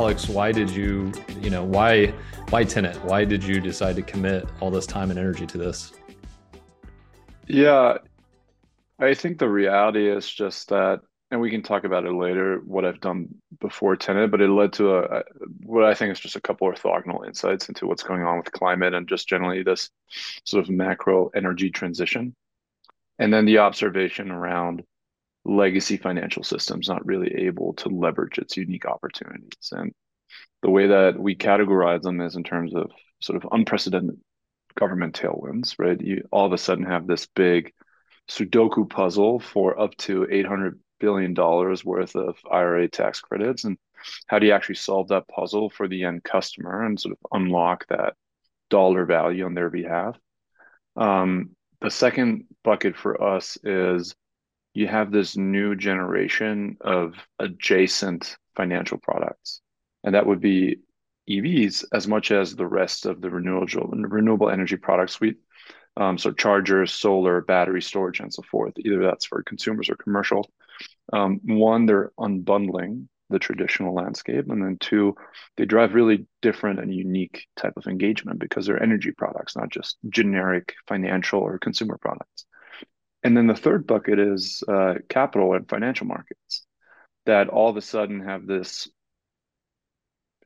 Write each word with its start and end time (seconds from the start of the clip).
Alex, 0.00 0.30
why 0.30 0.50
did 0.50 0.70
you, 0.70 1.12
you 1.42 1.50
know, 1.50 1.62
why 1.62 2.06
why 2.48 2.64
Tenet? 2.64 2.96
Why 3.04 3.26
did 3.26 3.44
you 3.44 3.60
decide 3.60 3.96
to 3.96 4.02
commit 4.02 4.48
all 4.58 4.70
this 4.70 4.86
time 4.86 5.10
and 5.10 5.18
energy 5.18 5.46
to 5.48 5.58
this? 5.58 5.92
Yeah, 7.46 7.98
I 8.98 9.12
think 9.12 9.38
the 9.38 9.50
reality 9.50 10.08
is 10.08 10.26
just 10.26 10.70
that, 10.70 11.02
and 11.30 11.38
we 11.38 11.50
can 11.50 11.62
talk 11.62 11.84
about 11.84 12.06
it 12.06 12.12
later, 12.14 12.62
what 12.64 12.86
I've 12.86 13.02
done 13.02 13.28
before 13.60 13.94
Tenet, 13.94 14.30
but 14.30 14.40
it 14.40 14.48
led 14.48 14.72
to 14.74 14.96
a, 14.96 15.22
what 15.66 15.84
I 15.84 15.92
think 15.92 16.12
is 16.12 16.18
just 16.18 16.34
a 16.34 16.40
couple 16.40 16.72
orthogonal 16.72 17.26
insights 17.26 17.68
into 17.68 17.86
what's 17.86 18.02
going 18.02 18.22
on 18.22 18.38
with 18.38 18.50
climate 18.52 18.94
and 18.94 19.06
just 19.06 19.28
generally 19.28 19.62
this 19.62 19.90
sort 20.46 20.64
of 20.64 20.70
macro 20.70 21.30
energy 21.34 21.68
transition. 21.68 22.34
And 23.18 23.30
then 23.30 23.44
the 23.44 23.58
observation 23.58 24.30
around 24.30 24.82
legacy 25.44 25.96
financial 25.96 26.42
systems 26.42 26.88
not 26.88 27.04
really 27.06 27.46
able 27.46 27.72
to 27.74 27.88
leverage 27.88 28.38
its 28.38 28.56
unique 28.56 28.86
opportunities. 28.86 29.72
And 29.72 29.92
the 30.62 30.70
way 30.70 30.88
that 30.88 31.18
we 31.18 31.34
categorize 31.34 32.02
them 32.02 32.20
is 32.20 32.36
in 32.36 32.44
terms 32.44 32.74
of 32.74 32.90
sort 33.20 33.42
of 33.42 33.50
unprecedented 33.52 34.18
government 34.78 35.18
tailwinds, 35.18 35.74
right? 35.78 36.00
You 36.00 36.26
all 36.30 36.46
of 36.46 36.52
a 36.52 36.58
sudden 36.58 36.84
have 36.84 37.06
this 37.06 37.26
big 37.34 37.72
Sudoku 38.28 38.88
puzzle 38.88 39.40
for 39.40 39.78
up 39.80 39.96
to 39.98 40.26
$800 40.30 40.78
billion 41.00 41.34
worth 41.34 42.14
of 42.14 42.36
IRA 42.50 42.88
tax 42.88 43.20
credits. 43.20 43.64
And 43.64 43.76
how 44.26 44.38
do 44.38 44.46
you 44.46 44.52
actually 44.52 44.76
solve 44.76 45.08
that 45.08 45.28
puzzle 45.28 45.70
for 45.70 45.88
the 45.88 46.04
end 46.04 46.22
customer 46.22 46.84
and 46.84 47.00
sort 47.00 47.12
of 47.12 47.26
unlock 47.32 47.86
that 47.88 48.14
dollar 48.68 49.04
value 49.04 49.44
on 49.44 49.54
their 49.54 49.70
behalf? 49.70 50.16
Um, 50.96 51.56
the 51.80 51.90
second 51.90 52.44
bucket 52.62 52.96
for 52.96 53.22
us 53.22 53.58
is 53.64 54.14
you 54.74 54.86
have 54.86 55.10
this 55.10 55.36
new 55.36 55.74
generation 55.74 56.76
of 56.80 57.14
adjacent 57.38 58.36
financial 58.56 58.98
products. 58.98 59.60
And 60.04 60.14
that 60.14 60.26
would 60.26 60.40
be 60.40 60.80
EVs 61.28 61.84
as 61.92 62.08
much 62.08 62.30
as 62.30 62.54
the 62.54 62.66
rest 62.66 63.06
of 63.06 63.20
the 63.20 63.30
renewable 63.30 63.88
renewable 63.92 64.50
energy 64.50 64.76
product 64.76 65.12
suite. 65.12 65.38
Um, 65.96 66.18
so 66.18 66.32
chargers, 66.32 66.92
solar, 66.92 67.40
battery 67.40 67.82
storage, 67.82 68.20
and 68.20 68.32
so 68.32 68.42
forth. 68.50 68.74
Either 68.78 69.02
that's 69.02 69.26
for 69.26 69.42
consumers 69.42 69.90
or 69.90 69.96
commercial. 69.96 70.48
Um, 71.12 71.40
one, 71.44 71.86
they're 71.86 72.12
unbundling 72.18 73.08
the 73.28 73.38
traditional 73.38 73.94
landscape, 73.94 74.50
and 74.50 74.62
then 74.62 74.76
two, 74.80 75.14
they 75.56 75.64
drive 75.64 75.94
really 75.94 76.26
different 76.42 76.80
and 76.80 76.92
unique 76.92 77.46
type 77.56 77.74
of 77.76 77.86
engagement 77.86 78.40
because 78.40 78.66
they're 78.66 78.82
energy 78.82 79.12
products, 79.12 79.56
not 79.56 79.68
just 79.68 79.98
generic 80.08 80.74
financial 80.88 81.40
or 81.40 81.58
consumer 81.58 81.96
products. 81.98 82.44
And 83.22 83.36
then 83.36 83.46
the 83.46 83.54
third 83.54 83.86
bucket 83.86 84.18
is 84.18 84.62
uh, 84.66 84.94
capital 85.08 85.52
and 85.54 85.68
financial 85.68 86.06
markets 86.06 86.66
that 87.26 87.48
all 87.48 87.68
of 87.68 87.76
a 87.76 87.82
sudden 87.82 88.20
have 88.24 88.46
this 88.46 88.88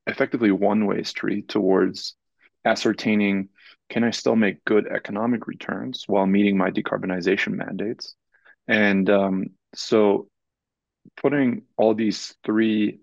effectively 0.06 0.50
one 0.50 0.86
way 0.86 1.02
street 1.02 1.48
towards 1.48 2.16
ascertaining 2.64 3.48
can 3.90 4.02
I 4.02 4.10
still 4.10 4.36
make 4.36 4.64
good 4.64 4.86
economic 4.86 5.46
returns 5.46 6.04
while 6.06 6.26
meeting 6.26 6.56
my 6.56 6.70
decarbonization 6.70 7.52
mandates? 7.52 8.14
And 8.66 9.08
um, 9.10 9.46
so 9.74 10.28
putting 11.16 11.62
all 11.76 11.94
these 11.94 12.34
three 12.44 13.00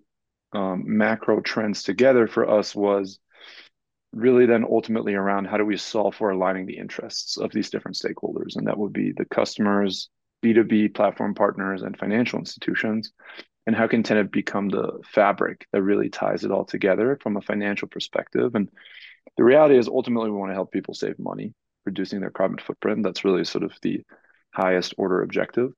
um, 0.54 0.84
macro 0.86 1.40
trends 1.42 1.84
together 1.84 2.28
for 2.28 2.50
us 2.50 2.76
was 2.76 3.20
really 4.14 4.46
then 4.46 4.66
ultimately 4.70 5.16
around 5.16 5.46
how 5.46 5.58
do 5.58 5.66
we 5.66 5.78
solve 5.78 6.16
for 6.16 6.32
aligning 6.32 6.66
the 6.66 6.78
interests 6.78 7.38
of 7.38 7.52
these 7.52 7.70
different 7.70 7.98
stakeholders? 7.98 8.56
And 8.56 8.68
that 8.68 8.78
would 8.78 8.94
be 8.94 9.12
the 9.12 9.26
customers 9.26 10.10
b2b 10.44 10.96
platform 10.96 11.36
partners 11.36 11.82
and 11.84 11.98
financial 11.98 12.40
institutions. 12.40 13.12
And 13.68 13.76
how 13.76 13.88
can 13.88 14.04
Tenet 14.04 14.32
become 14.32 14.70
the 14.70 15.00
fabric 15.14 15.68
that 15.72 15.84
really 15.84 16.10
ties 16.10 16.44
it 16.44 16.52
all 16.52 16.66
together 16.66 17.18
from 17.22 17.38
a 17.38 17.42
financial 17.42 17.88
perspective? 17.88 18.56
And 18.56 18.70
the 19.38 19.44
reality 19.44 19.78
is 19.78 19.88
ultimately 19.88 20.32
we 20.32 20.38
want 20.38 20.50
to 20.50 20.56
help 20.56 20.72
people 20.72 20.94
save 20.94 21.20
money 21.20 21.54
reducing 21.86 22.20
their 22.20 22.32
carbon 22.32 22.58
footprint. 22.58 23.04
That's 23.04 23.24
really 23.24 23.46
sort 23.46 23.64
of 23.64 23.74
the 23.82 24.02
highest 24.54 24.96
order 24.98 25.22
objective. 25.22 25.72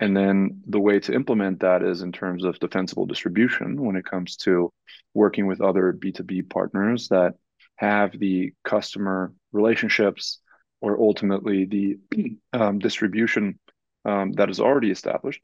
And 0.00 0.16
then 0.16 0.62
the 0.66 0.80
way 0.80 0.98
to 1.00 1.14
implement 1.14 1.60
that 1.60 1.82
is 1.82 2.00
in 2.00 2.10
terms 2.10 2.44
of 2.44 2.58
defensible 2.58 3.04
distribution 3.04 3.82
when 3.82 3.96
it 3.96 4.06
comes 4.06 4.36
to 4.38 4.72
working 5.12 5.46
with 5.46 5.60
other 5.60 5.92
b2b 5.92 6.48
partners 6.48 7.08
that 7.08 7.34
have 7.80 8.18
the 8.18 8.52
customer 8.62 9.32
relationships 9.52 10.40
or 10.82 11.00
ultimately 11.00 11.64
the 11.64 12.36
um, 12.52 12.78
distribution 12.78 13.58
um, 14.04 14.32
that 14.32 14.50
is 14.50 14.60
already 14.60 14.90
established. 14.90 15.42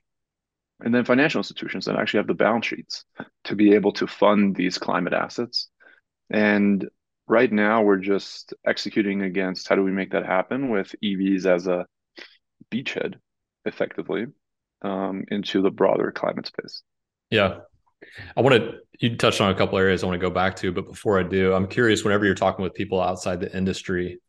And 0.81 0.95
then 0.95 1.07
financial 1.07 1.39
institutions 1.39 1.87
that 1.87 1.97
actually 1.97 2.19
have 2.19 2.27
the 2.27 2.35
balance 2.35 2.67
sheets 2.67 3.07
to 3.45 3.57
be 3.57 3.73
able 3.73 3.93
to 3.93 4.07
fund 4.07 4.55
these 4.55 4.77
climate 4.77 5.15
assets. 5.15 5.69
And 6.29 6.87
right 7.27 7.51
now, 7.51 7.83
we're 7.83 7.97
just 7.97 8.53
executing 8.67 9.23
against 9.23 9.67
how 9.67 9.77
do 9.77 9.83
we 9.83 9.91
make 9.91 10.13
that 10.13 10.27
happen 10.27 10.69
with 10.69 10.95
EVs 11.03 11.47
as 11.47 11.67
a 11.67 11.87
beachhead 12.71 13.15
effectively 13.65 14.27
um, 14.83 15.25
into 15.29 15.63
the 15.63 15.71
broader 15.71 16.13
climate 16.13 16.49
space. 16.49 16.83
Yeah, 17.31 17.61
I 18.37 18.41
want 18.41 18.57
to, 18.57 18.75
you 18.99 19.17
touched 19.17 19.41
on 19.41 19.51
a 19.51 19.55
couple 19.55 19.79
areas 19.79 20.03
I 20.03 20.07
want 20.07 20.21
to 20.21 20.27
go 20.27 20.33
back 20.33 20.57
to, 20.57 20.73
but 20.73 20.87
before 20.87 21.19
I 21.19 21.23
do, 21.23 21.53
I'm 21.53 21.67
curious 21.67 22.05
whenever 22.05 22.25
you're 22.25 22.35
talking 22.35 22.63
with 22.63 22.75
people 22.75 23.01
outside 23.01 23.41
the 23.41 23.55
industry 23.57 24.21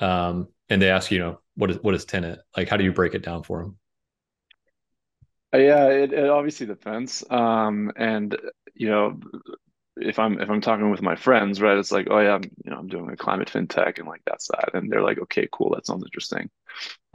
um, 0.00 0.48
and 0.68 0.80
they 0.80 0.90
ask 0.90 1.10
you, 1.10 1.18
know, 1.18 1.40
what 1.56 1.70
is, 1.70 1.78
what 1.82 1.94
is 1.94 2.04
Tenet? 2.04 2.40
Like, 2.56 2.68
how 2.68 2.76
do 2.76 2.84
you 2.84 2.92
break 2.92 3.14
it 3.14 3.22
down 3.22 3.42
for 3.42 3.62
them? 3.62 3.78
Uh, 5.54 5.58
yeah, 5.58 5.86
it, 5.86 6.12
it 6.12 6.28
obviously 6.28 6.66
depends. 6.66 7.24
Um, 7.30 7.92
and, 7.96 8.36
you 8.74 8.88
know, 8.88 9.18
if 10.00 10.18
I'm 10.18 10.40
if 10.40 10.48
I'm 10.48 10.60
talking 10.60 10.90
with 10.90 11.02
my 11.02 11.16
friends, 11.16 11.60
right, 11.60 11.76
it's 11.76 11.92
like, 11.92 12.06
oh 12.10 12.20
yeah, 12.20 12.34
I'm, 12.34 12.44
you 12.64 12.70
know, 12.70 12.78
I'm 12.78 12.86
doing 12.86 13.10
a 13.10 13.16
climate 13.16 13.50
fintech, 13.50 13.98
and 13.98 14.06
like 14.06 14.22
that's 14.24 14.48
that, 14.48 14.74
and 14.74 14.90
they're 14.90 15.02
like, 15.02 15.18
okay, 15.18 15.48
cool, 15.50 15.74
that 15.74 15.86
sounds 15.86 16.04
interesting. 16.04 16.50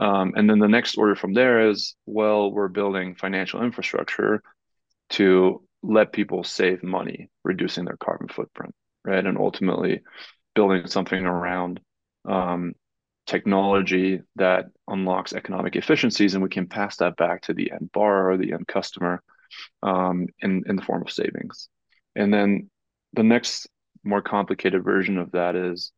Um, 0.00 0.34
and 0.36 0.48
then 0.48 0.58
the 0.58 0.68
next 0.68 0.96
order 0.98 1.16
from 1.16 1.32
there 1.32 1.70
is, 1.70 1.96
well, 2.06 2.52
we're 2.52 2.68
building 2.68 3.14
financial 3.14 3.62
infrastructure 3.62 4.42
to 5.10 5.62
let 5.86 6.12
people 6.12 6.44
save 6.44 6.82
money, 6.82 7.28
reducing 7.44 7.84
their 7.84 7.96
carbon 7.96 8.28
footprint, 8.28 8.74
right? 9.04 9.24
And 9.24 9.38
ultimately 9.38 10.00
building 10.54 10.86
something 10.86 11.24
around 11.24 11.80
um, 12.28 12.72
technology 13.26 14.20
that 14.36 14.66
unlocks 14.88 15.32
economic 15.32 15.76
efficiencies, 15.76 16.34
and 16.34 16.42
we 16.42 16.48
can 16.48 16.68
pass 16.68 16.96
that 16.96 17.16
back 17.16 17.42
to 17.42 17.54
the 17.54 17.70
end 17.72 17.90
borrower 17.92 18.36
the 18.36 18.52
end 18.52 18.66
customer 18.66 19.22
um, 19.82 20.26
in, 20.40 20.62
in 20.66 20.76
the 20.76 20.82
form 20.82 21.02
of 21.02 21.12
savings. 21.12 21.68
And 22.16 22.32
then 22.32 22.70
the 23.12 23.22
next 23.22 23.68
more 24.04 24.22
complicated 24.22 24.84
version 24.84 25.18
of 25.18 25.32
that 25.32 25.56
is 25.56 25.92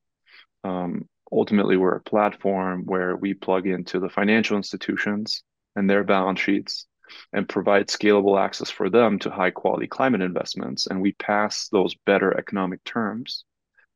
um, 0.65 1.09
ultimately 1.31 1.77
we're 1.77 1.97
a 1.97 2.03
platform 2.03 2.83
where 2.87 3.17
we 3.17 3.35
plug 3.35 3.67
into 3.67 4.01
the 4.01 4.09
financial 4.09 4.57
institutions 4.57 5.43
and 5.75 5.89
their 5.89 6.05
balance 6.05 6.41
sheets 6.41 6.87
and 7.33 7.49
provide 7.49 7.89
scalable 7.89 8.41
access 8.41 8.71
for 8.71 8.91
them 8.91 9.19
to 9.21 9.31
high 9.31 9.51
quality 9.51 9.87
climate 9.87 10.23
investments. 10.23 10.87
And 10.87 11.01
we 11.01 11.13
pass 11.13 11.69
those 11.69 11.95
better 12.07 12.37
economic 12.37 12.83
terms 12.85 13.45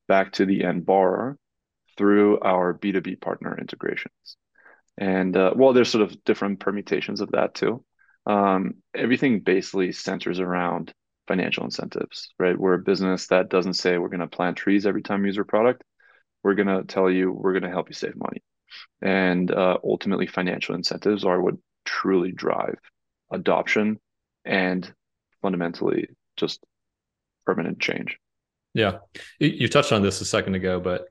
back 0.09 0.33
to 0.33 0.47
the 0.47 0.65
end 0.65 0.87
borrower 0.87 1.39
through 1.97 2.41
our 2.41 2.75
B2B 2.75 3.21
partner 3.21 3.57
integrations. 3.59 4.37
And 4.99 5.37
uh, 5.37 5.53
well, 5.57 5.73
there's 5.73 5.91
sort 5.91 6.03
of 6.03 6.25
different 6.25 6.61
permutations 6.61 7.21
of 7.21 7.33
that 7.33 7.55
too. 7.55 7.85
Um, 8.27 8.75
everything 8.95 9.41
basically 9.41 9.93
centers 9.93 10.41
around 10.41 10.93
financial 11.27 11.65
incentives, 11.65 12.35
right? 12.39 12.59
We're 12.59 12.75
a 12.75 12.79
business 12.79 13.29
that 13.29 13.49
doesn't 13.49 13.75
say 13.75 13.99
we're 13.99 14.09
going 14.09 14.21
to 14.21 14.27
plant 14.27 14.57
trees 14.57 14.85
every 14.85 15.03
time 15.03 15.21
you 15.21 15.29
use 15.29 15.39
our 15.39 15.45
product. 15.45 15.85
We're 16.43 16.55
going 16.55 16.69
to 16.69 16.85
tell 16.85 17.11
you 17.11 17.33
we're 17.33 17.53
going 17.53 17.63
to 17.63 17.71
help 17.71 17.89
you 17.89 17.95
save 17.95 18.17
money. 18.17 18.43
And 19.01 19.51
uh, 19.51 19.79
ultimately, 19.85 20.27
financial 20.27 20.75
incentives 20.75 21.25
are 21.25 21.41
what 21.41 21.55
truly 21.85 22.33
drive 22.33 22.79
adoption 23.31 23.99
and 24.45 24.93
fundamentally 25.43 26.09
just 26.37 26.61
permanent 27.47 27.81
change. 27.81 28.19
Yeah. 28.75 28.99
You 29.39 29.69
touched 29.69 29.93
on 29.93 30.03
this 30.03 30.21
a 30.21 30.25
second 30.25 30.55
ago, 30.55 30.81
but 30.81 31.07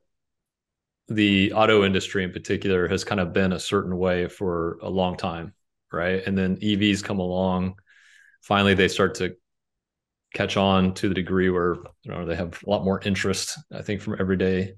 the 1.09 1.53
auto 1.53 1.83
industry 1.83 2.23
in 2.23 2.31
particular 2.31 2.87
has 2.87 3.03
kind 3.03 3.19
of 3.19 3.33
been 3.33 3.51
a 3.51 3.59
certain 3.59 3.97
way 3.97 4.27
for 4.27 4.77
a 4.81 4.89
long 4.89 5.17
time, 5.17 5.53
right? 5.91 6.23
And 6.25 6.37
then 6.37 6.57
EVs 6.57 7.03
come 7.03 7.19
along. 7.19 7.75
Finally, 8.41 8.75
they 8.75 8.87
start 8.87 9.15
to 9.15 9.35
catch 10.33 10.55
on 10.55 10.93
to 10.93 11.09
the 11.09 11.15
degree 11.15 11.49
where 11.49 11.75
you 12.03 12.11
know 12.11 12.25
they 12.25 12.35
have 12.35 12.61
a 12.65 12.69
lot 12.69 12.85
more 12.85 13.01
interest, 13.01 13.57
I 13.73 13.81
think, 13.81 14.01
from 14.01 14.17
everyday 14.19 14.75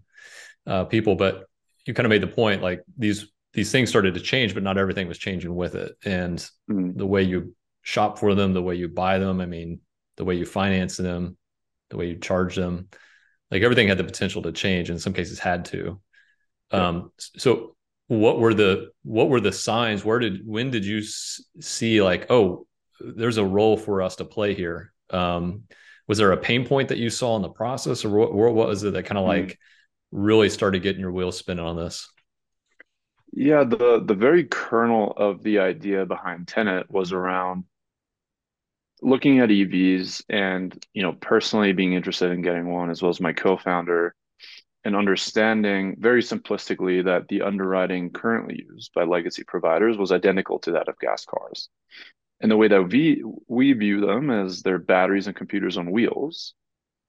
uh, 0.65 0.85
people. 0.85 1.15
But 1.15 1.45
you 1.85 1.93
kind 1.93 2.05
of 2.05 2.09
made 2.09 2.23
the 2.23 2.27
point, 2.27 2.63
like 2.63 2.81
these 2.97 3.27
these 3.53 3.71
things 3.71 3.89
started 3.89 4.13
to 4.13 4.21
change, 4.21 4.53
but 4.53 4.63
not 4.63 4.77
everything 4.77 5.07
was 5.07 5.17
changing 5.17 5.53
with 5.53 5.75
it. 5.75 5.93
And 6.05 6.37
mm-hmm. 6.69 6.97
the 6.97 7.05
way 7.05 7.23
you 7.23 7.55
shop 7.81 8.17
for 8.17 8.35
them, 8.35 8.53
the 8.53 8.61
way 8.61 8.75
you 8.75 8.87
buy 8.87 9.19
them, 9.19 9.41
I 9.41 9.45
mean, 9.45 9.81
the 10.17 10.25
way 10.25 10.35
you 10.35 10.45
finance 10.45 10.97
them, 10.97 11.37
the 11.89 11.97
way 11.97 12.07
you 12.07 12.15
charge 12.17 12.55
them, 12.55 12.87
like 13.49 13.63
everything 13.63 13.89
had 13.89 13.97
the 13.97 14.03
potential 14.03 14.41
to 14.43 14.51
change. 14.51 14.89
In 14.89 14.99
some 14.99 15.13
cases, 15.13 15.39
had 15.39 15.65
to. 15.65 16.01
Yeah. 16.71 16.87
Um, 16.87 17.11
so, 17.17 17.75
what 18.07 18.39
were 18.39 18.53
the 18.53 18.91
what 19.03 19.29
were 19.29 19.41
the 19.41 19.51
signs? 19.51 20.05
Where 20.05 20.19
did 20.19 20.45
when 20.45 20.71
did 20.71 20.85
you 20.85 21.01
see 21.01 22.01
like, 22.01 22.31
oh, 22.31 22.65
there's 22.99 23.37
a 23.37 23.45
role 23.45 23.77
for 23.77 24.01
us 24.01 24.17
to 24.17 24.25
play 24.25 24.53
here? 24.53 24.93
Um, 25.09 25.63
was 26.07 26.17
there 26.17 26.31
a 26.31 26.37
pain 26.37 26.65
point 26.65 26.89
that 26.89 26.97
you 26.97 27.09
saw 27.09 27.35
in 27.35 27.41
the 27.41 27.49
process 27.49 28.05
or 28.05 28.09
what, 28.09 28.33
what 28.33 28.53
was 28.53 28.83
it 28.83 28.93
that 28.93 29.03
kind 29.03 29.17
of 29.17 29.25
mm-hmm. 29.25 29.47
like 29.47 29.59
really 30.11 30.49
started 30.49 30.81
getting 30.81 31.01
your 31.01 31.11
wheels 31.11 31.37
spinning 31.37 31.65
on 31.65 31.75
this? 31.75 32.09
Yeah, 33.33 33.63
the 33.63 34.01
the 34.03 34.13
very 34.15 34.45
kernel 34.45 35.13
of 35.15 35.43
the 35.43 35.59
idea 35.59 36.05
behind 36.05 36.47
Tenet 36.47 36.89
was 36.91 37.11
around 37.13 37.65
looking 39.01 39.39
at 39.39 39.49
EVs 39.49 40.23
and 40.29 40.85
you 40.93 41.01
know 41.01 41.13
personally 41.13 41.73
being 41.73 41.93
interested 41.93 42.31
in 42.31 42.41
getting 42.41 42.69
one 42.71 42.89
as 42.89 43.01
well 43.01 43.09
as 43.09 43.19
my 43.19 43.33
co-founder 43.33 44.13
and 44.83 44.95
understanding 44.95 45.95
very 45.99 46.21
simplistically 46.21 47.03
that 47.05 47.27
the 47.27 47.41
underwriting 47.43 48.11
currently 48.11 48.65
used 48.69 48.91
by 48.93 49.03
legacy 49.03 49.43
providers 49.43 49.97
was 49.97 50.11
identical 50.11 50.59
to 50.59 50.71
that 50.71 50.87
of 50.87 50.99
gas 50.99 51.25
cars. 51.25 51.69
And 52.41 52.51
the 52.51 52.57
way 52.57 52.67
that 52.69 52.83
we 52.89 53.23
we 53.47 53.73
view 53.73 54.01
them 54.01 54.29
as 54.31 54.63
they're 54.63 54.79
batteries 54.79 55.27
and 55.27 55.35
computers 55.35 55.77
on 55.77 55.91
wheels, 55.91 56.53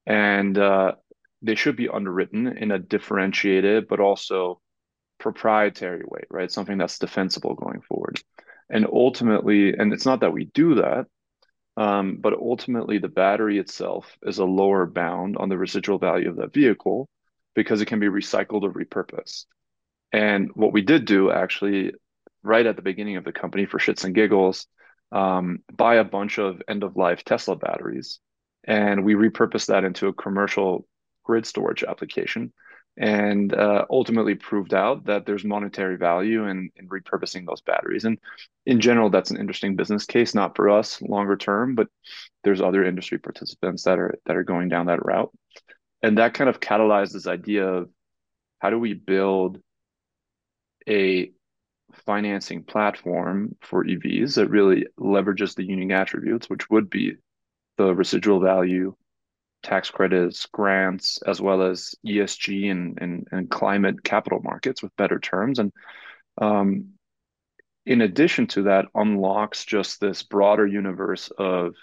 and 0.07 0.57
uh, 0.59 0.93
they 1.43 1.55
should 1.55 1.77
be 1.77 1.89
underwritten 1.89 2.47
in 2.59 2.71
a 2.73 2.79
differentiated 2.79 3.89
but 3.89 4.01
also 4.01 4.61
proprietary 5.23 6.03
way, 6.05 6.23
right? 6.31 6.51
Something 6.51 6.79
that's 6.79 6.99
defensible 6.99 7.55
going 7.55 7.81
forward. 7.81 8.21
And 8.69 8.87
ultimately, 8.87 9.73
and 9.73 9.93
it's 9.93 10.05
not 10.05 10.21
that 10.21 10.33
we 10.33 10.47
do 10.47 10.75
that, 10.77 11.07
um, 11.77 12.19
but 12.21 12.35
ultimately 12.35 12.99
the 12.99 13.09
battery 13.09 13.59
itself 13.59 14.17
is 14.23 14.39
a 14.39 14.45
lower 14.45 14.85
bound 14.85 15.37
on 15.37 15.49
the 15.49 15.57
residual 15.57 15.99
value 15.99 16.29
of 16.29 16.37
that 16.37 16.53
vehicle 16.53 17.09
because 17.55 17.81
it 17.81 17.87
can 17.87 18.01
be 18.01 18.09
recycled 18.09 18.63
or 18.63 18.73
repurposed. 18.73 19.47
And 20.13 20.51
what 20.55 20.73
we 20.73 20.83
did 20.83 21.05
do 21.05 21.31
actually, 21.31 21.93
right 22.43 22.67
at 22.67 22.77
the 22.77 22.83
beginning 22.83 23.17
of 23.17 23.25
the 23.25 23.33
company 23.33 23.65
for 23.65 23.79
shits 23.79 24.05
and 24.05 24.15
giggles, 24.15 24.67
um, 25.13 25.61
buy 25.73 25.97
a 25.97 26.05
bunch 26.05 26.39
of 26.39 26.61
end 26.69 26.83
of 26.83 26.97
life 26.97 27.25
Tesla 27.25 27.57
batteries. 27.57 28.19
And 28.65 29.05
we 29.05 29.15
repurposed 29.15 29.67
that 29.67 29.85
into 29.85 30.09
a 30.09 30.13
commercial 30.13 30.87
grid 31.25 31.47
storage 31.47 31.85
application 31.85 32.53
and 32.97 33.55
uh, 33.55 33.87
ultimately 33.91 34.35
proved 34.35 34.75
out 34.75 35.06
that 35.06 35.25
there's 35.25 35.44
monetary 35.44 35.97
value 35.97 36.47
in, 36.47 36.71
in 36.77 36.89
repurposing 36.89 37.47
those 37.47 37.62
batteries. 37.62 38.05
And 38.05 38.19
in 38.67 38.81
general, 38.81 39.09
that's 39.09 39.31
an 39.31 39.39
interesting 39.39 39.77
business 39.77 40.05
case, 40.05 40.35
not 40.35 40.56
for 40.56 40.69
us 40.69 41.00
longer 41.00 41.37
term, 41.37 41.75
but 41.75 41.89
there's 42.44 42.61
other 42.61 42.85
industry 42.85 43.19
participants 43.19 43.85
that 43.85 43.99
are 43.99 44.19
that 44.27 44.37
are 44.37 44.44
going 44.44 44.69
down 44.69 44.87
that 44.87 45.05
route. 45.05 45.31
And 46.03 46.19
that 46.19 46.35
kind 46.35 46.50
of 46.50 46.61
catalyzed 46.61 47.12
this 47.12 47.27
idea 47.27 47.67
of 47.67 47.91
how 48.59 48.71
do 48.71 48.79
we 48.79 48.93
build 48.93 49.61
a 50.88 51.33
financing 52.06 52.65
platform 52.65 53.56
for 53.61 53.85
EVs 53.85 54.35
that 54.35 54.49
really 54.49 54.87
leverages 54.99 55.55
the 55.55 55.65
unique 55.65 55.93
attributes, 55.93 56.49
which 56.49 56.69
would 56.71 56.91
be 56.91 57.17
the 57.77 57.95
residual 57.95 58.41
value 58.41 58.95
tax 59.62 59.91
credits, 59.91 60.47
grants, 60.47 61.20
as 61.26 61.41
well 61.41 61.62
as 61.62 61.94
ESG 62.06 62.70
and, 62.70 62.99
and, 63.00 63.26
and 63.31 63.50
climate 63.50 64.03
capital 64.03 64.41
markets 64.43 64.82
with 64.82 64.97
better 64.97 65.19
terms. 65.19 65.59
And 65.59 65.73
um, 66.41 66.91
in 67.87 68.00
addition 68.00 68.47
to 68.49 68.62
that, 68.64 68.87
unlocks 68.94 69.64
just 69.64 70.00
this 70.00 70.23
broader 70.23 70.67
universe 70.67 71.31
of 71.38 71.75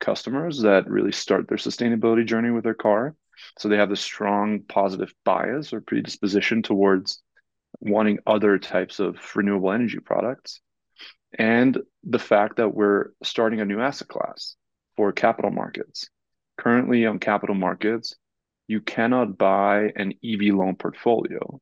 customers 0.00 0.62
that 0.62 0.88
really 0.88 1.12
start 1.12 1.48
their 1.48 1.58
sustainability 1.58 2.24
journey 2.24 2.50
with 2.50 2.64
their 2.64 2.74
car. 2.74 3.14
So 3.58 3.68
they 3.68 3.76
have 3.76 3.90
this 3.90 4.00
strong 4.00 4.62
positive 4.62 5.12
bias 5.24 5.72
or 5.72 5.80
predisposition 5.80 6.62
towards 6.62 7.22
wanting 7.80 8.18
other 8.26 8.58
types 8.58 9.00
of 9.00 9.16
renewable 9.34 9.72
energy 9.72 10.00
products. 10.00 10.60
And 11.36 11.78
the 12.04 12.18
fact 12.18 12.56
that 12.56 12.74
we're 12.74 13.10
starting 13.22 13.60
a 13.60 13.64
new 13.64 13.80
asset 13.80 14.08
class 14.08 14.56
for 14.96 15.12
capital 15.12 15.50
markets 15.50 16.08
currently 16.58 17.06
on 17.06 17.18
capital 17.18 17.54
markets, 17.54 18.14
you 18.66 18.80
cannot 18.80 19.38
buy 19.38 19.92
an 19.96 20.12
EV 20.22 20.54
loan 20.54 20.76
portfolio. 20.76 21.60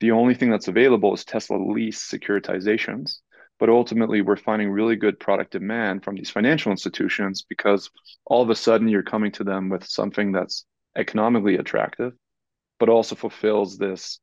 The 0.00 0.10
only 0.10 0.34
thing 0.34 0.50
that's 0.50 0.68
available 0.68 1.14
is 1.14 1.24
Tesla 1.24 1.56
lease 1.56 2.02
securitizations. 2.02 3.18
But 3.60 3.68
ultimately, 3.68 4.20
we're 4.20 4.36
finding 4.36 4.70
really 4.70 4.96
good 4.96 5.20
product 5.20 5.52
demand 5.52 6.02
from 6.02 6.16
these 6.16 6.28
financial 6.28 6.72
institutions 6.72 7.46
because 7.48 7.88
all 8.26 8.42
of 8.42 8.50
a 8.50 8.54
sudden 8.54 8.88
you're 8.88 9.04
coming 9.04 9.30
to 9.32 9.44
them 9.44 9.68
with 9.68 9.86
something 9.86 10.32
that's 10.32 10.66
economically 10.96 11.56
attractive, 11.56 12.12
but 12.80 12.88
also 12.88 13.14
fulfills 13.14 13.78
this 13.78 14.18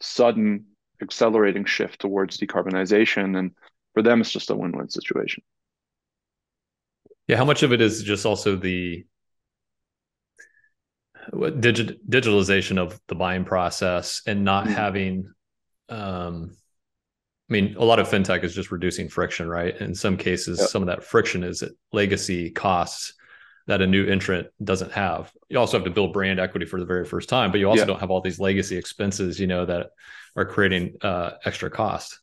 sudden 0.00 0.64
accelerating 1.02 1.66
shift 1.66 2.00
towards 2.00 2.38
decarbonization. 2.38 3.38
And 3.38 3.50
for 3.92 4.02
them, 4.02 4.22
it's 4.22 4.30
just 4.30 4.50
a 4.50 4.56
win 4.56 4.72
win 4.72 4.88
situation. 4.88 5.42
Yeah. 7.28 7.36
How 7.36 7.44
much 7.44 7.62
of 7.62 7.72
it 7.72 7.82
is 7.82 8.02
just 8.02 8.24
also 8.24 8.56
the 8.56 9.04
digit, 11.60 12.08
digitalization 12.08 12.78
of 12.78 13.00
the 13.08 13.14
buying 13.14 13.44
process 13.44 14.22
and 14.26 14.44
not 14.44 14.64
mm-hmm. 14.64 14.74
having 14.74 15.32
um 15.88 16.56
I 17.48 17.52
mean, 17.52 17.74
a 17.76 17.84
lot 17.84 17.98
of 17.98 18.08
fintech 18.08 18.44
is 18.44 18.54
just 18.54 18.70
reducing 18.70 19.08
friction, 19.08 19.48
right? 19.48 19.76
In 19.80 19.92
some 19.92 20.16
cases, 20.16 20.60
yep. 20.60 20.68
some 20.68 20.82
of 20.82 20.86
that 20.86 21.02
friction 21.02 21.42
is 21.42 21.64
legacy 21.92 22.50
costs 22.50 23.12
that 23.66 23.82
a 23.82 23.86
new 23.88 24.06
entrant 24.06 24.46
doesn't 24.62 24.92
have. 24.92 25.32
You 25.48 25.58
also 25.58 25.76
have 25.76 25.84
to 25.84 25.90
build 25.90 26.12
brand 26.12 26.38
equity 26.38 26.64
for 26.64 26.78
the 26.78 26.86
very 26.86 27.04
first 27.04 27.28
time, 27.28 27.50
but 27.50 27.58
you 27.58 27.68
also 27.68 27.86
don't 27.86 27.98
have 27.98 28.10
all 28.10 28.20
these 28.20 28.38
legacy 28.38 28.76
expenses, 28.76 29.40
you 29.40 29.48
know, 29.48 29.66
that 29.66 29.90
are 30.36 30.44
creating 30.44 30.96
uh, 31.02 31.32
extra 31.44 31.70
cost. 31.70 32.20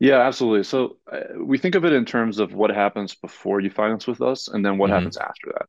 Yeah, 0.00 0.20
absolutely. 0.20 0.64
So 0.64 0.98
uh, 1.10 1.20
we 1.44 1.58
think 1.58 1.74
of 1.74 1.84
it 1.84 1.92
in 1.92 2.04
terms 2.04 2.38
of 2.38 2.54
what 2.54 2.70
happens 2.70 3.14
before 3.14 3.60
you 3.60 3.70
finance 3.70 4.06
with 4.06 4.20
us, 4.20 4.48
and 4.48 4.64
then 4.64 4.78
what 4.78 4.88
mm-hmm. 4.88 4.94
happens 4.94 5.16
after 5.16 5.52
that. 5.54 5.66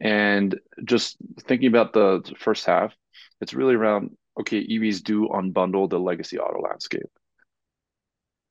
And 0.00 0.58
just 0.84 1.16
thinking 1.40 1.68
about 1.68 1.92
the 1.92 2.22
first 2.38 2.64
half, 2.64 2.94
it's 3.40 3.54
really 3.54 3.74
around 3.74 4.16
okay, 4.38 4.66
EVs 4.66 5.02
do 5.02 5.28
unbundle 5.28 5.88
the 5.88 5.98
legacy 5.98 6.38
auto 6.38 6.60
landscape. 6.62 7.10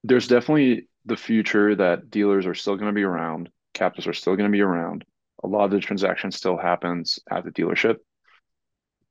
There's 0.03 0.27
definitely 0.27 0.87
the 1.05 1.17
future 1.17 1.75
that 1.75 2.09
dealers 2.09 2.45
are 2.45 2.53
still 2.53 2.75
going 2.75 2.89
to 2.89 2.95
be 2.95 3.03
around, 3.03 3.49
captives 3.73 4.07
are 4.07 4.13
still 4.13 4.35
going 4.35 4.49
to 4.49 4.55
be 4.55 4.61
around. 4.61 5.03
A 5.43 5.47
lot 5.47 5.65
of 5.65 5.71
the 5.71 5.79
transaction 5.79 6.31
still 6.31 6.57
happens 6.57 7.19
at 7.31 7.43
the 7.43 7.51
dealership. 7.51 7.97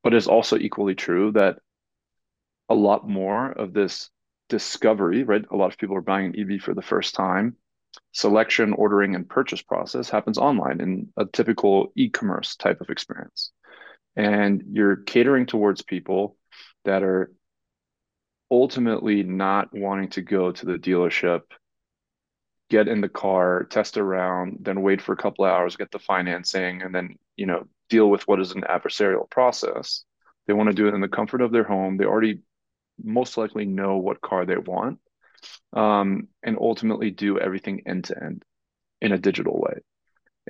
But 0.04 0.14
it's 0.14 0.28
also 0.28 0.56
equally 0.56 0.94
true 0.94 1.32
that 1.32 1.58
a 2.68 2.74
lot 2.74 3.08
more 3.08 3.50
of 3.50 3.72
this 3.72 4.10
discovery, 4.48 5.24
right? 5.24 5.44
A 5.50 5.56
lot 5.56 5.72
of 5.72 5.78
people 5.78 5.96
are 5.96 6.02
buying 6.02 6.26
an 6.26 6.52
EV 6.52 6.60
for 6.60 6.74
the 6.74 6.82
first 6.82 7.14
time 7.14 7.56
selection, 8.12 8.72
ordering, 8.72 9.14
and 9.14 9.28
purchase 9.28 9.62
process 9.62 10.10
happens 10.10 10.38
online 10.38 10.80
in 10.80 11.12
a 11.16 11.24
typical 11.26 11.92
e 11.96 12.08
commerce 12.08 12.56
type 12.56 12.80
of 12.80 12.90
experience. 12.90 13.52
And 14.16 14.62
you're 14.72 14.96
catering 14.96 15.46
towards 15.46 15.82
people 15.82 16.36
that 16.84 17.02
are 17.02 17.32
ultimately 18.50 19.22
not 19.22 19.68
wanting 19.72 20.08
to 20.10 20.22
go 20.22 20.50
to 20.50 20.66
the 20.66 20.78
dealership, 20.78 21.42
get 22.70 22.88
in 22.88 23.00
the 23.00 23.08
car, 23.08 23.64
test 23.64 23.96
around, 23.96 24.58
then 24.60 24.82
wait 24.82 25.00
for 25.00 25.12
a 25.12 25.16
couple 25.16 25.44
hours, 25.44 25.76
get 25.76 25.90
the 25.90 25.98
financing, 25.98 26.82
and 26.82 26.94
then, 26.94 27.16
you 27.36 27.46
know, 27.46 27.64
deal 27.88 28.08
with 28.08 28.26
what 28.26 28.40
is 28.40 28.52
an 28.52 28.62
adversarial 28.62 29.28
process. 29.30 30.04
They 30.46 30.54
want 30.54 30.68
to 30.70 30.74
do 30.74 30.88
it 30.88 30.94
in 30.94 31.00
the 31.00 31.08
comfort 31.08 31.42
of 31.42 31.52
their 31.52 31.64
home. 31.64 31.96
They 31.96 32.04
already 32.04 32.40
most 33.02 33.36
likely 33.36 33.64
know 33.64 33.98
what 33.98 34.20
car 34.20 34.44
they 34.44 34.56
want 34.56 34.98
um, 35.72 36.28
and 36.42 36.56
ultimately 36.60 37.10
do 37.10 37.38
everything 37.38 37.82
end 37.86 38.04
to 38.04 38.22
end 38.22 38.44
in 39.00 39.12
a 39.12 39.18
digital 39.18 39.58
way. 39.58 39.80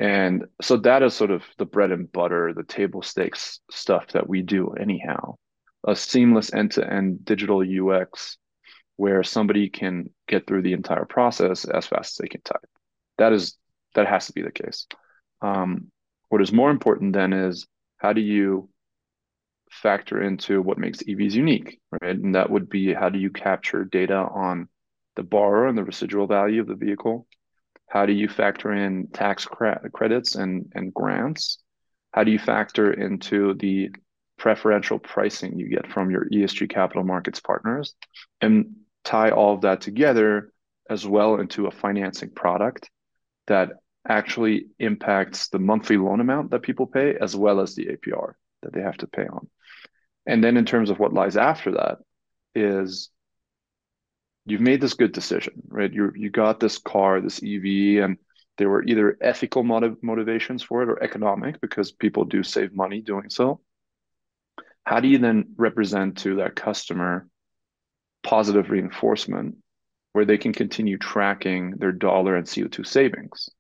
And 0.00 0.46
so 0.62 0.76
that 0.78 1.02
is 1.02 1.14
sort 1.14 1.32
of 1.32 1.42
the 1.58 1.66
bread 1.66 1.90
and 1.90 2.10
butter, 2.10 2.52
the 2.54 2.62
table 2.62 3.02
stakes 3.02 3.60
stuff 3.70 4.06
that 4.12 4.28
we 4.28 4.42
do 4.42 4.70
anyhow. 4.70 5.34
A 5.86 5.96
seamless 5.96 6.52
end 6.52 6.72
to 6.72 6.88
end 6.88 7.24
digital 7.24 7.62
UX 7.62 8.38
where 8.96 9.22
somebody 9.22 9.70
can 9.70 10.10
get 10.26 10.46
through 10.46 10.62
the 10.62 10.72
entire 10.72 11.04
process 11.04 11.64
as 11.64 11.86
fast 11.86 12.12
as 12.12 12.16
they 12.16 12.28
can 12.28 12.40
type. 12.42 12.68
That 13.18 13.32
is 13.32 13.56
that 13.94 14.06
has 14.06 14.26
to 14.26 14.32
be 14.32 14.42
the 14.42 14.52
case. 14.52 14.86
Um, 15.40 15.90
what 16.28 16.42
is 16.42 16.52
more 16.52 16.70
important 16.70 17.12
then 17.12 17.32
is 17.32 17.66
how 17.96 18.12
do 18.12 18.20
you 18.20 18.68
factor 19.70 20.22
into 20.22 20.62
what 20.62 20.78
makes 20.78 21.02
EVs 21.02 21.32
unique, 21.32 21.80
right? 22.02 22.16
And 22.16 22.34
that 22.34 22.50
would 22.50 22.68
be 22.68 22.92
how 22.92 23.08
do 23.08 23.18
you 23.18 23.30
capture 23.30 23.84
data 23.84 24.16
on 24.16 24.68
the 25.18 25.24
borrower 25.24 25.66
and 25.66 25.76
the 25.76 25.82
residual 25.82 26.28
value 26.28 26.60
of 26.60 26.68
the 26.68 26.76
vehicle? 26.76 27.26
How 27.88 28.06
do 28.06 28.12
you 28.12 28.28
factor 28.28 28.72
in 28.72 29.08
tax 29.08 29.44
cre- 29.44 29.88
credits 29.92 30.36
and, 30.36 30.70
and 30.76 30.94
grants? 30.94 31.58
How 32.12 32.22
do 32.22 32.30
you 32.30 32.38
factor 32.38 32.92
into 32.92 33.54
the 33.54 33.90
preferential 34.38 35.00
pricing 35.00 35.58
you 35.58 35.68
get 35.68 35.90
from 35.90 36.12
your 36.12 36.28
ESG 36.30 36.70
capital 36.70 37.02
markets 37.02 37.40
partners 37.40 37.96
and 38.40 38.76
tie 39.02 39.30
all 39.30 39.54
of 39.54 39.62
that 39.62 39.80
together 39.80 40.52
as 40.88 41.04
well 41.04 41.40
into 41.40 41.66
a 41.66 41.72
financing 41.72 42.30
product 42.30 42.88
that 43.48 43.70
actually 44.08 44.66
impacts 44.78 45.48
the 45.48 45.58
monthly 45.58 45.96
loan 45.96 46.20
amount 46.20 46.52
that 46.52 46.62
people 46.62 46.86
pay 46.86 47.16
as 47.20 47.34
well 47.34 47.58
as 47.58 47.74
the 47.74 47.86
APR 47.86 48.34
that 48.62 48.72
they 48.72 48.82
have 48.82 48.96
to 48.98 49.08
pay 49.08 49.26
on. 49.26 49.48
And 50.26 50.44
then 50.44 50.56
in 50.56 50.64
terms 50.64 50.90
of 50.90 51.00
what 51.00 51.12
lies 51.12 51.36
after 51.36 51.72
that 51.72 51.98
is 52.54 53.10
you've 54.48 54.60
made 54.60 54.80
this 54.80 54.94
good 54.94 55.12
decision, 55.12 55.54
right? 55.68 55.92
You 55.92 56.12
you 56.16 56.30
got 56.30 56.60
this 56.60 56.78
car, 56.78 57.20
this 57.20 57.42
EV, 57.42 57.98
and 58.04 58.18
There 58.58 58.70
were 58.70 58.84
either 58.84 59.16
ethical 59.20 59.62
motiv- 59.64 60.02
motivations 60.02 60.62
for 60.64 60.82
it 60.82 60.88
or 60.90 61.02
economic 61.02 61.60
because 61.60 61.92
people 61.92 62.24
do 62.26 62.42
save 62.42 62.74
money 62.74 63.02
doing 63.02 63.30
so. 63.30 63.60
How 64.84 65.00
do 65.00 65.08
you 65.08 65.18
then 65.18 65.54
represent 65.56 66.18
to 66.18 66.36
that 66.36 66.56
customer 66.56 67.28
positive 68.22 68.70
reinforcement 68.70 69.56
where 70.12 70.24
they 70.24 70.38
can 70.38 70.52
continue 70.52 70.98
tracking 70.98 71.72
their 71.78 71.92
dollar 71.92 72.36
and 72.36 72.48
CO2 72.48 72.84
savings? 72.84 73.50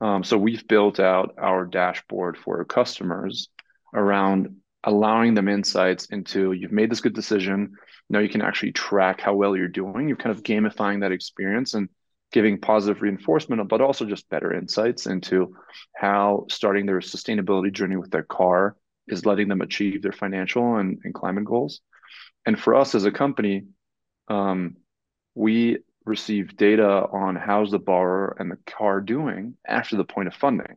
Um, 0.00 0.24
so 0.24 0.38
we've 0.38 0.66
built 0.68 1.00
out 1.00 1.34
our 1.38 1.66
dashboard 1.66 2.36
for 2.36 2.64
customers 2.64 3.48
around 3.94 4.56
allowing 4.84 5.34
them 5.34 5.48
insights 5.48 6.06
into 6.06 6.52
you've 6.52 6.72
made 6.72 6.90
this 6.90 7.00
good 7.00 7.14
decision. 7.14 7.72
Now 8.10 8.18
you 8.18 8.28
can 8.28 8.42
actually 8.42 8.72
track 8.72 9.20
how 9.20 9.34
well 9.34 9.56
you're 9.56 9.68
doing. 9.68 10.08
You're 10.08 10.16
kind 10.16 10.36
of 10.36 10.42
gamifying 10.42 11.00
that 11.00 11.12
experience 11.12 11.74
and 11.74 11.88
giving 12.32 12.60
positive 12.60 13.00
reinforcement, 13.00 13.66
but 13.68 13.80
also 13.80 14.04
just 14.04 14.28
better 14.28 14.52
insights 14.52 15.06
into 15.06 15.56
how 15.96 16.46
starting 16.50 16.84
their 16.84 16.98
sustainability 16.98 17.72
journey 17.72 17.96
with 17.96 18.10
their 18.10 18.24
car 18.24 18.76
is 19.08 19.24
letting 19.24 19.48
them 19.48 19.60
achieve 19.60 20.02
their 20.02 20.12
financial 20.12 20.76
and, 20.76 20.98
and 21.04 21.14
climate 21.14 21.44
goals. 21.44 21.80
And 22.44 22.58
for 22.58 22.74
us 22.74 22.94
as 22.94 23.04
a 23.04 23.10
company, 23.10 23.64
um, 24.28 24.76
we 25.34 25.78
receive 26.04 26.56
data 26.56 27.06
on 27.10 27.36
how's 27.36 27.70
the 27.70 27.78
borrower 27.78 28.36
and 28.38 28.50
the 28.50 28.58
car 28.66 29.00
doing 29.00 29.56
after 29.66 29.96
the 29.96 30.04
point 30.04 30.28
of 30.28 30.34
funding. 30.34 30.76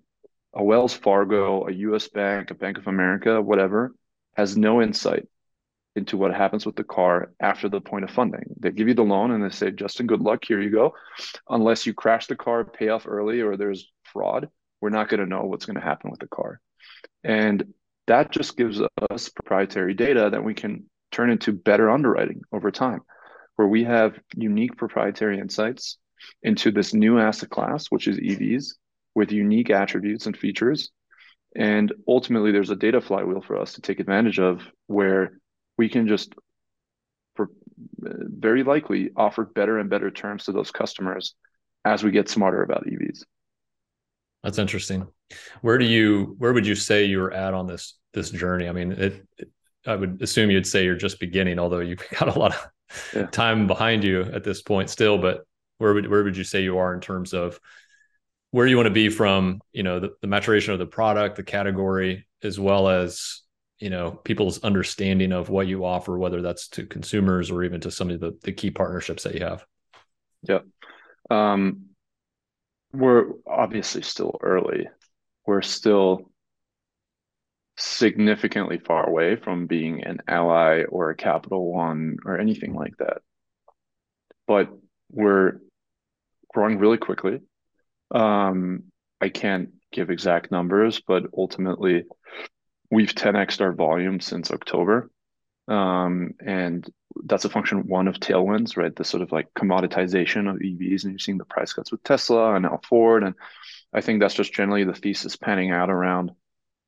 A 0.58 0.64
Wells 0.64 0.94
Fargo, 0.94 1.68
a 1.68 1.72
US 1.72 2.08
bank, 2.08 2.50
a 2.50 2.56
Bank 2.56 2.80
of 2.80 2.88
America, 2.88 3.40
whatever, 3.40 3.94
has 4.36 4.58
no 4.58 4.82
insight 4.82 5.28
into 5.96 6.18
what 6.18 6.34
happens 6.34 6.66
with 6.66 6.76
the 6.76 6.84
car 6.84 7.32
after 7.40 7.70
the 7.70 7.80
point 7.80 8.04
of 8.06 8.12
funding. 8.12 8.56
They 8.60 8.72
give 8.72 8.88
you 8.88 8.96
the 8.96 9.04
loan 9.04 9.32
and 9.32 9.44
they 9.44 9.50
say, 9.50 9.70
Justin, 9.70 10.08
good 10.08 10.22
luck. 10.22 10.44
Here 10.44 10.60
you 10.60 10.72
go. 10.72 10.96
Unless 11.48 11.86
you 11.86 11.94
crash 11.94 12.26
the 12.26 12.36
car, 12.36 12.66
pay 12.66 12.90
off 12.90 13.08
early, 13.08 13.42
or 13.42 13.56
there's 13.56 13.92
fraud, 14.04 14.50
we're 14.82 14.90
not 14.90 15.10
going 15.10 15.20
to 15.20 15.26
know 15.28 15.44
what's 15.44 15.66
going 15.66 15.80
to 15.80 15.82
happen 15.82 16.10
with 16.10 16.20
the 16.20 16.28
car. 16.28 16.60
And 17.24 17.74
that 18.08 18.32
just 18.32 18.58
gives 18.58 18.82
us 19.12 19.30
proprietary 19.30 19.94
data 19.94 20.30
that 20.32 20.44
we 20.44 20.56
can 20.56 20.90
turn 21.12 21.30
into 21.30 21.54
better 21.54 21.90
underwriting 21.90 22.42
over 22.52 22.72
time 22.72 23.02
where 23.58 23.68
we 23.68 23.84
have 23.84 24.20
unique 24.36 24.76
proprietary 24.78 25.40
insights 25.40 25.98
into 26.42 26.72
this 26.72 26.94
new 26.94 27.20
asset 27.20 27.50
class, 27.50 27.88
which 27.88 28.08
is 28.08 28.18
EVs, 28.18 28.74
with 29.18 29.32
unique 29.32 29.72
attributes 29.72 30.28
and 30.28 30.38
features. 30.38 30.92
And 31.56 31.92
ultimately, 32.08 32.52
there's 32.52 32.70
a 32.70 32.76
data 32.76 33.02
flywheel 33.02 33.42
for 33.42 33.58
us 33.60 33.74
to 33.74 33.82
take 33.82 34.00
advantage 34.00 34.38
of 34.38 34.62
where 34.86 35.40
we 35.76 35.90
can 35.90 36.08
just 36.08 36.36
for 37.36 37.50
uh, 38.06 38.14
very 38.28 38.62
likely 38.62 39.10
offer 39.16 39.44
better 39.44 39.80
and 39.80 39.90
better 39.90 40.12
terms 40.12 40.44
to 40.44 40.52
those 40.52 40.70
customers 40.70 41.34
as 41.84 42.04
we 42.04 42.12
get 42.12 42.30
smarter 42.30 42.62
about 42.62 42.86
EVs. 42.86 43.24
That's 44.44 44.60
interesting. 44.60 45.08
Where 45.62 45.80
do 45.80 45.86
you 45.86 46.36
where 46.38 46.54
would 46.54 46.68
you 46.68 46.76
say 46.76 47.06
you're 47.06 47.34
at 47.34 47.56
on 47.56 47.66
this 47.66 47.98
this 48.14 48.30
journey? 48.30 48.70
I 48.70 48.72
mean, 48.72 48.92
it, 48.92 49.26
it 49.40 49.50
I 49.88 49.96
would 49.96 50.22
assume 50.22 50.52
you'd 50.52 50.68
say 50.68 50.86
you're 50.86 50.96
just 50.96 51.20
beginning, 51.20 51.58
although 51.58 51.80
you've 51.80 52.08
got 52.20 52.36
a 52.36 52.38
lot 52.38 52.54
of 52.54 52.70
yeah. 53.16 53.26
time 53.26 53.66
behind 53.66 54.04
you 54.04 54.22
at 54.22 54.44
this 54.44 54.62
point 54.62 54.92
still. 54.92 55.18
But 55.18 55.44
where 55.80 55.96
would 55.96 56.08
where 56.08 56.24
would 56.24 56.38
you 56.38 56.44
say 56.44 56.62
you 56.62 56.78
are 56.78 56.94
in 56.94 57.02
terms 57.02 57.34
of 57.34 57.60
where 58.52 58.68
you 58.68 58.78
want 58.78 58.88
to 58.88 58.94
be 58.94 59.10
from 59.10 59.62
you 59.74 59.84
know 59.84 60.00
the, 60.00 60.14
the 60.22 60.28
maturation 60.28 60.74
of 60.74 60.80
the 60.80 60.86
product, 60.86 61.36
the 61.36 61.44
category, 61.44 62.28
as 62.44 62.60
well 62.60 62.88
as 62.88 63.42
you 63.80 63.90
know 63.90 64.12
people's 64.12 64.64
understanding 64.64 65.32
of 65.32 65.50
what 65.50 65.68
you 65.68 65.86
offer, 65.86 66.18
whether 66.18 66.42
that's 66.42 66.68
to 66.70 66.86
consumers 66.86 67.52
or 67.52 67.64
even 67.64 67.82
to 67.82 67.92
some 67.92 68.10
of 68.10 68.20
the, 68.20 68.38
the 68.44 68.52
key 68.52 68.72
partnerships 68.72 69.24
that 69.24 69.36
you 69.36 69.42
have. 69.42 69.66
Yeah. 70.44 70.60
Um, 71.30 71.88
we're 72.94 73.32
obviously 73.46 74.02
still 74.02 74.38
early. 74.42 74.88
We're 75.46 75.62
still 75.62 76.32
significantly 77.78 78.80
far 78.80 79.08
away 79.08 79.36
from 79.36 79.68
being 79.68 80.04
an 80.04 80.20
ally 80.28 80.84
or 80.84 81.12
a 81.12 81.16
Capital 81.16 81.72
One 81.72 82.18
or 82.26 82.40
anything 82.40 82.74
like 82.74 82.98
that. 82.98 83.22
But 84.48 84.70
we're 85.12 85.60
growing 86.54 86.80
really 86.80 86.98
quickly. 86.98 87.42
Um, 88.12 88.84
I 89.20 89.30
can't 89.30 89.70
give 89.92 90.10
exact 90.10 90.52
numbers, 90.52 91.02
but 91.06 91.24
ultimately, 91.36 92.04
we've 92.92 93.14
10x 93.14 93.62
our 93.62 93.74
volume 93.74 94.20
since 94.20 94.52
October. 94.52 95.10
Um, 95.68 96.34
and 96.40 96.88
that's 97.26 97.46
a 97.46 97.50
function 97.50 97.88
one 97.88 98.08
of 98.08 98.16
tailwinds, 98.16 98.78
right? 98.78 98.96
The 98.96 99.04
sort 99.04 99.24
of 99.24 99.32
like 99.32 99.54
commoditization 99.54 100.50
of 100.50 100.58
EVs, 100.58 101.04
and 101.04 101.14
you're 101.14 101.20
seeing 101.20 101.38
the 101.38 101.46
price 101.46 101.74
cuts 101.74 101.92
with 101.92 102.04
Tesla 102.04 102.54
and 102.56 102.64
now 102.64 102.80
Ford. 102.88 103.24
And 103.24 103.36
I 103.94 104.02
think 104.02 104.20
that's 104.20 104.36
just 104.36 104.54
generally 104.54 104.84
the 104.84 104.94
thesis 104.94 105.36
panning 105.36 105.72
out 105.72 105.90
around 105.90 106.32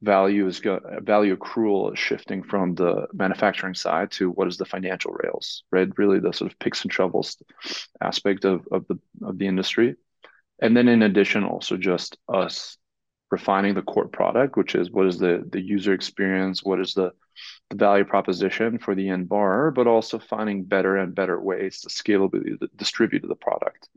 value 0.02 0.48
is 0.48 0.60
go, 0.60 0.80
value 1.02 1.36
accrual 1.36 1.94
is 1.94 2.00
shifting 2.00 2.44
from 2.44 2.76
the 2.76 3.08
manufacturing 3.14 3.74
side 3.74 4.12
to 4.12 4.30
what 4.32 4.48
is 4.48 4.58
the 4.58 4.66
financial 4.66 5.12
rails, 5.12 5.64
right? 5.72 5.90
Really 5.98 6.20
the 6.20 6.32
sort 6.32 6.52
of 6.52 6.60
picks 6.60 6.84
and 6.84 6.94
shovels 6.94 7.38
aspect 8.02 8.46
of, 8.46 8.68
of 8.72 8.88
the 8.88 9.00
of 9.24 9.38
the 9.38 9.48
industry. 9.48 9.96
And 10.62 10.76
then 10.76 10.88
in 10.88 11.02
addition, 11.02 11.44
also 11.44 11.78
just 11.78 12.18
us 12.28 12.78
refining 13.32 13.76
the 13.76 13.82
core 13.82 14.08
product, 14.08 14.58
which 14.58 14.76
is 14.76 14.92
what 14.92 15.08
is 15.08 15.20
the 15.20 15.44
the 15.52 15.62
user 15.62 15.94
experience, 15.94 16.64
what 16.64 16.80
is 16.80 16.94
the, 16.94 17.12
the 17.70 17.76
value 17.76 18.04
proposition 18.04 18.80
for 18.80 18.96
the 18.96 19.10
end 19.10 19.30
borrower, 19.30 19.72
but 19.72 19.88
also 19.88 20.20
finding 20.20 20.64
better 20.64 20.98
and 20.98 21.16
better 21.16 21.40
ways 21.40 21.82
to 21.82 21.90
scalably 21.90 22.58
distribute 22.76 23.24
the 23.28 23.36
product. 23.36 23.88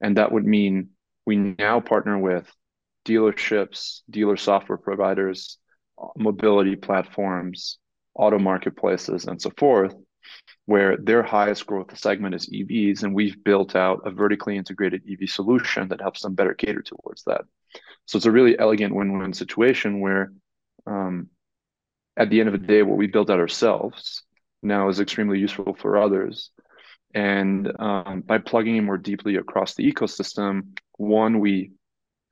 And 0.00 0.16
that 0.16 0.32
would 0.32 0.44
mean 0.46 0.90
we 1.26 1.36
now 1.36 1.80
partner 1.80 2.18
with 2.18 2.50
dealerships, 3.04 4.00
dealer 4.08 4.36
software 4.36 4.78
providers, 4.78 5.58
mobility 6.16 6.76
platforms, 6.76 7.78
auto 8.14 8.38
marketplaces, 8.38 9.26
and 9.26 9.40
so 9.40 9.50
forth, 9.56 9.94
where 10.66 10.96
their 10.96 11.22
highest 11.22 11.66
growth 11.66 11.96
segment 11.98 12.34
is 12.34 12.48
EVs. 12.48 13.02
And 13.02 13.14
we've 13.14 13.42
built 13.42 13.76
out 13.76 14.02
a 14.04 14.10
vertically 14.10 14.56
integrated 14.56 15.02
EV 15.10 15.28
solution 15.28 15.88
that 15.88 16.00
helps 16.00 16.22
them 16.22 16.34
better 16.34 16.54
cater 16.54 16.82
towards 16.82 17.24
that. 17.24 17.42
So 18.06 18.16
it's 18.16 18.26
a 18.26 18.30
really 18.30 18.58
elegant 18.58 18.94
win 18.94 19.18
win 19.18 19.32
situation 19.32 20.00
where, 20.00 20.32
um, 20.86 21.28
at 22.16 22.30
the 22.30 22.40
end 22.40 22.48
of 22.48 22.58
the 22.58 22.66
day, 22.66 22.82
what 22.82 22.96
we 22.96 23.06
built 23.06 23.30
out 23.30 23.40
ourselves 23.40 24.22
now 24.62 24.88
is 24.88 25.00
extremely 25.00 25.38
useful 25.38 25.74
for 25.74 25.98
others. 25.98 26.50
And 27.14 27.72
um, 27.78 28.22
by 28.26 28.38
plugging 28.38 28.76
in 28.76 28.84
more 28.84 28.98
deeply 28.98 29.36
across 29.36 29.74
the 29.74 29.90
ecosystem, 29.90 30.78
one, 30.96 31.40
we 31.40 31.72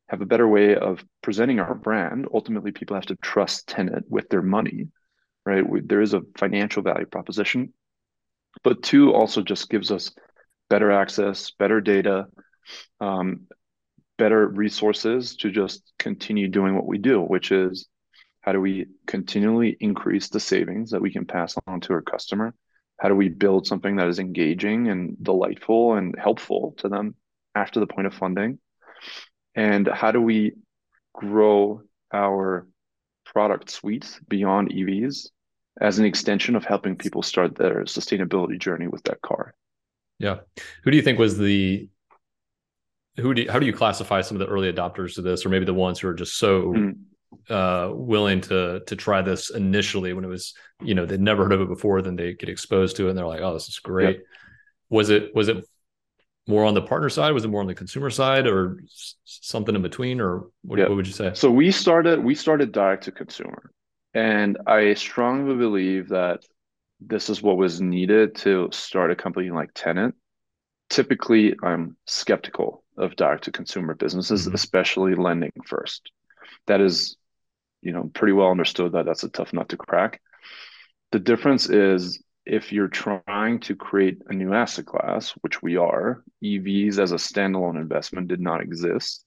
have 0.08 0.20
a 0.20 0.26
better 0.26 0.46
way 0.46 0.76
of 0.76 1.04
presenting 1.22 1.60
our 1.60 1.74
brand. 1.74 2.26
Ultimately, 2.32 2.72
people 2.72 2.94
have 2.94 3.06
to 3.06 3.16
trust 3.16 3.68
Tenet 3.68 4.04
with 4.08 4.28
their 4.28 4.42
money, 4.42 4.88
right? 5.46 5.68
We, 5.68 5.80
there 5.80 6.02
is 6.02 6.14
a 6.14 6.22
financial 6.36 6.82
value 6.82 7.06
proposition. 7.06 7.72
But 8.64 8.83
two 8.83 9.12
also 9.12 9.42
just 9.42 9.71
gives 9.71 9.92
us 9.92 10.11
better 10.68 10.90
access, 10.90 11.52
better 11.52 11.80
data, 11.80 12.26
um, 13.00 13.47
better 14.18 14.49
resources 14.49 15.37
to 15.37 15.50
just 15.50 15.92
continue 15.99 16.49
doing 16.49 16.75
what 16.75 16.87
we 16.87 16.99
do, 16.99 17.21
which 17.21 17.52
is 17.52 17.87
how 18.40 18.52
do 18.52 18.61
we 18.61 18.87
continually 19.06 19.76
increase 19.78 20.28
the 20.28 20.40
savings 20.40 20.90
that 20.90 21.02
we 21.02 21.12
can 21.12 21.26
pass 21.26 21.54
on 21.66 21.80
to 21.83 21.92
our 21.92 22.02
customer? 22.02 22.54
How 22.99 23.09
do 23.09 23.14
we 23.14 23.28
build 23.28 23.66
something 23.66 23.97
that 23.97 24.09
is 24.09 24.18
engaging 24.18 24.88
and 24.88 25.23
delightful 25.23 25.94
and 25.94 26.14
helpful 26.18 26.75
to 26.78 26.88
them 26.88 27.14
after 27.54 27.80
the 27.80 27.87
point 27.87 28.06
of 28.06 28.14
funding? 28.14 28.59
and 29.54 29.87
how 29.87 30.11
do 30.11 30.21
we 30.21 30.52
grow 31.12 31.83
our 32.12 32.66
product 33.25 33.71
suite 33.71 34.18
beyond 34.28 34.71
EVs 34.71 35.28
as 35.81 35.99
an 35.99 36.04
extension 36.04 36.57
of 36.57 36.64
helping 36.64 36.97
people 36.97 37.23
start 37.23 37.57
their 37.57 37.85
sustainability 37.85 38.59
journey 38.59 38.87
with 38.87 39.02
that 39.04 39.21
car. 39.23 39.54
Yeah. 40.19 40.38
Who 40.85 40.90
do 40.90 40.97
you 40.97 41.02
think 41.02 41.19
was 41.19 41.37
the 41.37 41.88
who 43.16 43.35
do 43.35 43.43
you, 43.43 43.50
how 43.50 43.59
do 43.59 43.66
you 43.66 43.73
classify 43.73 44.21
some 44.23 44.37
of 44.37 44.40
the 44.40 44.52
early 44.52 44.73
adopters 44.73 45.14
to 45.14 45.23
this 45.23 45.47
or 45.47 45.49
maybe 45.49 45.64
the 45.64 45.75
ones 45.75 46.00
who 46.00 46.09
are 46.09 46.14
just 46.14 46.37
so 46.37 46.73
mm. 46.73 46.95
uh, 47.49 47.93
willing 47.93 48.40
to 48.43 48.81
to 48.87 48.97
try 48.97 49.23
this 49.23 49.50
initially 49.50 50.12
when 50.12 50.25
it 50.25 50.28
was 50.28 50.54
you 50.83 50.95
know 50.95 51.07
they'd 51.07 51.21
never 51.21 51.45
heard 51.45 51.52
of 51.52 51.61
it 51.61 51.69
before 51.69 52.02
then 52.02 52.16
they 52.16 52.35
get 52.35 52.49
exposed 52.49 52.97
to 52.97 53.07
it 53.07 53.11
and 53.11 53.19
they're 53.19 53.26
like 53.26 53.40
oh 53.40 53.52
this 53.52 53.69
is 53.69 53.78
great 53.78 54.16
yeah. 54.16 54.23
was 54.90 55.11
it 55.11 55.35
was 55.35 55.49
it 55.49 55.64
more 56.47 56.64
on 56.64 56.75
the 56.75 56.83
partner 56.83 57.09
side? 57.09 57.33
Was 57.33 57.45
it 57.45 57.49
more 57.49 57.61
on 57.61 57.66
the 57.66 57.75
consumer 57.75 58.11
side, 58.11 58.47
or 58.47 58.78
something 59.25 59.75
in 59.75 59.83
between, 59.83 60.21
or 60.21 60.49
what, 60.62 60.78
what 60.78 60.90
would 60.90 61.07
you 61.07 61.12
say? 61.12 61.33
So 61.35 61.50
we 61.50 61.71
started 61.71 62.23
we 62.23 62.35
started 62.35 62.73
direct 62.73 63.04
to 63.04 63.12
consumer, 63.12 63.71
and 64.14 64.59
I 64.66 64.94
strongly 64.94 65.56
believe 65.56 66.09
that 66.11 66.44
this 67.00 67.28
is 67.28 67.42
what 67.42 67.56
was 67.56 67.80
needed 67.80 68.37
to 68.37 68.68
start 68.73 69.11
a 69.11 69.16
company 69.16 69.50
like 69.50 69.71
Tenet. 69.75 70.14
Typically, 70.88 71.56
I'm 71.62 71.97
skeptical 72.06 72.85
of 72.97 73.16
direct 73.16 73.44
to 73.44 73.52
consumer 73.52 73.94
businesses, 73.94 74.47
mm-hmm. 74.47 74.54
especially 74.54 75.14
lending 75.16 75.52
first. 75.66 76.12
That 76.66 76.80
is, 76.80 77.16
you 77.83 77.92
know, 77.92 78.11
pretty 78.14 78.33
well 78.33 78.50
understood 78.50 78.92
that 78.92 79.04
that's 79.04 79.25
a 79.25 79.28
tough 79.28 79.52
nut 79.52 79.68
to 79.71 79.76
crack. 79.76 80.21
The 81.11 81.18
difference 81.18 81.68
is 81.68 82.23
if 82.47 82.73
you're 82.73 82.88
trying 82.88 83.61
to 83.61 83.75
create 83.75 84.18
a 84.28 84.33
new 84.35 84.54
asset 84.54 84.87
class, 84.87 85.30
which 85.40 85.62
we 85.62 85.76
are, 85.76 86.23
EVs 86.42 86.99
as 86.99 87.12
a 87.12 87.16
standalone 87.16 87.76
investment 87.76 88.28
did 88.28 88.40
not 88.40 88.61
exist. 88.61 89.25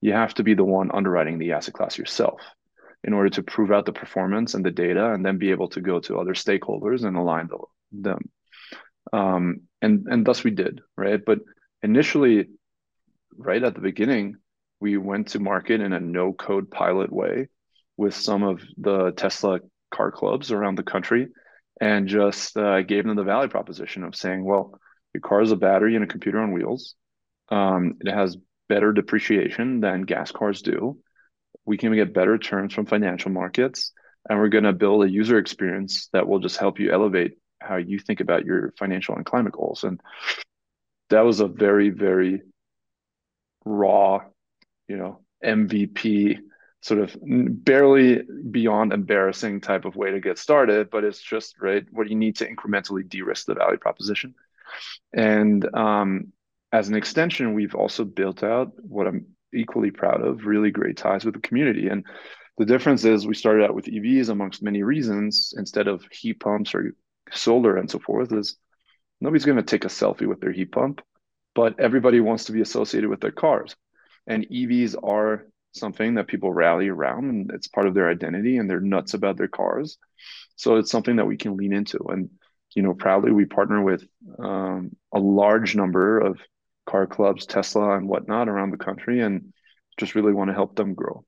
you 0.00 0.12
have 0.12 0.34
to 0.34 0.44
be 0.44 0.54
the 0.54 0.64
one 0.64 0.90
underwriting 0.94 1.38
the 1.38 1.52
asset 1.52 1.74
class 1.74 1.98
yourself 1.98 2.40
in 3.04 3.12
order 3.12 3.30
to 3.30 3.42
prove 3.42 3.70
out 3.70 3.86
the 3.86 3.92
performance 3.92 4.54
and 4.54 4.64
the 4.64 4.70
data 4.70 5.12
and 5.12 5.24
then 5.24 5.38
be 5.38 5.50
able 5.50 5.68
to 5.68 5.80
go 5.80 6.00
to 6.00 6.18
other 6.18 6.34
stakeholders 6.34 7.04
and 7.04 7.16
align 7.16 7.48
the, 7.48 7.58
them. 7.92 8.30
Um, 9.12 9.60
and, 9.80 10.06
and 10.08 10.26
thus 10.26 10.42
we 10.42 10.50
did, 10.50 10.80
right? 10.96 11.20
But 11.24 11.40
initially, 11.82 12.48
right 13.36 13.62
at 13.62 13.74
the 13.74 13.80
beginning, 13.80 14.36
we 14.80 14.96
went 14.96 15.28
to 15.28 15.38
market 15.38 15.80
in 15.80 15.92
a 15.92 16.00
no 16.00 16.32
code 16.32 16.70
pilot 16.70 17.12
way 17.12 17.48
with 17.96 18.14
some 18.14 18.42
of 18.42 18.62
the 18.76 19.12
Tesla 19.12 19.60
car 19.90 20.10
clubs 20.10 20.52
around 20.52 20.76
the 20.76 20.82
country 20.82 21.28
and 21.80 22.08
just 22.08 22.56
uh, 22.56 22.82
gave 22.82 23.04
them 23.04 23.16
the 23.16 23.24
value 23.24 23.48
proposition 23.48 24.04
of 24.04 24.16
saying, 24.16 24.44
well, 24.44 24.78
your 25.14 25.20
car 25.20 25.40
is 25.40 25.52
a 25.52 25.56
battery 25.56 25.94
and 25.94 26.04
a 26.04 26.08
computer 26.08 26.40
on 26.40 26.52
wheels. 26.52 26.94
Um, 27.48 27.94
it 28.00 28.12
has 28.12 28.36
better 28.68 28.92
depreciation 28.92 29.80
than 29.80 30.02
gas 30.02 30.30
cars 30.30 30.62
do. 30.62 30.98
We 31.64 31.76
can 31.76 31.94
get 31.94 32.14
better 32.14 32.38
terms 32.38 32.72
from 32.72 32.86
financial 32.86 33.30
markets, 33.30 33.92
and 34.28 34.38
we're 34.38 34.48
going 34.48 34.64
to 34.64 34.72
build 34.72 35.04
a 35.04 35.10
user 35.10 35.38
experience 35.38 36.08
that 36.12 36.26
will 36.26 36.38
just 36.38 36.56
help 36.56 36.78
you 36.78 36.92
elevate 36.92 37.38
how 37.60 37.76
you 37.76 37.98
think 37.98 38.20
about 38.20 38.44
your 38.44 38.72
financial 38.78 39.16
and 39.16 39.26
climate 39.26 39.52
goals. 39.52 39.84
And 39.84 40.00
that 41.10 41.22
was 41.22 41.40
a 41.40 41.48
very, 41.48 41.90
very 41.90 42.42
raw, 43.64 44.22
you 44.86 44.96
know, 44.96 45.20
MVP 45.44 46.40
sort 46.80 47.00
of 47.00 47.16
barely 47.22 48.22
beyond 48.50 48.92
embarrassing 48.92 49.60
type 49.60 49.84
of 49.84 49.96
way 49.96 50.12
to 50.12 50.20
get 50.20 50.38
started, 50.38 50.90
but 50.90 51.04
it's 51.04 51.20
just 51.20 51.60
right 51.60 51.84
what 51.90 52.08
you 52.08 52.14
need 52.14 52.36
to 52.36 52.48
incrementally 52.48 53.08
de-risk 53.08 53.46
the 53.46 53.54
value 53.54 53.78
proposition. 53.78 54.34
And 55.12 55.68
um, 55.74 56.32
as 56.72 56.88
an 56.88 56.94
extension, 56.94 57.54
we've 57.54 57.74
also 57.74 58.04
built 58.04 58.42
out 58.42 58.72
what 58.76 59.06
I'm 59.06 59.26
equally 59.54 59.90
proud 59.90 60.22
of, 60.22 60.46
really 60.46 60.70
great 60.70 60.96
ties 60.96 61.24
with 61.24 61.34
the 61.34 61.40
community. 61.40 61.88
And 61.88 62.04
the 62.58 62.66
difference 62.66 63.04
is 63.04 63.26
we 63.26 63.34
started 63.34 63.64
out 63.64 63.74
with 63.74 63.86
EVs 63.86 64.28
amongst 64.28 64.62
many 64.62 64.82
reasons 64.82 65.54
instead 65.56 65.88
of 65.88 66.04
heat 66.10 66.40
pumps 66.40 66.74
or 66.74 66.92
solar 67.32 67.76
and 67.76 67.90
so 67.90 67.98
forth 67.98 68.32
is 68.32 68.56
nobody's 69.20 69.44
going 69.44 69.58
to 69.58 69.62
take 69.62 69.84
a 69.84 69.88
selfie 69.88 70.26
with 70.26 70.40
their 70.40 70.52
heat 70.52 70.72
pump, 70.72 71.00
but 71.54 71.78
everybody 71.78 72.20
wants 72.20 72.44
to 72.44 72.52
be 72.52 72.60
associated 72.60 73.10
with 73.10 73.20
their 73.20 73.32
cars. 73.32 73.76
And 74.26 74.46
EVs 74.48 74.96
are 75.02 75.46
something 75.72 76.14
that 76.14 76.26
people 76.26 76.52
rally 76.52 76.88
around 76.88 77.30
and 77.30 77.50
it's 77.52 77.68
part 77.68 77.86
of 77.86 77.94
their 77.94 78.10
identity 78.10 78.56
and 78.56 78.68
they're 78.68 78.80
nuts 78.80 79.14
about 79.14 79.36
their 79.36 79.48
cars. 79.48 79.98
So 80.56 80.76
it's 80.76 80.90
something 80.90 81.16
that 81.16 81.26
we 81.26 81.36
can 81.36 81.56
lean 81.56 81.72
into. 81.72 81.98
And, 82.08 82.30
you 82.74 82.82
know, 82.82 82.94
proudly 82.94 83.30
we 83.30 83.44
partner 83.44 83.82
with 83.82 84.04
um, 84.38 84.96
a 85.12 85.20
large 85.20 85.76
number 85.76 86.18
of 86.18 86.40
car 86.88 87.06
clubs, 87.06 87.46
Tesla 87.46 87.96
and 87.96 88.08
whatnot 88.08 88.48
around 88.48 88.70
the 88.70 88.78
country 88.78 89.20
and 89.20 89.52
just 89.98 90.14
really 90.14 90.32
want 90.32 90.48
to 90.48 90.54
help 90.54 90.74
them 90.74 90.94
grow. 90.94 91.24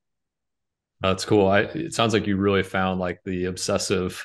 That's 1.01 1.25
cool. 1.25 1.47
I, 1.47 1.61
it 1.61 1.95
sounds 1.95 2.13
like 2.13 2.27
you 2.27 2.37
really 2.37 2.63
found 2.63 3.01
like 3.01 3.21
the 3.25 3.47
obsessive 3.47 4.25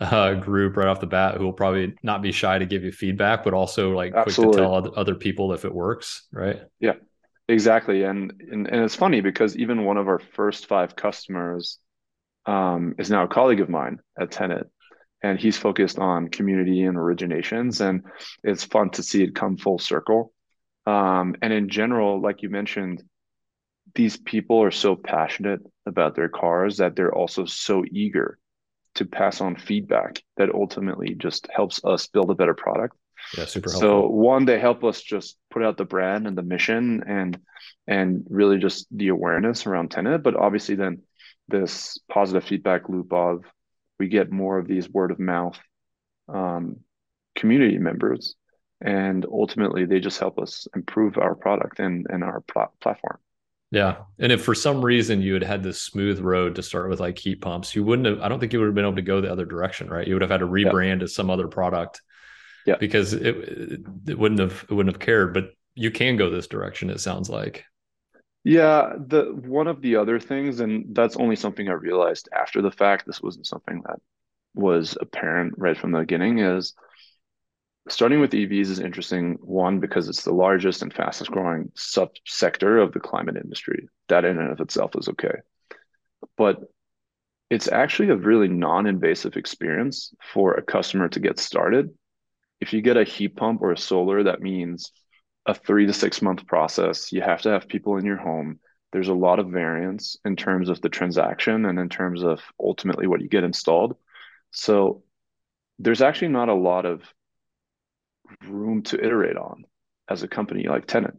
uh, 0.00 0.34
group 0.34 0.76
right 0.76 0.88
off 0.88 1.00
the 1.00 1.06
bat 1.06 1.36
who 1.36 1.44
will 1.44 1.52
probably 1.52 1.94
not 2.02 2.22
be 2.22 2.32
shy 2.32 2.58
to 2.58 2.66
give 2.66 2.84
you 2.84 2.92
feedback, 2.92 3.44
but 3.44 3.54
also 3.54 3.92
like 3.92 4.14
Absolutely. 4.14 4.58
quick 4.58 4.64
to 4.64 4.90
tell 4.90 4.98
other, 4.98 5.14
people 5.14 5.52
if 5.52 5.64
it 5.64 5.74
works, 5.74 6.26
right? 6.32 6.60
Yeah, 6.80 6.94
exactly. 7.48 8.02
And, 8.04 8.32
and 8.50 8.66
and 8.66 8.84
it's 8.84 8.94
funny 8.94 9.20
because 9.20 9.56
even 9.56 9.84
one 9.84 9.96
of 9.96 10.08
our 10.08 10.18
first 10.18 10.66
five 10.66 10.96
customers 10.96 11.78
um, 12.46 12.94
is 12.98 13.10
now 13.10 13.24
a 13.24 13.28
colleague 13.28 13.60
of 13.60 13.68
mine 13.68 13.98
at 14.18 14.30
Tenet, 14.30 14.70
and 15.22 15.38
he's 15.38 15.56
focused 15.56 15.98
on 15.98 16.28
community 16.28 16.82
and 16.82 16.96
originations, 16.96 17.80
and 17.80 18.04
it's 18.44 18.64
fun 18.64 18.90
to 18.90 19.02
see 19.02 19.22
it 19.22 19.34
come 19.34 19.56
full 19.56 19.78
circle. 19.78 20.32
Um, 20.86 21.34
and 21.42 21.52
in 21.52 21.68
general, 21.68 22.20
like 22.20 22.42
you 22.42 22.48
mentioned, 22.48 23.02
these 23.94 24.16
people 24.16 24.62
are 24.62 24.70
so 24.70 24.96
passionate 24.96 25.60
about 25.84 26.14
their 26.14 26.28
cars 26.28 26.78
that 26.78 26.96
they're 26.96 27.14
also 27.14 27.44
so 27.44 27.84
eager 27.90 28.38
to 28.94 29.04
pass 29.04 29.40
on 29.40 29.56
feedback 29.56 30.22
that 30.36 30.54
ultimately 30.54 31.14
just 31.14 31.48
helps 31.54 31.84
us 31.84 32.06
build 32.06 32.30
a 32.30 32.34
better 32.34 32.54
product. 32.54 32.96
Yeah, 33.36 33.44
super 33.44 33.70
helpful. 33.70 34.02
So 34.02 34.08
one, 34.08 34.44
they 34.44 34.58
help 34.58 34.84
us 34.84 35.00
just 35.00 35.36
put 35.50 35.62
out 35.62 35.76
the 35.76 35.84
brand 35.84 36.26
and 36.26 36.36
the 36.36 36.42
mission 36.42 37.02
and 37.06 37.38
and 37.86 38.24
really 38.28 38.58
just 38.58 38.86
the 38.90 39.08
awareness 39.08 39.66
around 39.66 39.90
Tenet. 39.90 40.22
But 40.22 40.36
obviously 40.36 40.74
then 40.74 41.02
this 41.48 41.98
positive 42.08 42.44
feedback 42.44 42.88
loop 42.88 43.12
of 43.12 43.44
we 43.98 44.08
get 44.08 44.30
more 44.30 44.58
of 44.58 44.66
these 44.66 44.88
word 44.90 45.10
of 45.10 45.18
mouth 45.18 45.58
um, 46.28 46.80
community 47.34 47.78
members 47.78 48.34
and 48.80 49.26
ultimately 49.30 49.84
they 49.84 50.00
just 50.00 50.20
help 50.20 50.38
us 50.38 50.68
improve 50.74 51.18
our 51.18 51.34
product 51.34 51.80
and, 51.80 52.06
and 52.10 52.22
our 52.22 52.40
pl- 52.42 52.72
platform 52.80 53.18
yeah. 53.70 53.96
And 54.18 54.30
if 54.30 54.44
for 54.44 54.54
some 54.54 54.84
reason 54.84 55.20
you 55.20 55.34
had 55.34 55.42
had 55.42 55.62
this 55.62 55.82
smooth 55.82 56.20
road 56.20 56.54
to 56.54 56.62
start 56.62 56.88
with 56.88 57.00
like 57.00 57.18
heat 57.18 57.40
pumps, 57.40 57.74
you 57.74 57.82
wouldn't 57.82 58.06
have, 58.06 58.20
I 58.20 58.28
don't 58.28 58.38
think 58.38 58.52
you 58.52 58.60
would 58.60 58.66
have 58.66 58.74
been 58.74 58.84
able 58.84 58.96
to 58.96 59.02
go 59.02 59.20
the 59.20 59.32
other 59.32 59.44
direction, 59.44 59.88
right? 59.88 60.06
You 60.06 60.14
would 60.14 60.22
have 60.22 60.30
had 60.30 60.40
to 60.40 60.46
rebrand 60.46 60.98
yeah. 60.98 61.04
as 61.04 61.14
some 61.14 61.30
other 61.30 61.48
product. 61.48 62.00
Yeah. 62.64 62.76
Because 62.78 63.12
it, 63.12 63.80
it 64.06 64.18
wouldn't 64.18 64.40
have, 64.40 64.64
it 64.68 64.74
wouldn't 64.74 64.94
have 64.94 65.04
cared, 65.04 65.34
but 65.34 65.50
you 65.74 65.90
can 65.90 66.16
go 66.16 66.30
this 66.30 66.46
direction, 66.46 66.90
it 66.90 67.00
sounds 67.00 67.28
like. 67.28 67.64
Yeah. 68.44 68.92
The 68.98 69.24
one 69.24 69.66
of 69.66 69.82
the 69.82 69.96
other 69.96 70.20
things, 70.20 70.60
and 70.60 70.94
that's 70.94 71.16
only 71.16 71.36
something 71.36 71.68
I 71.68 71.72
realized 71.72 72.28
after 72.32 72.62
the 72.62 72.72
fact, 72.72 73.04
this 73.06 73.22
wasn't 73.22 73.46
something 73.46 73.82
that 73.86 73.98
was 74.54 74.96
apparent 75.00 75.54
right 75.58 75.76
from 75.76 75.90
the 75.90 76.00
beginning, 76.00 76.38
is 76.38 76.74
starting 77.88 78.20
with 78.20 78.32
EVs 78.32 78.70
is 78.70 78.80
interesting. 78.80 79.38
One, 79.40 79.80
because 79.80 80.08
it's 80.08 80.22
the 80.22 80.32
largest 80.32 80.82
and 80.82 80.92
fastest 80.92 81.30
growing 81.30 81.70
subsector 81.76 82.82
of 82.82 82.92
the 82.92 83.00
climate 83.00 83.36
industry. 83.36 83.88
That 84.08 84.24
in 84.24 84.38
and 84.38 84.50
of 84.50 84.60
itself 84.60 84.92
is 84.96 85.08
okay. 85.08 85.38
But 86.36 86.60
it's 87.50 87.68
actually 87.68 88.10
a 88.10 88.16
really 88.16 88.48
non 88.48 88.86
invasive 88.86 89.36
experience 89.36 90.14
for 90.32 90.54
a 90.54 90.62
customer 90.62 91.08
to 91.10 91.20
get 91.20 91.38
started. 91.38 91.90
If 92.60 92.72
you 92.72 92.82
get 92.82 92.96
a 92.96 93.04
heat 93.04 93.36
pump 93.36 93.62
or 93.62 93.72
a 93.72 93.78
solar, 93.78 94.24
that 94.24 94.40
means 94.40 94.92
a 95.46 95.54
three 95.54 95.86
to 95.86 95.92
six 95.92 96.20
month 96.20 96.46
process. 96.46 97.12
You 97.12 97.20
have 97.22 97.42
to 97.42 97.50
have 97.50 97.68
people 97.68 97.96
in 97.98 98.04
your 98.04 98.16
home. 98.16 98.58
There's 98.92 99.08
a 99.08 99.14
lot 99.14 99.38
of 99.38 99.48
variance 99.48 100.16
in 100.24 100.36
terms 100.36 100.68
of 100.68 100.80
the 100.80 100.88
transaction 100.88 101.66
and 101.66 101.78
in 101.78 101.88
terms 101.88 102.24
of 102.24 102.40
ultimately 102.58 103.06
what 103.06 103.20
you 103.20 103.28
get 103.28 103.44
installed. 103.44 103.96
So 104.50 105.02
there's 105.78 106.02
actually 106.02 106.28
not 106.28 106.48
a 106.48 106.54
lot 106.54 106.86
of 106.86 107.02
room 108.46 108.82
to 108.82 109.04
iterate 109.04 109.36
on 109.36 109.64
as 110.08 110.22
a 110.22 110.28
company 110.28 110.68
like 110.68 110.86
Tenet. 110.86 111.14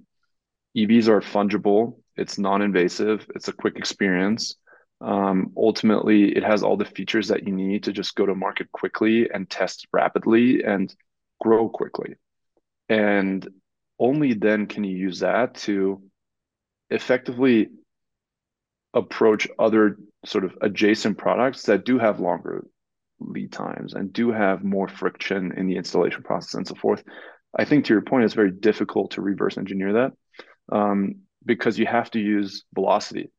EVs 0.75 1.07
are 1.07 1.21
fungible, 1.21 1.99
it's 2.15 2.37
non 2.37 2.61
invasive, 2.61 3.25
it's 3.35 3.47
a 3.47 3.53
quick 3.53 3.77
experience. 3.77 4.55
Um, 4.99 5.51
ultimately, 5.55 6.35
it 6.35 6.43
has 6.43 6.63
all 6.63 6.77
the 6.77 6.85
features 6.85 7.27
that 7.27 7.47
you 7.47 7.53
need 7.53 7.83
to 7.83 7.91
just 7.91 8.15
go 8.15 8.25
to 8.25 8.35
market 8.35 8.71
quickly 8.71 9.29
and 9.31 9.49
test 9.49 9.87
rapidly 9.93 10.63
and 10.63 10.93
grow 11.39 11.69
quickly. 11.69 12.15
And 12.89 13.47
only 13.99 14.33
then 14.33 14.67
can 14.67 14.83
you 14.83 14.95
use 14.95 15.19
that 15.19 15.55
to 15.55 16.01
effectively 16.89 17.69
approach 18.93 19.47
other 19.59 19.97
sort 20.25 20.45
of 20.45 20.57
adjacent 20.61 21.17
products 21.17 21.63
that 21.63 21.85
do 21.85 21.99
have 21.99 22.19
longer 22.19 22.65
lead 23.19 23.51
times 23.51 23.93
and 23.93 24.13
do 24.13 24.31
have 24.31 24.63
more 24.63 24.87
friction 24.87 25.53
in 25.57 25.67
the 25.67 25.75
installation 25.75 26.23
process 26.23 26.53
and 26.53 26.67
so 26.67 26.75
forth. 26.75 27.03
I 27.57 27.65
think 27.65 27.85
to 27.85 27.93
your 27.93 28.01
point, 28.01 28.25
it's 28.25 28.33
very 28.33 28.51
difficult 28.51 29.11
to 29.11 29.21
reverse 29.21 29.57
engineer 29.57 29.93
that 29.93 30.11
um, 30.71 31.15
because 31.45 31.79
you 31.79 31.85
have 31.85 32.11
to 32.11 32.19
use 32.19 32.63
velocity 32.73 33.31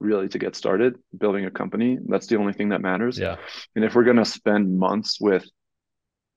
really 0.00 0.28
to 0.28 0.38
get 0.38 0.54
started 0.54 0.96
building 1.16 1.46
a 1.46 1.50
company. 1.50 1.98
That's 2.06 2.26
the 2.26 2.36
only 2.36 2.52
thing 2.52 2.70
that 2.70 2.80
matters. 2.80 3.18
Yeah. 3.18 3.36
And 3.74 3.84
if 3.84 3.94
we're 3.94 4.04
going 4.04 4.16
to 4.18 4.24
spend 4.24 4.78
months 4.78 5.20
with 5.20 5.44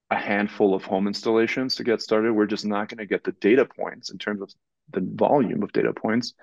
a 0.09 0.15
handful 0.15 0.73
of 0.73 0.83
home 0.83 1.07
installations 1.07 1.75
to 1.75 1.83
get 1.83 2.01
started, 2.01 2.31
we're 2.31 2.45
just 2.45 2.65
not 2.65 2.87
going 2.87 2.99
to 2.99 3.05
get 3.05 3.23
the 3.23 3.33
data 3.33 3.65
points 3.65 4.09
in 4.09 4.17
terms 4.17 4.41
of 4.41 4.53
the 4.93 5.01
volume 5.15 5.63
of 5.63 5.73
data 5.73 5.91
points 5.91 6.33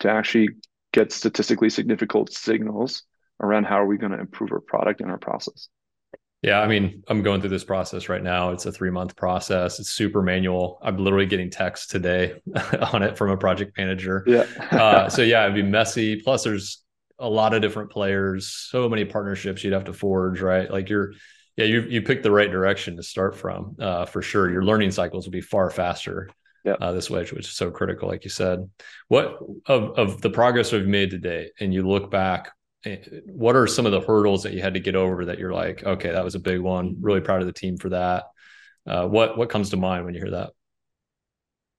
to 0.00 0.10
actually 0.10 0.50
get 0.92 1.10
statistically 1.10 1.70
significant 1.70 2.32
signals 2.32 3.02
around 3.40 3.64
how 3.64 3.80
are 3.80 3.86
we 3.86 3.96
going 3.96 4.12
to 4.12 4.20
improve 4.20 4.52
our 4.52 4.60
product 4.60 5.00
and 5.00 5.10
our 5.10 5.18
process. 5.18 5.68
Yeah, 6.44 6.60
I 6.60 6.66
mean, 6.66 7.02
I'm 7.08 7.22
going 7.22 7.40
through 7.40 7.50
this 7.50 7.64
process 7.64 8.10
right 8.10 8.22
now. 8.22 8.50
It's 8.50 8.66
a 8.66 8.72
three 8.72 8.90
month 8.90 9.16
process. 9.16 9.80
It's 9.80 9.88
super 9.88 10.20
manual. 10.20 10.78
I'm 10.82 10.98
literally 10.98 11.24
getting 11.24 11.48
texts 11.48 11.86
today 11.86 12.34
on 12.92 13.02
it 13.02 13.16
from 13.16 13.30
a 13.30 13.36
project 13.38 13.78
manager. 13.78 14.22
Yeah. 14.26 14.42
uh, 14.70 15.08
so 15.08 15.22
yeah, 15.22 15.44
it'd 15.44 15.54
be 15.54 15.62
messy. 15.62 16.20
Plus, 16.20 16.44
there's 16.44 16.82
a 17.18 17.26
lot 17.26 17.54
of 17.54 17.62
different 17.62 17.90
players, 17.90 18.50
so 18.50 18.90
many 18.90 19.06
partnerships 19.06 19.64
you'd 19.64 19.72
have 19.72 19.84
to 19.84 19.94
forge, 19.94 20.42
right? 20.42 20.70
Like 20.70 20.90
you're, 20.90 21.14
yeah, 21.56 21.64
you 21.64 21.80
you 21.82 22.02
picked 22.02 22.24
the 22.24 22.30
right 22.30 22.50
direction 22.50 22.96
to 22.96 23.02
start 23.02 23.36
from, 23.36 23.76
uh, 23.80 24.04
for 24.04 24.20
sure. 24.20 24.50
Your 24.50 24.64
learning 24.64 24.90
cycles 24.90 25.24
will 25.24 25.32
be 25.32 25.40
far 25.40 25.70
faster. 25.70 26.28
Yeah. 26.62 26.74
Uh, 26.74 26.92
this 26.92 27.08
way, 27.08 27.20
which 27.20 27.46
is 27.46 27.56
so 27.56 27.70
critical, 27.70 28.06
like 28.06 28.24
you 28.24 28.30
said. 28.30 28.68
What 29.08 29.38
of 29.64 29.98
of 29.98 30.20
the 30.20 30.30
progress 30.30 30.72
we've 30.72 30.86
made 30.86 31.10
today, 31.10 31.52
and 31.58 31.72
you 31.72 31.88
look 31.88 32.10
back, 32.10 32.52
what 33.26 33.56
are 33.56 33.66
some 33.66 33.86
of 33.86 33.92
the 33.92 34.00
hurdles 34.00 34.42
that 34.42 34.52
you 34.52 34.60
had 34.60 34.74
to 34.74 34.80
get 34.80 34.94
over 34.94 35.26
that 35.26 35.38
you're 35.38 35.52
like, 35.52 35.82
okay, 35.84 36.10
that 36.10 36.24
was 36.24 36.34
a 36.34 36.40
big 36.40 36.60
one. 36.60 36.96
Really 37.00 37.20
proud 37.20 37.40
of 37.40 37.46
the 37.46 37.52
team 37.52 37.76
for 37.76 37.90
that. 37.90 38.24
Uh, 38.86 39.06
what 39.06 39.38
what 39.38 39.50
comes 39.50 39.70
to 39.70 39.76
mind 39.76 40.04
when 40.04 40.14
you 40.14 40.20
hear 40.20 40.32
that? 40.32 40.50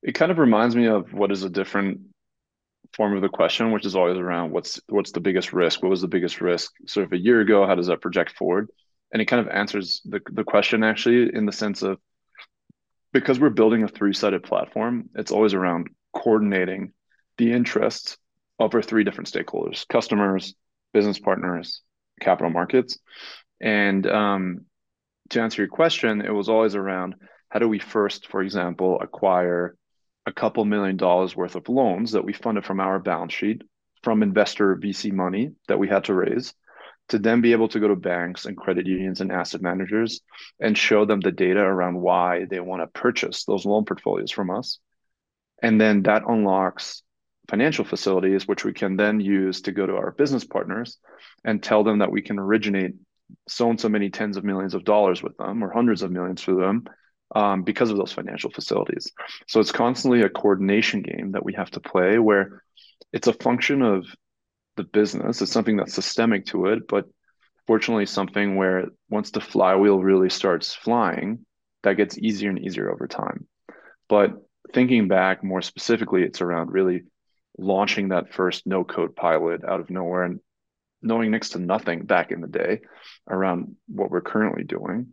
It 0.02 0.14
kind 0.14 0.32
of 0.32 0.38
reminds 0.38 0.76
me 0.76 0.88
of 0.88 1.14
what 1.14 1.32
is 1.32 1.44
a 1.44 1.50
different 1.50 2.02
form 2.94 3.16
of 3.16 3.22
the 3.22 3.30
question, 3.30 3.72
which 3.72 3.86
is 3.86 3.96
always 3.96 4.18
around 4.18 4.52
what's 4.52 4.80
what's 4.88 5.12
the 5.12 5.20
biggest 5.20 5.54
risk? 5.54 5.84
What 5.84 5.90
was 5.90 6.02
the 6.02 6.08
biggest 6.08 6.42
risk 6.42 6.72
sort 6.88 7.06
of 7.06 7.14
a 7.14 7.18
year 7.18 7.42
ago? 7.42 7.66
How 7.68 7.76
does 7.76 7.88
that 7.88 8.02
project 8.02 8.32
forward? 8.38 8.70
And 9.12 9.22
it 9.22 9.26
kind 9.26 9.46
of 9.46 9.54
answers 9.54 10.02
the, 10.06 10.20
the 10.32 10.44
question 10.44 10.84
actually 10.84 11.34
in 11.34 11.46
the 11.46 11.52
sense 11.52 11.84
of 11.84 12.00
because 13.14 13.40
we're 13.40 13.50
building 13.50 13.84
a 13.84 13.88
three-sided 13.88 14.44
platform, 14.44 15.10
it's 15.16 15.32
always 15.32 15.54
around 15.54 15.88
coordinating 16.14 16.92
the 17.38 17.54
interests 17.54 18.18
of 18.60 18.76
our 18.76 18.82
three 18.82 19.06
different 19.06 19.32
stakeholders, 19.32 19.88
customers, 19.88 20.54
business 20.96 21.20
partners, 21.20 21.82
capital 22.22 22.50
markets. 22.50 22.98
And 23.60 24.08
um, 24.08 24.62
to 25.32 25.42
answer 25.42 25.62
your 25.62 25.70
question, 25.70 26.22
it 26.22 26.34
was 26.34 26.48
always 26.48 26.74
around 26.74 27.16
how 27.50 27.60
do 27.60 27.68
we 27.68 27.80
first, 27.80 28.28
for 28.28 28.42
example, 28.42 28.98
acquire 29.02 29.76
a 30.26 30.32
couple 30.32 30.64
million 30.64 30.96
dollars 30.96 31.36
worth 31.36 31.56
of 31.56 31.68
loans 31.68 32.14
that 32.14 32.24
we 32.24 32.32
funded 32.32 32.64
from 32.64 32.80
our 32.80 32.98
balance 32.98 33.34
sheet 33.34 33.62
from 34.04 34.24
investor 34.24 34.74
VC 34.78 35.12
money 35.12 35.52
that 35.68 35.80
we 35.80 35.90
had 35.90 36.06
to 36.06 36.14
raise 36.14 36.54
to 37.10 37.20
then 37.20 37.42
be 37.42 37.52
able 37.52 37.68
to 37.68 37.80
go 37.82 37.90
to 37.90 37.96
banks 37.96 38.46
and 38.46 38.56
credit 38.56 38.88
unions 38.88 39.20
and 39.20 39.34
asset 39.34 39.62
managers 39.62 40.22
and 40.62 40.78
show 40.78 41.04
them 41.04 41.20
the 41.20 41.32
data 41.32 41.60
around 41.60 42.00
why 42.00 42.46
they 42.50 42.62
want 42.62 42.82
to 42.82 43.00
purchase 43.00 43.44
those 43.44 43.66
loan 43.66 43.84
portfolios 43.84 44.32
from 44.32 44.50
us. 44.50 44.80
And 45.62 45.80
then 45.80 46.04
that 46.04 46.24
unlocks 46.26 47.04
financial 47.50 47.86
facilities, 47.86 48.48
which 48.48 48.66
we 48.66 48.74
can 48.74 48.96
then 48.96 49.20
use 49.20 49.62
to 49.62 49.72
go 49.72 49.86
to 49.86 49.96
our 49.96 50.12
business 50.12 50.44
partners 50.44 50.98
and 51.44 51.62
tell 51.62 51.84
them 51.84 52.00
that 52.00 52.12
we 52.12 52.22
can 52.22 52.40
originate 52.40 52.94
so 53.48 53.70
and 53.70 53.80
so 53.80 53.90
many 53.90 54.10
tens 54.10 54.38
of 54.38 54.44
millions 54.44 54.74
of 54.74 54.84
dollars 54.84 55.22
with 55.22 55.36
them 55.38 55.64
or 55.64 55.72
hundreds 55.72 56.02
of 56.02 56.12
millions 56.12 56.42
for 56.42 56.56
them 56.56 56.86
um, 57.36 57.64
because 57.64 57.90
of 57.90 57.98
those 57.98 58.12
financial 58.12 58.52
facilities. 58.52 59.12
So 59.48 59.60
it's 59.60 59.72
constantly 59.72 60.22
a 60.22 60.30
coordination 60.30 61.02
game 61.02 61.32
that 61.32 61.46
we 61.46 61.54
have 61.54 61.72
to 61.72 61.80
play 61.80 62.20
where 62.20 62.64
it's 63.14 63.28
a 63.28 63.34
function 63.34 63.82
of 63.82 64.06
the 64.78 64.84
business. 64.84 65.42
It's 65.42 65.52
something 65.52 65.78
that's 65.78 65.94
systemic 65.94 66.46
to 66.48 66.68
it, 66.68 66.88
but 66.88 67.06
fortunately, 67.68 68.06
something 68.06 68.56
where 68.56 68.86
once 69.10 69.32
the 69.32 69.42
flywheel 69.42 70.00
really 70.00 70.30
starts 70.30 70.74
flying, 70.74 71.46
that 71.84 71.98
gets 71.98 72.18
easier 72.18 72.50
and 72.50 72.60
easier 72.60 72.92
over 72.92 73.08
time. 73.08 73.48
But 74.10 74.34
thinking 74.74 75.08
back 75.08 75.44
more 75.44 75.62
specifically, 75.62 76.24
it's 76.24 76.42
around 76.42 76.72
really 76.72 77.04
launching 77.58 78.10
that 78.10 78.34
first 78.34 78.68
no 78.68 78.84
code 78.84 79.16
pilot 79.16 79.64
out 79.64 79.80
of 79.80 79.90
nowhere 79.90 80.24
and 80.24 80.40
knowing 81.02 81.32
next 81.32 81.50
to 81.50 81.60
nothing 81.60 82.06
back 82.06 82.32
in 82.32 82.42
the 82.42 82.48
day 82.48 82.82
around 83.30 83.76
what 83.88 84.10
we're 84.10 84.22
currently 84.22 84.64
doing. 84.64 85.08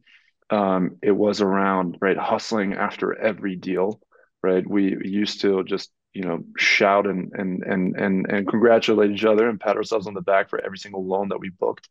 Um, 0.50 0.96
it 1.02 1.12
was 1.12 1.40
around 1.40 1.98
right 2.00 2.16
hustling 2.16 2.74
after 2.74 3.16
every 3.16 3.56
deal, 3.56 4.00
right? 4.42 4.68
We 4.68 4.96
used 5.02 5.42
to 5.42 5.62
just 5.64 5.90
you 6.12 6.22
know 6.22 6.44
shout 6.58 7.06
and 7.06 7.32
and 7.34 7.62
and 7.62 7.96
and 7.96 8.26
and 8.30 8.48
congratulate 8.48 9.10
each 9.10 9.24
other 9.24 9.48
and 9.48 9.60
pat 9.60 9.76
ourselves 9.76 10.06
on 10.06 10.14
the 10.14 10.20
back 10.20 10.50
for 10.50 10.62
every 10.62 10.78
single 10.78 11.06
loan 11.06 11.28
that 11.28 11.40
we 11.40 11.48
booked 11.48 11.88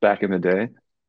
back 0.00 0.22
in 0.22 0.30
the 0.30 0.38
day. 0.38 0.68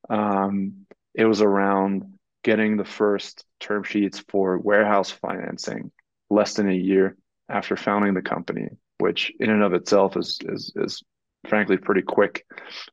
Um, 0.09 0.85
it 1.13 1.25
was 1.25 1.41
around 1.41 2.13
getting 2.43 2.77
the 2.77 2.85
first 2.85 3.45
term 3.59 3.83
sheets 3.83 4.23
for 4.29 4.57
warehouse 4.57 5.11
financing 5.11 5.91
less 6.29 6.55
than 6.55 6.69
a 6.69 6.73
year 6.73 7.17
after 7.49 7.75
founding 7.75 8.13
the 8.13 8.21
company, 8.21 8.67
which 9.03 9.33
in 9.39 9.49
and 9.49 9.63
of 9.63 9.73
itself 9.73 10.15
is 10.15 10.39
is 10.45 10.71
is 10.77 11.03
frankly 11.49 11.75
pretty 11.75 12.01
quick 12.01 12.45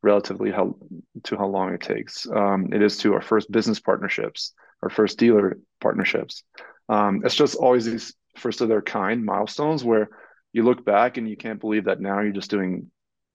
relatively 0.03 0.51
how 0.51 0.77
to 1.23 1.37
how 1.37 1.47
long 1.47 1.73
it 1.73 1.81
takes. 1.81 2.27
Um, 2.29 2.73
it 2.73 2.83
is 2.83 2.99
to 2.99 3.15
our 3.15 3.23
first 3.23 3.49
business 3.51 3.79
partnerships, 3.79 4.53
our 4.83 4.91
first 4.91 5.19
dealer 5.19 5.59
partnerships. 5.81 6.43
Um, 6.89 7.23
it's 7.25 7.37
just 7.37 7.55
always 7.55 7.85
these 7.85 8.13
first 8.37 8.61
of 8.61 8.69
their 8.69 8.83
kind 8.83 9.25
milestones 9.25 9.85
where 9.85 10.09
you 10.53 10.65
look 10.65 10.85
back 10.85 11.17
and 11.17 11.31
you 11.31 11.37
can't 11.37 11.61
believe 11.61 11.85
that 11.85 12.01
now 12.01 12.19
you're 12.21 12.41
just 12.41 12.51
doing, 12.51 12.91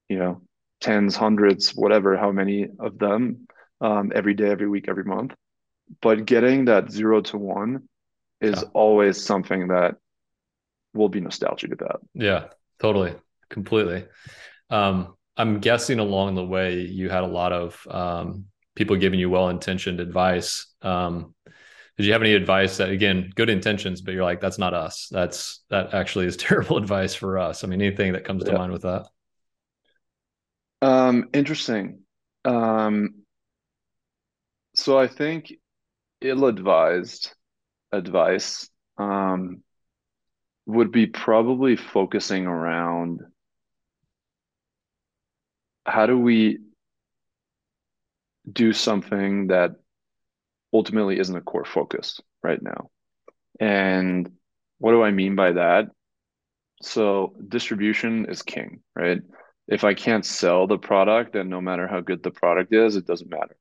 you 0.09 0.19
know, 0.19 0.41
tens, 0.81 1.15
hundreds, 1.15 1.69
whatever, 1.71 2.17
how 2.17 2.31
many 2.33 2.67
of 2.79 2.99
them 2.99 3.47
um, 3.79 4.11
every 4.13 4.33
day, 4.33 4.49
every 4.49 4.67
week, 4.67 4.89
every 4.89 5.05
month. 5.05 5.33
But 6.01 6.25
getting 6.25 6.65
that 6.65 6.91
zero 6.91 7.21
to 7.21 7.37
one 7.37 7.87
is 8.41 8.61
yeah. 8.61 8.69
always 8.73 9.23
something 9.23 9.69
that 9.69 9.95
we'll 10.93 11.09
be 11.09 11.21
nostalgic 11.21 11.71
about. 11.71 12.01
Yeah, 12.13 12.47
totally, 12.79 13.15
completely. 13.49 14.05
Um, 14.69 15.15
I'm 15.37 15.59
guessing 15.59 15.99
along 15.99 16.35
the 16.35 16.45
way 16.45 16.79
you 16.81 17.09
had 17.09 17.23
a 17.23 17.27
lot 17.27 17.51
of 17.51 17.87
um, 17.89 18.45
people 18.75 18.95
giving 18.95 19.19
you 19.19 19.29
well-intentioned 19.29 19.99
advice. 19.99 20.67
Um, 20.81 21.35
did 21.97 22.05
you 22.05 22.11
have 22.13 22.21
any 22.21 22.33
advice 22.33 22.77
that 22.77 22.89
again 22.89 23.31
good 23.35 23.49
intentions 23.49 24.01
but 24.01 24.13
you're 24.13 24.23
like 24.23 24.41
that's 24.41 24.57
not 24.57 24.73
us 24.73 25.07
that's 25.11 25.63
that 25.69 25.93
actually 25.93 26.25
is 26.25 26.37
terrible 26.37 26.77
advice 26.77 27.15
for 27.15 27.37
us 27.37 27.63
i 27.63 27.67
mean 27.67 27.81
anything 27.81 28.13
that 28.13 28.25
comes 28.25 28.43
yeah. 28.45 28.51
to 28.51 28.57
mind 28.57 28.71
with 28.71 28.83
that 28.83 29.07
um 30.81 31.29
interesting 31.33 31.99
um 32.43 33.15
so 34.75 34.99
i 34.99 35.07
think 35.07 35.53
ill-advised 36.21 37.33
advice 37.91 38.69
um 38.97 39.63
would 40.65 40.91
be 40.91 41.05
probably 41.05 41.75
focusing 41.75 42.45
around 42.45 43.21
how 45.85 46.05
do 46.05 46.17
we 46.17 46.59
do 48.51 48.73
something 48.73 49.47
that 49.47 49.71
ultimately 50.73 51.19
isn't 51.19 51.35
a 51.35 51.41
core 51.41 51.65
focus 51.65 52.19
right 52.43 52.61
now. 52.61 52.89
And 53.59 54.29
what 54.79 54.91
do 54.91 55.03
I 55.03 55.11
mean 55.11 55.35
by 55.35 55.53
that? 55.53 55.85
So 56.81 57.35
distribution 57.47 58.25
is 58.29 58.41
king, 58.41 58.81
right? 58.95 59.21
If 59.67 59.83
I 59.83 59.93
can't 59.93 60.25
sell 60.25 60.67
the 60.67 60.77
product, 60.77 61.33
then 61.33 61.49
no 61.49 61.61
matter 61.61 61.87
how 61.87 62.01
good 62.01 62.21
the 62.21 62.31
product 62.31 62.73
is, 62.73 62.95
it 62.95 63.07
doesn't 63.07 63.29
matter. 63.29 63.55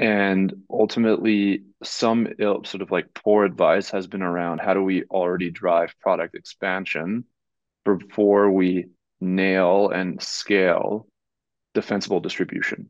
And 0.00 0.62
ultimately, 0.70 1.64
some 1.82 2.26
sort 2.38 2.80
of 2.80 2.90
like 2.90 3.12
poor 3.12 3.44
advice 3.44 3.90
has 3.90 4.06
been 4.06 4.22
around 4.22 4.58
how 4.58 4.72
do 4.72 4.82
we 4.82 5.04
already 5.04 5.50
drive 5.50 5.94
product 6.00 6.34
expansion 6.34 7.24
before 7.84 8.50
we 8.50 8.86
nail 9.20 9.90
and 9.90 10.22
scale 10.22 11.06
defensible 11.74 12.20
distribution. 12.20 12.88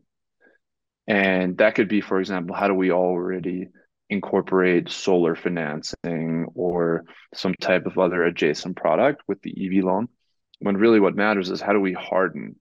And 1.08 1.58
that 1.58 1.74
could 1.74 1.88
be, 1.88 2.00
for 2.00 2.20
example, 2.20 2.54
how 2.54 2.68
do 2.68 2.74
we 2.74 2.92
already 2.92 3.70
incorporate 4.08 4.88
solar 4.88 5.34
financing 5.34 6.46
or 6.54 7.06
some 7.34 7.54
type 7.54 7.86
of 7.86 7.98
other 7.98 8.22
adjacent 8.22 8.76
product 8.76 9.22
with 9.26 9.42
the 9.42 9.50
EV 9.50 9.82
loan? 9.82 10.08
When 10.60 10.76
really 10.76 11.00
what 11.00 11.16
matters 11.16 11.50
is 11.50 11.60
how 11.60 11.72
do 11.72 11.80
we 11.80 11.92
harden 11.92 12.54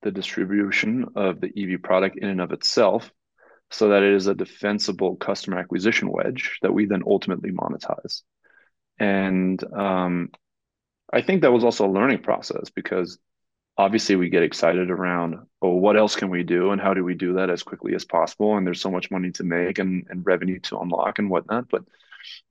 the 0.00 0.10
distribution 0.10 1.04
of 1.16 1.42
the 1.42 1.52
EV 1.54 1.82
product 1.82 2.16
in 2.16 2.30
and 2.30 2.40
of 2.40 2.52
itself 2.52 3.10
so 3.70 3.88
that 3.88 4.02
it 4.02 4.14
is 4.14 4.26
a 4.26 4.34
defensible 4.34 5.16
customer 5.16 5.58
acquisition 5.58 6.10
wedge 6.10 6.58
that 6.62 6.72
we 6.72 6.86
then 6.86 7.02
ultimately 7.06 7.50
monetize. 7.50 8.22
And 8.98 9.62
um, 9.72 10.30
I 11.12 11.22
think 11.22 11.42
that 11.42 11.52
was 11.52 11.64
also 11.64 11.86
a 11.86 11.90
learning 11.90 12.22
process 12.22 12.70
because 12.70 13.18
obviously 13.76 14.14
we 14.14 14.28
get 14.28 14.44
excited 14.44 14.90
around 14.90 15.36
oh 15.60 15.74
what 15.74 15.96
else 15.96 16.14
can 16.14 16.30
we 16.30 16.44
do? 16.44 16.70
And 16.70 16.80
how 16.80 16.94
do 16.94 17.02
we 17.02 17.14
do 17.14 17.34
that 17.34 17.50
as 17.50 17.62
quickly 17.62 17.94
as 17.94 18.04
possible? 18.04 18.56
And 18.56 18.66
there's 18.66 18.80
so 18.80 18.90
much 18.90 19.10
money 19.10 19.32
to 19.32 19.44
make 19.44 19.78
and, 19.78 20.06
and 20.08 20.24
revenue 20.24 20.60
to 20.60 20.78
unlock 20.78 21.18
and 21.18 21.28
whatnot. 21.28 21.68
But 21.68 21.84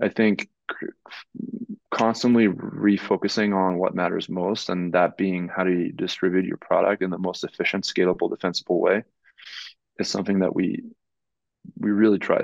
i 0.02 0.10
think 0.10 0.50
constantly 1.92 2.48
refocusing 2.48 3.56
on 3.56 3.78
what 3.78 3.96
matters 3.96 4.30
most 4.30 4.70
and 4.70 4.94
that 4.94 5.18
being 5.18 5.48
how 5.48 5.64
do 5.64 5.72
you 5.72 5.92
distribute 5.92 6.46
your 6.46 6.58
product 6.58 7.02
in 7.04 7.10
the 7.10 7.18
most 7.18 7.44
efficient 7.44 7.84
scalable 7.84 8.30
defensible 8.30 8.80
way 8.80 9.04
is 10.00 10.10
something 10.10 10.40
that 10.40 10.56
we 10.56 10.84
we 11.80 11.92
really 11.92 12.20
try 12.20 12.42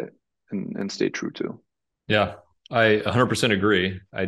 and, 0.51 0.75
and 0.77 0.91
stay 0.91 1.09
true 1.09 1.31
to 1.31 1.59
yeah 2.07 2.35
i 2.71 3.01
100% 3.05 3.51
agree 3.51 3.99
i 4.13 4.27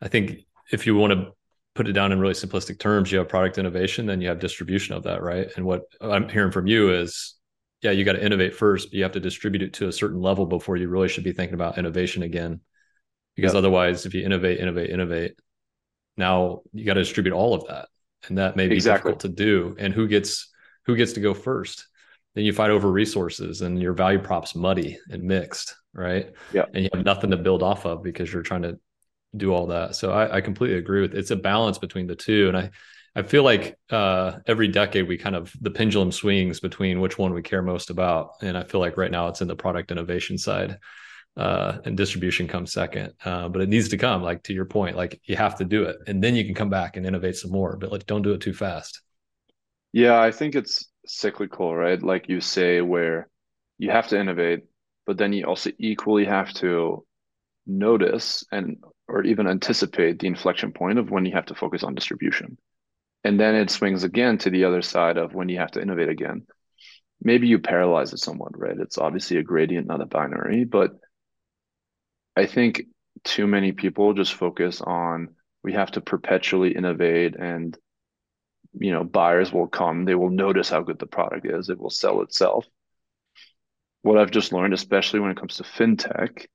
i 0.00 0.08
think 0.08 0.40
if 0.72 0.86
you 0.86 0.96
want 0.96 1.12
to 1.12 1.32
put 1.74 1.88
it 1.88 1.92
down 1.92 2.12
in 2.12 2.20
really 2.20 2.34
simplistic 2.34 2.78
terms, 2.78 3.10
you 3.10 3.18
have 3.18 3.28
product 3.28 3.58
innovation, 3.58 4.06
then 4.06 4.20
you 4.20 4.28
have 4.28 4.38
distribution 4.38 4.94
of 4.94 5.04
that, 5.04 5.22
right? 5.22 5.48
And 5.56 5.64
what 5.64 5.82
I'm 6.00 6.28
hearing 6.28 6.52
from 6.52 6.66
you 6.66 6.92
is, 6.92 7.34
yeah, 7.80 7.90
you 7.90 8.04
got 8.04 8.12
to 8.12 8.24
innovate 8.24 8.54
first, 8.54 8.90
but 8.90 8.94
you 8.94 9.02
have 9.02 9.12
to 9.12 9.20
distribute 9.20 9.62
it 9.62 9.72
to 9.74 9.88
a 9.88 9.92
certain 9.92 10.20
level 10.20 10.46
before 10.46 10.76
you 10.76 10.88
really 10.88 11.08
should 11.08 11.24
be 11.24 11.32
thinking 11.32 11.54
about 11.54 11.78
innovation 11.78 12.22
again. 12.22 12.60
Because 13.34 13.54
otherwise, 13.54 14.04
if 14.04 14.12
you 14.12 14.24
innovate, 14.24 14.60
innovate, 14.60 14.90
innovate, 14.90 15.32
now 16.18 16.60
you 16.74 16.84
got 16.84 16.94
to 16.94 17.00
distribute 17.00 17.32
all 17.32 17.54
of 17.54 17.66
that, 17.68 17.88
and 18.28 18.36
that 18.36 18.56
may 18.56 18.68
be 18.68 18.74
exactly. 18.74 19.12
difficult 19.12 19.20
to 19.20 19.28
do. 19.44 19.74
And 19.78 19.94
who 19.94 20.06
gets 20.06 20.52
who 20.84 20.96
gets 20.96 21.14
to 21.14 21.20
go 21.20 21.32
first? 21.32 21.86
Then 22.34 22.44
you 22.44 22.52
fight 22.52 22.70
over 22.70 22.90
resources, 22.90 23.62
and 23.62 23.80
your 23.80 23.92
value 23.92 24.18
props 24.18 24.54
muddy 24.54 24.98
and 25.10 25.22
mixed, 25.22 25.74
right? 25.92 26.32
Yeah, 26.52 26.64
and 26.72 26.84
you 26.84 26.90
have 26.94 27.04
nothing 27.04 27.30
to 27.30 27.36
build 27.36 27.62
off 27.62 27.84
of 27.84 28.02
because 28.02 28.32
you're 28.32 28.42
trying 28.42 28.62
to 28.62 28.78
do 29.36 29.52
all 29.52 29.66
that. 29.68 29.94
So 29.96 30.12
I, 30.12 30.36
I 30.36 30.40
completely 30.40 30.78
agree 30.78 31.00
with 31.00 31.14
it. 31.14 31.18
it's 31.18 31.30
a 31.30 31.36
balance 31.36 31.78
between 31.78 32.06
the 32.06 32.16
two. 32.16 32.48
And 32.48 32.56
I, 32.56 32.70
I 33.14 33.22
feel 33.22 33.42
like 33.42 33.78
uh, 33.90 34.38
every 34.46 34.68
decade 34.68 35.08
we 35.08 35.18
kind 35.18 35.36
of 35.36 35.52
the 35.60 35.70
pendulum 35.70 36.12
swings 36.12 36.60
between 36.60 37.00
which 37.00 37.18
one 37.18 37.32
we 37.32 37.42
care 37.42 37.62
most 37.62 37.90
about. 37.90 38.30
And 38.42 38.56
I 38.56 38.64
feel 38.64 38.80
like 38.80 38.96
right 38.96 39.10
now 39.10 39.28
it's 39.28 39.40
in 39.40 39.48
the 39.48 39.56
product 39.56 39.90
innovation 39.90 40.38
side 40.38 40.78
uh, 41.36 41.78
and 41.84 41.96
distribution 41.96 42.46
comes 42.46 42.72
second. 42.72 43.12
Uh, 43.24 43.48
but 43.48 43.62
it 43.62 43.68
needs 43.68 43.88
to 43.90 43.98
come, 43.98 44.22
like 44.22 44.42
to 44.44 44.52
your 44.52 44.64
point, 44.66 44.96
like 44.96 45.20
you 45.24 45.36
have 45.36 45.56
to 45.58 45.64
do 45.64 45.84
it, 45.84 45.96
and 46.06 46.22
then 46.22 46.34
you 46.36 46.44
can 46.44 46.54
come 46.54 46.70
back 46.70 46.96
and 46.96 47.06
innovate 47.06 47.36
some 47.36 47.50
more. 47.50 47.76
But 47.76 47.92
like, 47.92 48.06
don't 48.06 48.22
do 48.22 48.32
it 48.32 48.40
too 48.40 48.54
fast. 48.54 49.00
Yeah, 49.92 50.20
I 50.20 50.30
think 50.30 50.54
it's 50.54 50.88
cyclical, 51.06 51.74
right? 51.74 52.02
Like 52.02 52.28
you 52.28 52.40
say, 52.40 52.80
where 52.80 53.28
you 53.78 53.90
have 53.90 54.08
to 54.08 54.18
innovate, 54.18 54.60
but 55.06 55.18
then 55.18 55.32
you 55.32 55.46
also 55.46 55.70
equally 55.78 56.24
have 56.24 56.52
to 56.54 57.04
notice 57.66 58.44
and 58.52 58.78
or 59.08 59.24
even 59.24 59.46
anticipate 59.46 60.18
the 60.18 60.26
inflection 60.26 60.72
point 60.72 60.98
of 60.98 61.10
when 61.10 61.24
you 61.24 61.32
have 61.32 61.46
to 61.46 61.54
focus 61.54 61.82
on 61.82 61.94
distribution. 61.94 62.56
And 63.24 63.38
then 63.38 63.54
it 63.54 63.70
swings 63.70 64.04
again 64.04 64.38
to 64.38 64.50
the 64.50 64.64
other 64.64 64.82
side 64.82 65.16
of 65.16 65.34
when 65.34 65.48
you 65.48 65.58
have 65.58 65.72
to 65.72 65.82
innovate 65.82 66.08
again. 66.08 66.46
Maybe 67.22 67.46
you 67.46 67.58
paralyze 67.58 68.12
it 68.12 68.18
somewhat, 68.18 68.58
right? 68.58 68.76
It's 68.78 68.98
obviously 68.98 69.36
a 69.36 69.42
gradient, 69.42 69.86
not 69.86 70.00
a 70.00 70.06
binary, 70.06 70.64
but 70.64 70.92
I 72.36 72.46
think 72.46 72.82
too 73.24 73.46
many 73.46 73.72
people 73.72 74.14
just 74.14 74.34
focus 74.34 74.80
on 74.80 75.28
we 75.62 75.74
have 75.74 75.92
to 75.92 76.00
perpetually 76.00 76.74
innovate 76.74 77.36
and 77.36 77.76
you 78.78 78.90
know 78.90 79.04
buyers 79.04 79.52
will 79.52 79.66
come 79.66 80.04
they 80.04 80.14
will 80.14 80.30
notice 80.30 80.68
how 80.68 80.82
good 80.82 80.98
the 80.98 81.06
product 81.06 81.46
is 81.46 81.68
it 81.68 81.78
will 81.78 81.90
sell 81.90 82.22
itself. 82.22 82.66
What 84.02 84.18
i've 84.18 84.30
just 84.30 84.52
learned 84.52 84.74
especially 84.74 85.20
when 85.20 85.30
it 85.30 85.36
comes 85.36 85.56
to 85.56 85.62
fintech 85.62 86.46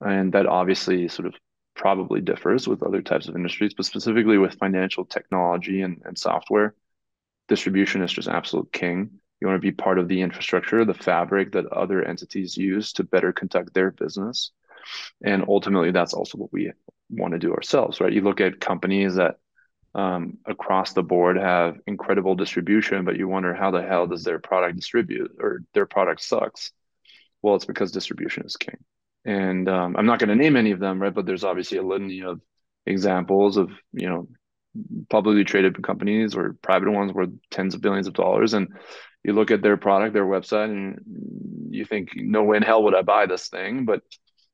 and 0.00 0.32
that 0.32 0.46
obviously 0.46 1.08
sort 1.08 1.26
of 1.26 1.34
probably 1.74 2.20
differs 2.20 2.66
with 2.66 2.82
other 2.82 3.02
types 3.02 3.28
of 3.28 3.36
industries 3.36 3.74
but 3.74 3.84
specifically 3.84 4.38
with 4.38 4.58
financial 4.58 5.04
technology 5.04 5.82
and, 5.82 6.00
and 6.04 6.16
software 6.16 6.74
distribution 7.48 8.02
is 8.02 8.12
just 8.12 8.28
absolute 8.28 8.72
king. 8.72 9.10
You 9.40 9.46
want 9.46 9.60
to 9.60 9.66
be 9.66 9.72
part 9.72 9.98
of 9.98 10.08
the 10.08 10.20
infrastructure 10.22 10.84
the 10.84 10.94
fabric 10.94 11.52
that 11.52 11.66
other 11.66 12.02
entities 12.02 12.56
use 12.56 12.92
to 12.94 13.04
better 13.04 13.32
conduct 13.32 13.74
their 13.74 13.90
business. 13.90 14.52
And 15.22 15.44
ultimately, 15.48 15.90
that's 15.90 16.14
also 16.14 16.38
what 16.38 16.52
we 16.52 16.72
want 17.10 17.32
to 17.32 17.38
do 17.38 17.52
ourselves, 17.52 18.00
right? 18.00 18.12
You 18.12 18.22
look 18.22 18.40
at 18.40 18.60
companies 18.60 19.16
that 19.16 19.36
um, 19.96 20.36
across 20.44 20.92
the 20.92 21.02
board 21.02 21.38
have 21.38 21.78
incredible 21.86 22.34
distribution, 22.34 23.06
but 23.06 23.16
you 23.16 23.26
wonder 23.26 23.54
how 23.54 23.70
the 23.70 23.82
hell 23.82 24.06
does 24.06 24.24
their 24.24 24.38
product 24.38 24.76
distribute 24.76 25.32
or 25.40 25.62
their 25.72 25.86
product 25.86 26.22
sucks? 26.22 26.70
Well, 27.40 27.54
it's 27.54 27.64
because 27.64 27.92
distribution 27.92 28.44
is 28.44 28.56
king. 28.56 28.76
And 29.24 29.68
um, 29.68 29.96
I'm 29.96 30.04
not 30.04 30.18
going 30.18 30.28
to 30.28 30.36
name 30.36 30.54
any 30.54 30.72
of 30.72 30.80
them, 30.80 31.00
right? 31.00 31.14
But 31.14 31.24
there's 31.24 31.44
obviously 31.44 31.78
a 31.78 31.82
litany 31.82 32.22
of 32.22 32.42
examples 32.84 33.56
of, 33.56 33.70
you 33.92 34.08
know, 34.08 34.28
publicly 35.08 35.44
traded 35.44 35.82
companies 35.82 36.36
or 36.36 36.56
private 36.60 36.90
ones 36.90 37.14
worth 37.14 37.30
tens 37.50 37.74
of 37.74 37.80
billions 37.80 38.06
of 38.06 38.12
dollars. 38.12 38.52
And 38.52 38.68
you 39.24 39.32
look 39.32 39.50
at 39.50 39.62
their 39.62 39.78
product, 39.78 40.12
their 40.12 40.26
website, 40.26 40.70
and 40.70 41.00
you 41.70 41.86
think, 41.86 42.10
no 42.14 42.42
way 42.44 42.58
in 42.58 42.62
hell 42.62 42.82
would 42.82 42.94
I 42.94 43.00
buy 43.00 43.24
this 43.24 43.48
thing. 43.48 43.86
But 43.86 44.02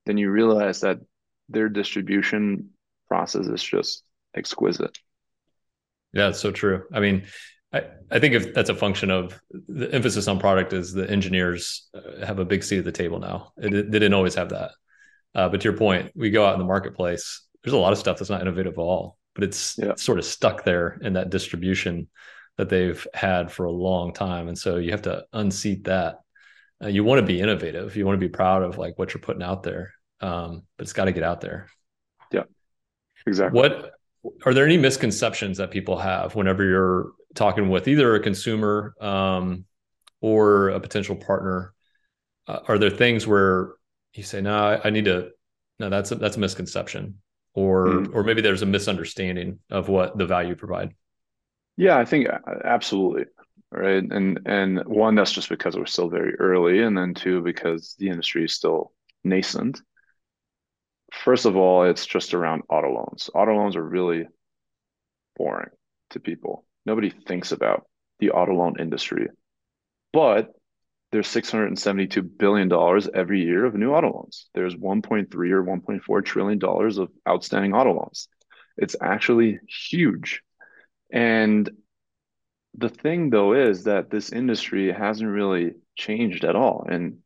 then 0.06 0.18
you 0.18 0.30
realize 0.30 0.82
that 0.82 1.00
their 1.48 1.68
distribution 1.68 2.70
process 3.08 3.48
is 3.48 3.62
just 3.62 4.04
exquisite. 4.36 4.96
Yeah, 6.12 6.28
it's 6.28 6.40
so 6.40 6.50
true. 6.50 6.84
I 6.92 7.00
mean, 7.00 7.24
I, 7.72 7.84
I 8.10 8.18
think 8.18 8.34
if 8.34 8.54
that's 8.54 8.70
a 8.70 8.74
function 8.74 9.10
of 9.10 9.40
the 9.68 9.92
emphasis 9.92 10.28
on 10.28 10.38
product 10.38 10.72
is 10.72 10.92
the 10.92 11.08
engineers 11.10 11.88
uh, 11.94 12.24
have 12.24 12.38
a 12.38 12.44
big 12.44 12.62
seat 12.62 12.78
at 12.78 12.84
the 12.84 12.92
table 12.92 13.18
now. 13.18 13.52
It, 13.56 13.70
they 13.70 13.98
didn't 13.98 14.14
always 14.14 14.34
have 14.34 14.50
that. 14.50 14.72
Uh, 15.34 15.48
but 15.48 15.60
to 15.62 15.64
your 15.64 15.78
point, 15.78 16.12
we 16.14 16.30
go 16.30 16.44
out 16.44 16.52
in 16.52 16.58
the 16.58 16.66
marketplace. 16.66 17.46
There's 17.64 17.72
a 17.72 17.78
lot 17.78 17.92
of 17.92 17.98
stuff 17.98 18.18
that's 18.18 18.30
not 18.30 18.42
innovative 18.42 18.74
at 18.74 18.78
all, 18.78 19.16
but 19.34 19.44
it's 19.44 19.78
yeah. 19.78 19.94
sort 19.96 20.18
of 20.18 20.26
stuck 20.26 20.64
there 20.64 20.98
in 21.00 21.14
that 21.14 21.30
distribution 21.30 22.08
that 22.58 22.68
they've 22.68 23.06
had 23.14 23.50
for 23.50 23.64
a 23.64 23.70
long 23.70 24.12
time. 24.12 24.48
And 24.48 24.58
so 24.58 24.76
you 24.76 24.90
have 24.90 25.02
to 25.02 25.24
unseat 25.32 25.84
that 25.84 26.18
uh, 26.82 26.88
you 26.88 27.04
want 27.04 27.20
to 27.20 27.26
be 27.26 27.40
innovative. 27.40 27.96
You 27.96 28.04
want 28.04 28.20
to 28.20 28.26
be 28.26 28.30
proud 28.30 28.62
of 28.62 28.76
like 28.76 28.98
what 28.98 29.14
you're 29.14 29.22
putting 29.22 29.42
out 29.42 29.62
there. 29.62 29.94
Um, 30.20 30.62
but 30.76 30.84
it's 30.84 30.92
got 30.92 31.06
to 31.06 31.12
get 31.12 31.22
out 31.22 31.40
there. 31.40 31.68
Yeah, 32.30 32.44
exactly. 33.26 33.58
What 33.58 33.92
are 34.44 34.54
there 34.54 34.64
any 34.64 34.76
misconceptions 34.76 35.58
that 35.58 35.70
people 35.70 35.98
have 35.98 36.34
whenever 36.34 36.64
you're 36.64 37.12
talking 37.34 37.68
with 37.68 37.88
either 37.88 38.14
a 38.14 38.20
consumer 38.20 38.94
um, 39.00 39.64
or 40.20 40.70
a 40.70 40.80
potential 40.80 41.16
partner? 41.16 41.74
Uh, 42.46 42.60
are 42.68 42.78
there 42.78 42.90
things 42.90 43.26
where 43.26 43.74
you 44.14 44.22
say, 44.22 44.40
"No, 44.40 44.54
I, 44.54 44.88
I 44.88 44.90
need 44.90 45.06
to"? 45.06 45.30
No, 45.78 45.90
that's 45.90 46.10
a, 46.12 46.16
that's 46.16 46.36
a 46.36 46.40
misconception, 46.40 47.20
or 47.54 47.86
mm. 47.86 48.14
or 48.14 48.22
maybe 48.22 48.42
there's 48.42 48.62
a 48.62 48.66
misunderstanding 48.66 49.58
of 49.70 49.88
what 49.88 50.16
the 50.18 50.26
value 50.26 50.54
provide. 50.54 50.94
Yeah, 51.76 51.98
I 51.98 52.04
think 52.04 52.28
uh, 52.28 52.38
absolutely 52.64 53.24
right? 53.72 54.04
And 54.04 54.38
and 54.46 54.84
one 54.84 55.14
that's 55.14 55.32
just 55.32 55.48
because 55.48 55.76
we're 55.76 55.86
still 55.86 56.08
very 56.08 56.34
early, 56.36 56.82
and 56.82 56.96
then 56.96 57.14
two 57.14 57.40
because 57.40 57.96
the 57.98 58.08
industry 58.08 58.44
is 58.44 58.54
still 58.54 58.92
nascent. 59.24 59.80
First 61.12 61.44
of 61.44 61.56
all, 61.56 61.84
it's 61.84 62.06
just 62.06 62.34
around 62.34 62.62
auto 62.68 62.92
loans. 62.92 63.30
Auto 63.34 63.54
loans 63.54 63.76
are 63.76 63.86
really 63.86 64.26
boring 65.36 65.70
to 66.10 66.20
people. 66.20 66.64
Nobody 66.86 67.10
thinks 67.10 67.52
about 67.52 67.86
the 68.18 68.30
auto 68.30 68.54
loan 68.54 68.76
industry, 68.78 69.28
but 70.12 70.52
there's 71.12 71.28
672 71.28 72.22
billion 72.22 72.68
dollars 72.68 73.08
every 73.12 73.42
year 73.42 73.66
of 73.66 73.74
new 73.74 73.92
auto 73.92 74.10
loans. 74.10 74.48
There's 74.54 74.74
1.3 74.74 75.32
or 75.34 75.62
1.4 75.62 76.24
trillion 76.24 76.58
dollars 76.58 76.98
of 76.98 77.10
outstanding 77.28 77.74
auto 77.74 77.92
loans. 77.92 78.28
It's 78.78 78.96
actually 79.00 79.60
huge. 79.68 80.42
And 81.12 81.70
the 82.74 82.88
thing 82.88 83.28
though 83.28 83.52
is 83.52 83.84
that 83.84 84.10
this 84.10 84.32
industry 84.32 84.90
hasn't 84.90 85.30
really 85.30 85.74
changed 85.94 86.44
at 86.44 86.56
all 86.56 86.86
in 86.90 87.18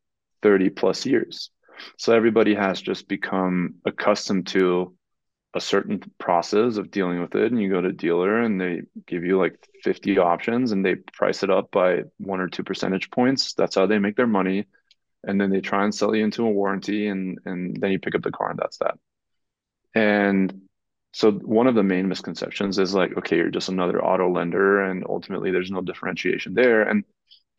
30 0.42 0.70
plus 0.70 1.06
years. 1.06 1.50
So 1.96 2.14
everybody 2.14 2.54
has 2.54 2.80
just 2.80 3.08
become 3.08 3.76
accustomed 3.84 4.48
to 4.48 4.94
a 5.54 5.60
certain 5.60 6.02
process 6.18 6.76
of 6.76 6.90
dealing 6.90 7.20
with 7.20 7.34
it. 7.34 7.50
And 7.50 7.60
you 7.60 7.70
go 7.70 7.80
to 7.80 7.88
a 7.88 7.92
dealer 7.92 8.40
and 8.40 8.60
they 8.60 8.82
give 9.06 9.24
you 9.24 9.38
like 9.38 9.56
50 9.82 10.18
options 10.18 10.72
and 10.72 10.84
they 10.84 10.96
price 10.96 11.42
it 11.42 11.50
up 11.50 11.70
by 11.70 12.02
one 12.18 12.40
or 12.40 12.48
two 12.48 12.62
percentage 12.62 13.10
points. 13.10 13.54
That's 13.54 13.74
how 13.74 13.86
they 13.86 13.98
make 13.98 14.16
their 14.16 14.26
money. 14.26 14.66
And 15.24 15.40
then 15.40 15.50
they 15.50 15.60
try 15.60 15.84
and 15.84 15.94
sell 15.94 16.14
you 16.14 16.24
into 16.24 16.46
a 16.46 16.50
warranty 16.50 17.08
and, 17.08 17.38
and 17.46 17.76
then 17.80 17.90
you 17.90 17.98
pick 17.98 18.14
up 18.14 18.22
the 18.22 18.30
car 18.30 18.50
and 18.50 18.58
that's 18.58 18.78
that. 18.78 18.98
And 19.94 20.66
so 21.16 21.32
one 21.32 21.66
of 21.66 21.74
the 21.74 21.82
main 21.82 22.08
misconceptions 22.08 22.78
is 22.78 22.94
like, 22.94 23.16
okay, 23.16 23.36
you're 23.36 23.48
just 23.48 23.70
another 23.70 24.04
auto 24.04 24.30
lender, 24.30 24.82
and 24.82 25.02
ultimately 25.08 25.50
there's 25.50 25.70
no 25.70 25.80
differentiation 25.80 26.52
there, 26.52 26.82
and 26.82 27.04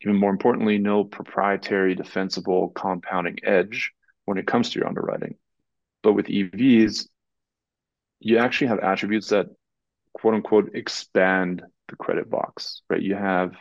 even 0.00 0.14
more 0.14 0.30
importantly, 0.30 0.78
no 0.78 1.02
proprietary 1.02 1.96
defensible 1.96 2.68
compounding 2.68 3.38
edge 3.42 3.92
when 4.28 4.38
it 4.38 4.46
comes 4.46 4.70
to 4.70 4.78
your 4.78 4.88
underwriting. 4.88 5.36
But 6.02 6.12
with 6.12 6.26
EVs, 6.26 7.08
you 8.20 8.38
actually 8.38 8.68
have 8.68 8.80
attributes 8.80 9.28
that 9.28 9.46
quote 10.14 10.34
unquote 10.34 10.70
expand 10.74 11.62
the 11.88 11.96
credit 11.96 12.28
box, 12.30 12.82
right? 12.90 13.02
You 13.02 13.14
have 13.14 13.54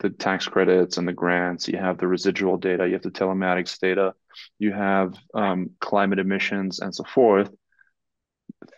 the 0.00 0.10
tax 0.10 0.46
credits 0.46 0.96
and 0.96 1.06
the 1.06 1.12
grants, 1.12 1.68
you 1.68 1.78
have 1.78 1.98
the 1.98 2.08
residual 2.08 2.56
data, 2.56 2.86
you 2.86 2.94
have 2.94 3.02
the 3.02 3.10
telematics 3.10 3.78
data, 3.78 4.14
you 4.58 4.72
have 4.72 5.14
um, 5.34 5.70
climate 5.80 6.18
emissions 6.18 6.80
and 6.80 6.94
so 6.94 7.04
forth 7.04 7.50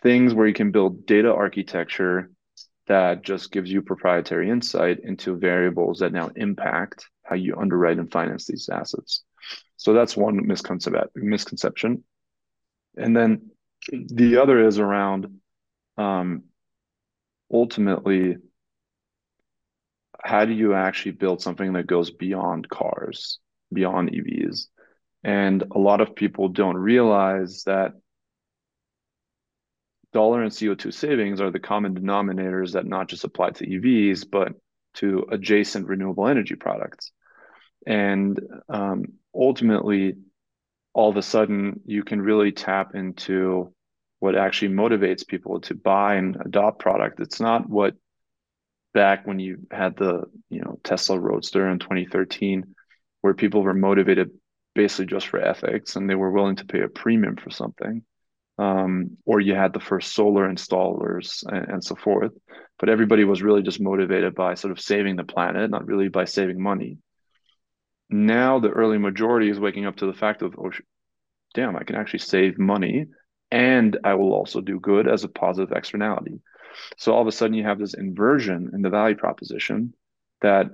things 0.01 0.33
where 0.33 0.47
you 0.47 0.53
can 0.53 0.71
build 0.71 1.05
data 1.05 1.33
architecture 1.33 2.29
that 2.87 3.23
just 3.23 3.51
gives 3.51 3.71
you 3.71 3.81
proprietary 3.81 4.49
insight 4.49 4.99
into 5.03 5.37
variables 5.37 5.99
that 5.99 6.11
now 6.11 6.29
impact 6.35 7.07
how 7.23 7.35
you 7.35 7.55
underwrite 7.55 7.97
and 7.97 8.11
finance 8.11 8.45
these 8.45 8.69
assets. 8.69 9.23
So 9.83 9.91
that's 9.91 10.15
one 10.15 10.47
misconception. 10.47 12.03
And 12.95 13.17
then 13.17 13.51
the 13.91 14.37
other 14.37 14.65
is 14.65 14.79
around 14.79 15.41
um, 15.97 16.43
ultimately 17.51 18.37
how 20.23 20.45
do 20.45 20.53
you 20.53 20.73
actually 20.73 21.11
build 21.11 21.41
something 21.41 21.73
that 21.73 21.85
goes 21.85 22.11
beyond 22.11 22.69
cars, 22.69 23.39
beyond 23.73 24.11
EVs? 24.11 24.67
And 25.21 25.63
a 25.71 25.79
lot 25.79 25.99
of 25.99 26.15
people 26.15 26.47
don't 26.47 26.77
realize 26.77 27.63
that 27.65 27.91
dollar 30.13 30.43
and 30.43 30.51
CO2 30.51 30.93
savings 30.93 31.41
are 31.41 31.51
the 31.51 31.59
common 31.59 31.93
denominators 31.93 32.71
that 32.71 32.85
not 32.85 33.09
just 33.09 33.25
apply 33.25 33.49
to 33.49 33.67
EVs, 33.67 34.25
but 34.31 34.53
to 34.93 35.25
adjacent 35.29 35.87
renewable 35.87 36.29
energy 36.29 36.55
products. 36.55 37.11
And 37.85 38.39
um, 38.69 39.05
ultimately, 39.33 40.15
all 40.93 41.09
of 41.09 41.17
a 41.17 41.21
sudden, 41.21 41.81
you 41.85 42.03
can 42.03 42.21
really 42.21 42.51
tap 42.51 42.95
into 42.95 43.73
what 44.19 44.35
actually 44.35 44.73
motivates 44.73 45.27
people 45.27 45.59
to 45.61 45.75
buy 45.75 46.15
and 46.15 46.37
adopt 46.45 46.79
product. 46.79 47.19
It's 47.19 47.39
not 47.39 47.69
what 47.69 47.95
back 48.93 49.25
when 49.25 49.39
you 49.39 49.65
had 49.71 49.97
the 49.97 50.23
you 50.49 50.61
know 50.61 50.79
Tesla 50.83 51.19
Roadster 51.19 51.69
in 51.69 51.79
2013, 51.79 52.75
where 53.21 53.33
people 53.33 53.63
were 53.63 53.73
motivated 53.73 54.31
basically 54.75 55.07
just 55.07 55.27
for 55.27 55.39
ethics 55.39 55.95
and 55.95 56.09
they 56.09 56.15
were 56.15 56.31
willing 56.31 56.55
to 56.55 56.65
pay 56.65 56.81
a 56.81 56.87
premium 56.87 57.35
for 57.35 57.51
something 57.51 58.03
um, 58.57 59.17
or 59.25 59.39
you 59.39 59.55
had 59.55 59.73
the 59.73 59.79
first 59.79 60.13
solar 60.13 60.47
installers 60.47 61.43
and, 61.47 61.69
and, 61.69 61.83
so 61.83 61.95
forth. 61.95 62.31
But 62.79 62.89
everybody 62.89 63.23
was 63.23 63.41
really 63.41 63.63
just 63.63 63.81
motivated 63.81 64.35
by 64.35 64.53
sort 64.55 64.71
of 64.71 64.79
saving 64.79 65.15
the 65.15 65.23
planet, 65.23 65.71
not 65.71 65.85
really 65.85 66.07
by 66.07 66.25
saving 66.25 66.61
money. 66.61 66.97
Now 68.13 68.59
the 68.59 68.69
early 68.69 68.99
majority 68.99 69.49
is 69.49 69.59
waking 69.59 69.87
up 69.87 69.95
to 69.95 70.05
the 70.05 70.13
fact 70.13 70.43
of, 70.43 70.53
oh, 70.59 70.69
damn, 71.55 71.75
I 71.75 71.83
can 71.83 71.95
actually 71.95 72.19
save 72.19 72.59
money 72.59 73.07
and 73.49 73.97
I 74.03 74.13
will 74.13 74.33
also 74.33 74.61
do 74.61 74.79
good 74.79 75.07
as 75.07 75.23
a 75.23 75.27
positive 75.27 75.75
externality. 75.75 76.39
So 76.97 77.11
all 77.11 77.21
of 77.21 77.27
a 77.27 77.31
sudden 77.31 77.55
you 77.55 77.63
have 77.63 77.79
this 77.79 77.95
inversion 77.95 78.69
in 78.71 78.83
the 78.83 78.91
value 78.91 79.15
proposition 79.15 79.95
that 80.41 80.67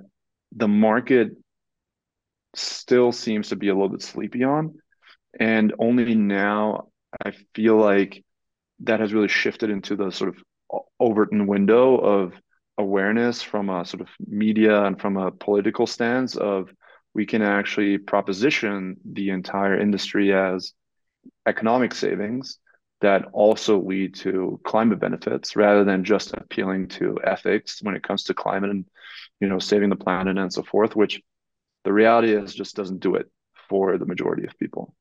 the 0.52 0.68
market 0.68 1.30
still 2.54 3.10
seems 3.10 3.48
to 3.48 3.56
be 3.56 3.68
a 3.68 3.74
little 3.74 3.88
bit 3.88 4.02
sleepy 4.02 4.44
on. 4.44 4.74
And 5.38 5.72
only 5.78 6.14
now 6.14 6.88
I 7.24 7.32
feel 7.54 7.76
like 7.76 8.22
that 8.80 9.00
has 9.00 9.14
really 9.14 9.28
shifted 9.28 9.70
into 9.70 9.96
the 9.96 10.10
sort 10.10 10.36
of 10.36 10.82
Overton 11.00 11.46
window 11.46 11.96
of 11.96 12.34
awareness 12.76 13.40
from 13.40 13.70
a 13.70 13.86
sort 13.86 14.02
of 14.02 14.08
media 14.26 14.84
and 14.84 15.00
from 15.00 15.16
a 15.16 15.30
political 15.30 15.86
stance 15.86 16.36
of 16.36 16.70
we 17.14 17.26
can 17.26 17.42
actually 17.42 17.98
proposition 17.98 18.96
the 19.04 19.30
entire 19.30 19.78
industry 19.78 20.32
as 20.32 20.72
economic 21.46 21.94
savings 21.94 22.58
that 23.00 23.24
also 23.32 23.80
lead 23.80 24.14
to 24.14 24.60
climate 24.64 25.00
benefits 25.00 25.56
rather 25.56 25.84
than 25.84 26.04
just 26.04 26.34
appealing 26.34 26.86
to 26.86 27.18
ethics 27.24 27.80
when 27.82 27.94
it 27.94 28.02
comes 28.02 28.24
to 28.24 28.34
climate 28.34 28.70
and 28.70 28.84
you 29.40 29.48
know 29.48 29.58
saving 29.58 29.88
the 29.88 29.96
planet 29.96 30.38
and 30.38 30.52
so 30.52 30.62
forth 30.62 30.94
which 30.94 31.20
the 31.84 31.92
reality 31.92 32.32
is 32.32 32.54
just 32.54 32.76
doesn't 32.76 33.00
do 33.00 33.14
it 33.14 33.26
for 33.68 33.96
the 33.98 34.06
majority 34.06 34.44
of 34.44 34.58
people. 34.58 34.94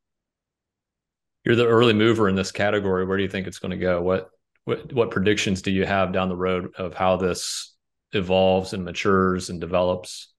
You're 1.44 1.56
the 1.56 1.68
early 1.68 1.94
mover 1.94 2.30
in 2.30 2.36
this 2.36 2.52
category. 2.52 3.06
Where 3.06 3.18
do 3.18 3.24
you 3.24 3.30
think 3.30 3.48
it's 3.48 3.60
going 3.60 3.72
to 3.72 3.78
go? 3.78 4.02
What 4.02 4.30
what 4.66 4.94
what 4.94 5.12
predictions 5.12 5.62
do 5.62 5.72
you 5.72 5.86
have 5.86 6.14
down 6.14 6.30
the 6.30 6.36
road 6.36 6.74
of 6.78 6.94
how 6.94 7.18
this 7.18 7.76
evolves 8.14 8.74
and 8.74 8.84
matures 8.84 9.50
and 9.50 9.60
develops 9.60 10.34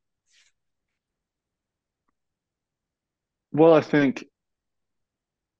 well 3.52 3.74
i 3.74 3.80
think 3.80 4.24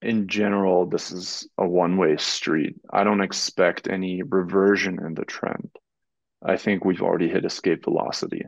in 0.01 0.27
general, 0.27 0.87
this 0.87 1.11
is 1.11 1.47
a 1.57 1.67
one 1.67 1.97
way 1.97 2.17
street. 2.17 2.75
I 2.89 3.03
don't 3.03 3.21
expect 3.21 3.87
any 3.87 4.23
reversion 4.23 4.99
in 5.05 5.13
the 5.13 5.25
trend. 5.25 5.69
I 6.43 6.57
think 6.57 6.83
we've 6.83 7.03
already 7.03 7.29
hit 7.29 7.45
escape 7.45 7.83
velocity 7.83 8.43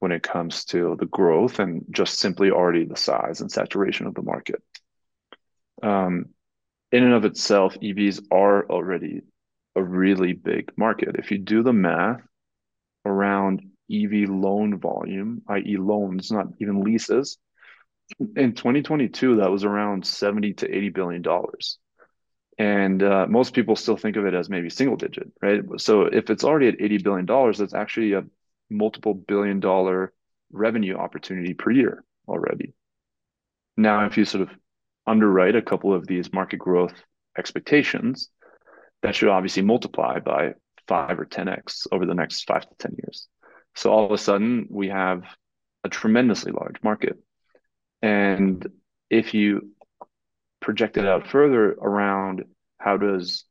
when 0.00 0.12
it 0.12 0.22
comes 0.22 0.66
to 0.66 0.96
the 0.98 1.06
growth 1.06 1.58
and 1.58 1.84
just 1.90 2.18
simply 2.18 2.50
already 2.50 2.84
the 2.84 2.96
size 2.96 3.40
and 3.40 3.50
saturation 3.50 4.06
of 4.06 4.14
the 4.14 4.22
market. 4.22 4.62
Um, 5.82 6.26
in 6.92 7.02
and 7.02 7.14
of 7.14 7.24
itself, 7.24 7.74
EVs 7.82 8.26
are 8.30 8.66
already 8.68 9.22
a 9.74 9.82
really 9.82 10.34
big 10.34 10.70
market. 10.76 11.16
If 11.18 11.30
you 11.30 11.38
do 11.38 11.62
the 11.62 11.72
math 11.72 12.20
around 13.06 13.62
EV 13.90 14.28
loan 14.28 14.78
volume, 14.78 15.42
i.e., 15.48 15.76
loans, 15.78 16.30
not 16.30 16.48
even 16.60 16.82
leases, 16.82 17.38
in 18.36 18.54
2022 18.54 19.36
that 19.36 19.50
was 19.50 19.64
around 19.64 20.06
70 20.06 20.54
to 20.54 20.74
80 20.74 20.88
billion 20.90 21.22
dollars. 21.22 21.78
And 22.56 23.02
uh, 23.02 23.26
most 23.28 23.52
people 23.52 23.74
still 23.74 23.96
think 23.96 24.16
of 24.16 24.26
it 24.26 24.34
as 24.34 24.48
maybe 24.48 24.70
single 24.70 24.96
digit 24.96 25.32
right? 25.42 25.62
So 25.78 26.02
if 26.02 26.30
it's 26.30 26.44
already 26.44 26.68
at 26.68 26.80
80 26.80 26.98
billion 26.98 27.26
dollars 27.26 27.58
that's 27.58 27.74
actually 27.74 28.12
a 28.12 28.24
multiple 28.70 29.14
billion 29.14 29.60
dollar 29.60 30.12
revenue 30.52 30.96
opportunity 30.96 31.54
per 31.54 31.70
year 31.70 32.04
already. 32.28 32.74
Now 33.76 34.06
if 34.06 34.16
you 34.16 34.24
sort 34.24 34.42
of 34.42 34.50
underwrite 35.06 35.56
a 35.56 35.62
couple 35.62 35.92
of 35.92 36.06
these 36.06 36.32
market 36.32 36.58
growth 36.58 36.94
expectations 37.36 38.30
that 39.02 39.14
should 39.14 39.28
obviously 39.28 39.62
multiply 39.62 40.18
by 40.20 40.54
5 40.88 41.18
or 41.20 41.26
10x 41.26 41.86
over 41.92 42.06
the 42.06 42.14
next 42.14 42.46
5 42.46 42.62
to 42.62 42.74
10 42.78 42.96
years. 43.02 43.28
So 43.74 43.90
all 43.90 44.06
of 44.06 44.12
a 44.12 44.18
sudden 44.18 44.66
we 44.70 44.88
have 44.88 45.24
a 45.82 45.88
tremendously 45.88 46.52
large 46.52 46.76
market 46.82 47.18
and 48.04 48.66
if 49.08 49.32
you 49.32 49.70
project 50.60 50.98
it 50.98 51.06
out 51.06 51.26
further 51.26 51.72
around 51.72 52.44
how 52.76 52.98
does 52.98 53.46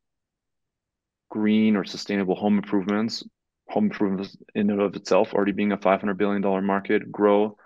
green 1.32 1.76
or 1.76 1.84
sustainable 1.84 2.36
home 2.36 2.58
improvements, 2.58 3.24
home 3.68 3.86
improvements 3.86 4.38
in 4.54 4.70
and 4.70 4.80
of 4.80 4.96
itself 4.96 5.34
already 5.34 5.54
being 5.54 5.72
a 5.72 5.78
$500 5.78 6.18
billion 6.18 6.42
market 6.64 7.12
grow, 7.12 7.58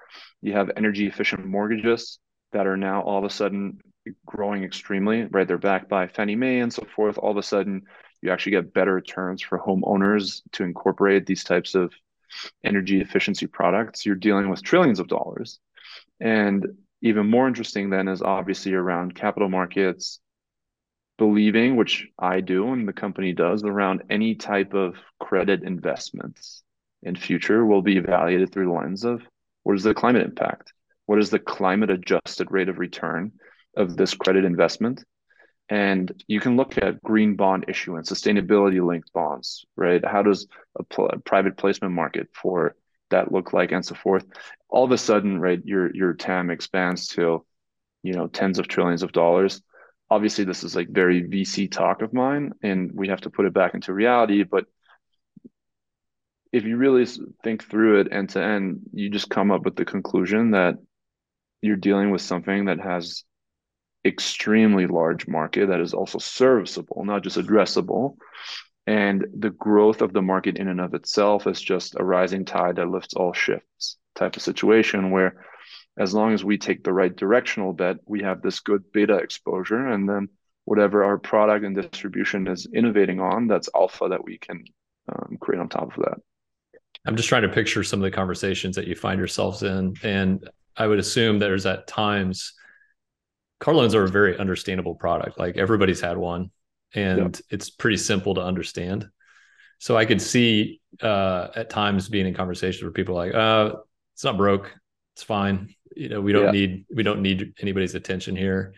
you 0.41 0.54
have 0.54 0.71
energy 0.78 1.08
efficient 1.08 1.45
mortgages 1.45 2.19
that 2.54 2.67
are 2.67 2.78
now 2.78 3.02
all 3.02 3.17
of 3.17 3.26
a 3.26 3.30
sudden 3.30 3.82
growing 4.26 4.63
extremely, 4.63 5.26
right? 5.26 5.45
They're 5.45 5.58
backed 5.58 5.89
by 5.89 6.08
Fannie 6.08 6.38
Mae 6.38 6.62
and 6.62 6.73
so 6.73 6.88
forth. 6.95 7.17
All 7.17 7.32
of 7.32 7.38
a 7.38 7.43
sudden, 7.43 7.82
you 8.21 8.32
actually 8.32 8.54
get 8.54 8.73
better 8.73 8.93
returns 8.93 9.41
for 9.41 9.60
homeowners 9.60 10.41
to 10.54 10.63
incorporate 10.63 11.26
these 11.26 11.43
types 11.43 11.76
of 11.76 11.91
energy 12.63 13.02
efficiency 13.02 13.45
products. 13.45 14.06
You're 14.06 14.15
dealing 14.15 14.50
with 14.50 14.63
trillions 14.63 15.02
of 15.02 15.10
dollars 15.10 15.60
and 16.19 16.65
even 17.01 17.30
more 17.30 17.47
interesting 17.47 17.89
then 17.89 18.08
is 18.08 18.21
obviously 18.21 18.73
around 18.73 19.15
capital 19.15 19.49
markets 19.49 20.19
believing, 21.17 21.75
which 21.75 22.08
I 22.17 22.41
do 22.41 22.71
and 22.73 22.88
the 22.88 22.93
company 22.93 23.34
does, 23.34 23.63
around 23.63 24.03
any 24.10 24.36
type 24.36 24.73
of 24.73 24.95
credit 25.19 25.63
investments 25.63 26.63
in 27.03 27.15
future 27.15 27.65
will 27.65 27.82
be 27.82 27.97
evaluated 27.97 28.51
through 28.51 28.65
the 28.65 28.71
lens 28.71 29.03
of 29.03 29.21
what 29.63 29.75
is 29.75 29.84
the 29.84 29.93
climate 29.93 30.23
impact? 30.23 30.73
What 31.06 31.19
is 31.19 31.30
the 31.30 31.39
climate 31.39 31.89
adjusted 31.89 32.51
rate 32.51 32.69
of 32.69 32.80
return 32.80 33.34
of 33.75 33.97
this 33.97 34.13
credit 34.13 34.45
investment? 34.45 35.03
And 35.69 36.12
you 36.27 36.39
can 36.39 36.56
look 36.56 36.77
at 36.77 37.01
green 37.03 37.36
bond 37.36 37.65
issuance, 37.67 38.10
sustainability 38.10 38.86
linked 38.86 39.12
bonds, 39.12 39.65
right? 39.75 40.03
How 40.06 40.23
does 40.23 40.47
a, 40.80 40.84
pl- 40.84 41.12
private 41.25 41.58
placement 41.58 41.93
market 41.93 42.30
for 42.34 42.75
that 43.10 43.32
look 43.32 43.54
like 43.54 43.72
and 43.72 43.86
so 43.86 43.96
forth 43.96 44.26
all 44.70 44.84
of 44.84 44.91
a 44.91 44.98
sudden 44.98 45.39
right 45.39 45.62
your 45.65 45.93
your 45.96 46.13
tam 46.13 46.50
expands 46.50 47.08
to 47.08 47.46
you 48.04 48.13
know 48.13 48.28
tens 48.28 48.60
of 48.60 48.67
trillions 48.67 49.04
of 49.04 49.12
dollars. 49.12 49.62
Obviously 50.10 50.46
this 50.46 50.63
is 50.63 50.76
like 50.76 50.88
very 50.89 51.24
vc 51.24 51.70
talk 51.70 52.02
of 52.02 52.13
mine 52.13 52.54
and 52.63 52.91
we 52.93 53.10
have 53.10 53.22
to 53.22 53.30
put 53.30 53.46
it 53.46 53.54
back 53.54 53.74
into 53.74 53.93
reality 53.93 54.43
but 54.43 54.65
if 56.54 56.63
you 56.63 56.78
really 56.78 57.06
think 57.43 57.65
through 57.65 58.00
it 58.00 58.08
end 58.12 58.30
to 58.30 58.41
end 58.41 58.82
you 58.93 59.10
just 59.10 59.30
come 59.30 59.52
up 59.52 59.63
with 59.63 59.76
the 59.76 59.84
conclusion 59.84 60.52
that 60.52 60.76
you're 61.62 61.76
dealing 61.76 62.10
with 62.10 62.22
something 62.22 62.65
that 62.65 62.80
has 62.80 63.26
extremely 64.06 64.88
large 64.88 65.28
market 65.28 65.67
that 65.67 65.82
is 65.82 65.93
also 65.93 66.20
serviceable 66.20 67.04
not 67.04 67.22
just 67.22 67.38
addressable 67.38 68.15
and 68.88 69.28
the 69.38 69.50
growth 69.50 70.02
of 70.02 70.13
the 70.13 70.21
market 70.21 70.58
in 70.58 70.69
and 70.69 70.80
of 70.80 70.93
itself 70.93 71.45
is 71.45 71.62
just 71.62 71.95
a 72.00 72.04
rising 72.04 72.45
tide 72.45 72.78
that 72.78 72.89
lifts 72.89 73.13
all 73.13 73.34
ships 73.34 73.97
type 74.15 74.36
of 74.36 74.41
situation 74.41 75.12
where 75.12 75.45
as 76.00 76.13
long 76.13 76.34
as 76.34 76.43
we 76.43 76.58
take 76.58 76.84
the 76.84 76.93
right 76.93 77.15
directional 77.15 77.73
bet 77.73 77.97
we 78.06 78.23
have 78.23 78.41
this 78.41 78.62
good 78.62 78.82
beta 78.93 79.15
exposure 79.15 79.88
and 79.88 80.10
then 80.10 80.28
whatever 80.65 81.04
our 81.04 81.17
product 81.17 81.63
and 81.65 81.76
distribution 81.76 82.47
is 82.47 82.67
innovating 82.73 83.19
on 83.19 83.47
that's 83.47 83.69
alpha 83.76 84.08
that 84.10 84.23
we 84.23 84.38
can 84.38 84.63
um, 85.10 85.38
create 85.39 85.60
on 85.60 85.69
top 85.69 85.95
of 85.95 86.04
that. 86.04 86.17
I'm 87.06 87.15
just 87.15 87.30
trying 87.30 87.43
to 87.43 87.50
picture 87.50 87.84
some 87.84 88.00
of 88.00 88.04
the 88.04 88.12
conversations 88.12 88.76
that 88.76 88.88
you 88.88 88.95
find 88.95 89.17
yourselves 89.17 89.63
in. 89.63 89.95
And 90.04 90.50
i 90.76 90.86
would 90.86 91.00
assume 91.00 91.39
there's 91.39 91.65
at 91.65 91.88
times 91.88 92.54
car 93.60 93.73
loans 93.73 93.95
are 93.95 94.04
a 94.04 94.10
very 94.10 94.38
understandable 94.38 94.95
product. 94.95 95.39
Like 95.39 95.58
everybody's 95.58 96.02
had 96.02 96.17
one 96.17 96.52
and 96.93 97.39
it's 97.50 97.69
pretty 97.69 97.97
simple 97.97 98.36
to 98.36 98.41
understand. 98.41 99.10
So 99.80 99.95
I 99.95 100.06
could 100.06 100.21
see 100.21 100.82
uh, 101.02 101.50
at 101.56 101.69
times 101.69 102.10
being 102.10 102.26
in 102.26 102.34
conversations 102.34 102.82
where 102.82 102.91
people 102.91 103.19
are 103.19 103.28
like, 103.28 103.36
uh, 103.36 103.78
it's 104.13 104.23
not 104.23 104.38
broke, 104.38 104.73
it's 105.15 105.23
fine. 105.23 105.76
You 105.95 106.10
know, 106.10 106.21
we 106.21 106.32
don't 106.32 106.45
yeah. 106.45 106.52
need 106.52 106.86
we 106.93 107.04
don't 107.04 107.21
need 107.21 107.54
anybody's 107.60 107.95
attention 107.95 108.36
here. 108.36 108.73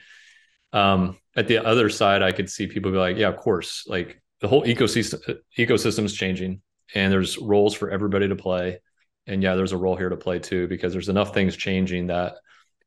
Um, 0.73 1.17
at 1.35 1.47
the 1.47 1.65
other 1.65 1.89
side, 1.89 2.21
I 2.21 2.31
could 2.31 2.49
see 2.49 2.67
people 2.67 2.91
be 2.91 2.97
like, 2.97 3.17
yeah, 3.17 3.29
of 3.29 3.37
course, 3.37 3.85
like 3.87 4.21
the 4.41 4.47
whole 4.47 4.63
ecosystem 4.63 5.37
ecosystem 5.57 6.03
is 6.03 6.13
changing, 6.13 6.61
and 6.93 7.11
there's 7.11 7.37
roles 7.37 7.73
for 7.73 7.89
everybody 7.89 8.27
to 8.27 8.35
play. 8.35 8.79
And 9.27 9.43
yeah, 9.43 9.55
there's 9.55 9.73
a 9.73 9.77
role 9.77 9.95
here 9.95 10.09
to 10.09 10.17
play 10.17 10.39
too, 10.39 10.67
because 10.67 10.91
there's 10.91 11.09
enough 11.09 11.33
things 11.33 11.55
changing 11.55 12.07
that 12.07 12.35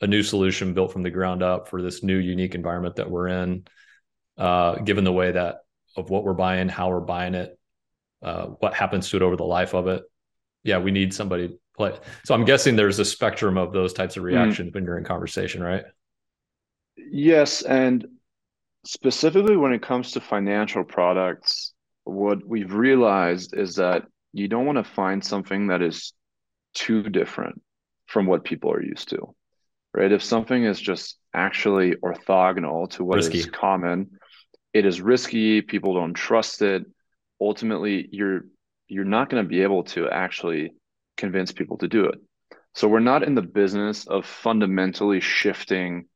a 0.00 0.06
new 0.06 0.22
solution 0.22 0.74
built 0.74 0.92
from 0.92 1.02
the 1.02 1.10
ground 1.10 1.42
up 1.42 1.68
for 1.68 1.80
this 1.80 2.02
new 2.02 2.16
unique 2.16 2.54
environment 2.54 2.96
that 2.96 3.10
we're 3.10 3.28
in 3.28 3.64
uh, 4.42 4.74
given 4.80 5.04
the 5.04 5.12
way 5.12 5.30
that 5.30 5.58
of 5.96 6.10
what 6.10 6.24
we're 6.24 6.32
buying, 6.32 6.68
how 6.68 6.88
we're 6.88 6.98
buying 6.98 7.34
it, 7.34 7.56
uh, 8.22 8.46
what 8.46 8.74
happens 8.74 9.08
to 9.08 9.16
it 9.16 9.22
over 9.22 9.36
the 9.36 9.44
life 9.44 9.72
of 9.72 9.86
it. 9.86 10.02
Yeah, 10.64 10.78
we 10.78 10.90
need 10.90 11.14
somebody 11.14 11.48
to 11.48 11.58
play. 11.76 11.96
So 12.24 12.34
I'm 12.34 12.44
guessing 12.44 12.74
there's 12.74 12.98
a 12.98 13.04
spectrum 13.04 13.56
of 13.56 13.72
those 13.72 13.92
types 13.92 14.16
of 14.16 14.22
hmm. 14.22 14.28
reactions 14.28 14.70
mm. 14.70 14.74
when 14.74 14.84
you're 14.84 14.98
in 14.98 15.04
conversation, 15.04 15.62
right? 15.62 15.84
Yes, 16.96 17.62
and 17.62 18.04
specifically 18.84 19.56
when 19.56 19.72
it 19.72 19.82
comes 19.82 20.12
to 20.12 20.20
financial 20.20 20.82
products, 20.82 21.72
what 22.02 22.44
we've 22.44 22.72
realized 22.72 23.54
is 23.56 23.76
that 23.76 24.06
you 24.32 24.48
don't 24.48 24.66
want 24.66 24.78
to 24.78 24.84
find 24.84 25.24
something 25.24 25.68
that 25.68 25.82
is 25.82 26.14
too 26.74 27.04
different 27.04 27.62
from 28.06 28.26
what 28.26 28.42
people 28.42 28.72
are 28.72 28.82
used 28.82 29.10
to, 29.10 29.34
right? 29.94 30.10
If 30.10 30.24
something 30.24 30.64
is 30.64 30.80
just 30.80 31.16
actually 31.32 31.92
orthogonal 32.02 32.90
to 32.90 33.04
what 33.04 33.16
Risky. 33.16 33.38
is 33.38 33.46
common, 33.46 34.10
it 34.72 34.86
is 34.86 35.00
risky 35.00 35.62
people 35.62 35.94
don't 35.94 36.14
trust 36.14 36.62
it 36.62 36.84
ultimately 37.40 38.08
you're 38.12 38.42
you're 38.88 39.04
not 39.04 39.30
going 39.30 39.42
to 39.42 39.48
be 39.48 39.62
able 39.62 39.84
to 39.84 40.08
actually 40.08 40.72
convince 41.16 41.52
people 41.52 41.78
to 41.78 41.88
do 41.88 42.04
it 42.06 42.18
so 42.74 42.88
we're 42.88 43.00
not 43.00 43.22
in 43.22 43.34
the 43.34 43.42
business 43.42 44.06
of 44.06 44.24
fundamentally 44.24 45.20
shifting 45.20 46.06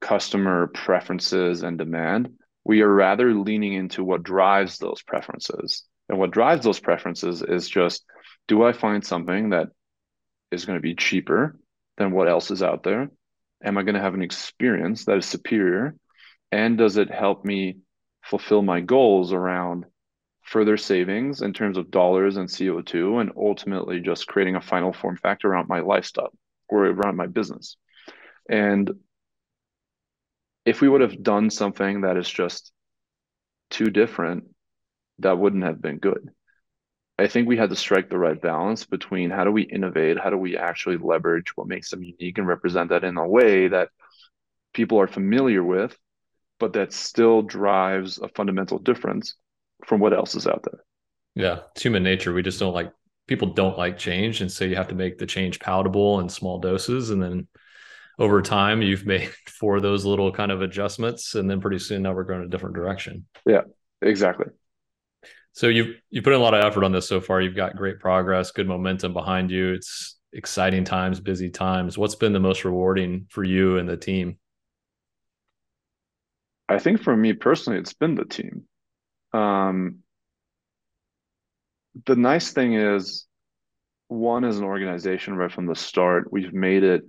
customer 0.00 0.68
preferences 0.68 1.62
and 1.62 1.78
demand. 1.78 2.30
We 2.64 2.82
are 2.82 2.92
rather 2.92 3.34
leaning 3.34 3.74
into 3.74 4.04
what 4.04 4.22
drives 4.22 4.78
those 4.78 5.02
preferences. 5.02 5.84
And 6.08 6.18
what 6.18 6.30
drives 6.30 6.64
those 6.64 6.78
preferences 6.78 7.42
is 7.42 7.68
just 7.68 8.04
do 8.46 8.64
I 8.64 8.72
find 8.72 9.04
something 9.04 9.50
that 9.50 9.68
is 10.52 10.64
going 10.64 10.78
to 10.78 10.82
be 10.82 10.94
cheaper 10.94 11.58
than 11.98 12.12
what 12.12 12.28
else 12.28 12.52
is 12.52 12.62
out 12.62 12.84
there? 12.84 13.10
Am 13.64 13.78
I 13.78 13.82
going 13.82 13.96
to 13.96 14.00
have 14.00 14.14
an 14.14 14.22
experience 14.22 15.06
that 15.06 15.16
is 15.16 15.26
superior? 15.26 15.96
And 16.56 16.78
does 16.78 16.96
it 16.96 17.10
help 17.10 17.44
me 17.44 17.80
fulfill 18.22 18.62
my 18.62 18.80
goals 18.80 19.34
around 19.34 19.84
further 20.40 20.78
savings 20.78 21.42
in 21.42 21.52
terms 21.52 21.76
of 21.76 21.90
dollars 21.90 22.38
and 22.38 22.48
CO2 22.48 23.20
and 23.20 23.30
ultimately 23.36 24.00
just 24.00 24.26
creating 24.26 24.56
a 24.56 24.62
final 24.62 24.94
form 24.94 25.18
factor 25.18 25.48
around 25.48 25.68
my 25.68 25.80
lifestyle 25.80 26.32
or 26.66 26.86
around 26.86 27.16
my 27.16 27.26
business? 27.26 27.76
And 28.48 28.90
if 30.64 30.80
we 30.80 30.88
would 30.88 31.02
have 31.02 31.22
done 31.22 31.50
something 31.50 32.00
that 32.00 32.16
is 32.16 32.30
just 32.30 32.72
too 33.68 33.90
different, 33.90 34.44
that 35.18 35.36
wouldn't 35.36 35.64
have 35.64 35.82
been 35.82 35.98
good. 35.98 36.30
I 37.18 37.26
think 37.26 37.48
we 37.48 37.58
had 37.58 37.68
to 37.68 37.76
strike 37.76 38.08
the 38.08 38.18
right 38.18 38.40
balance 38.40 38.86
between 38.86 39.28
how 39.28 39.44
do 39.44 39.52
we 39.52 39.64
innovate, 39.64 40.18
how 40.18 40.30
do 40.30 40.38
we 40.38 40.56
actually 40.56 40.96
leverage 40.96 41.54
what 41.54 41.68
makes 41.68 41.90
them 41.90 42.02
unique 42.02 42.38
and 42.38 42.48
represent 42.48 42.88
that 42.88 43.04
in 43.04 43.18
a 43.18 43.28
way 43.28 43.68
that 43.68 43.90
people 44.72 44.98
are 44.98 45.06
familiar 45.06 45.62
with, 45.62 45.94
but 46.58 46.72
that 46.74 46.92
still 46.92 47.42
drives 47.42 48.18
a 48.18 48.28
fundamental 48.28 48.78
difference 48.78 49.36
from 49.84 50.00
what 50.00 50.12
else 50.12 50.34
is 50.34 50.46
out 50.46 50.64
there. 50.64 50.80
Yeah, 51.34 51.60
it's 51.72 51.82
human 51.82 52.02
nature. 52.02 52.32
We 52.32 52.42
just 52.42 52.58
don't 52.58 52.74
like 52.74 52.92
people 53.26 53.48
don't 53.48 53.76
like 53.76 53.98
change, 53.98 54.40
and 54.40 54.50
so 54.50 54.64
you 54.64 54.76
have 54.76 54.88
to 54.88 54.94
make 54.94 55.18
the 55.18 55.26
change 55.26 55.60
palatable 55.60 56.20
in 56.20 56.28
small 56.28 56.58
doses, 56.58 57.10
and 57.10 57.22
then 57.22 57.48
over 58.18 58.40
time 58.40 58.82
you've 58.82 59.06
made 59.06 59.30
four 59.46 59.76
of 59.76 59.82
those 59.82 60.04
little 60.04 60.32
kind 60.32 60.50
of 60.50 60.62
adjustments, 60.62 61.34
and 61.34 61.48
then 61.48 61.60
pretty 61.60 61.78
soon 61.78 62.02
now 62.02 62.14
we're 62.14 62.24
going 62.24 62.42
a 62.42 62.48
different 62.48 62.74
direction. 62.74 63.26
Yeah, 63.44 63.62
exactly. 64.00 64.46
So 65.52 65.68
you've 65.68 65.96
you 66.10 66.20
put 66.22 66.34
in 66.34 66.38
a 66.38 66.42
lot 66.42 66.54
of 66.54 66.64
effort 66.64 66.84
on 66.84 66.92
this 66.92 67.08
so 67.08 67.20
far. 67.20 67.40
You've 67.40 67.56
got 67.56 67.76
great 67.76 67.98
progress, 67.98 68.50
good 68.50 68.68
momentum 68.68 69.12
behind 69.12 69.50
you. 69.50 69.72
It's 69.72 70.18
exciting 70.32 70.84
times, 70.84 71.18
busy 71.18 71.48
times. 71.48 71.96
What's 71.96 72.14
been 72.14 72.34
the 72.34 72.40
most 72.40 72.64
rewarding 72.64 73.26
for 73.30 73.42
you 73.42 73.78
and 73.78 73.88
the 73.88 73.96
team? 73.96 74.38
I 76.68 76.78
think 76.78 77.02
for 77.02 77.16
me 77.16 77.32
personally, 77.32 77.78
it's 77.78 77.92
been 77.92 78.14
the 78.14 78.24
team. 78.24 78.64
Um, 79.32 79.98
the 82.06 82.16
nice 82.16 82.52
thing 82.52 82.74
is, 82.74 83.26
one 84.08 84.44
as 84.44 84.58
an 84.58 84.64
organization, 84.64 85.36
right 85.36 85.50
from 85.50 85.66
the 85.66 85.74
start, 85.74 86.32
we've 86.32 86.52
made 86.52 86.84
it 86.84 87.02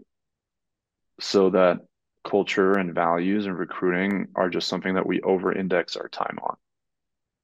so 1.19 1.49
that 1.51 1.79
culture 2.23 2.73
and 2.73 2.93
values 2.93 3.45
and 3.45 3.57
recruiting 3.57 4.27
are 4.35 4.49
just 4.49 4.67
something 4.67 4.95
that 4.95 5.05
we 5.05 5.21
over 5.21 5.51
index 5.53 5.95
our 5.95 6.09
time 6.09 6.37
on. 6.43 6.55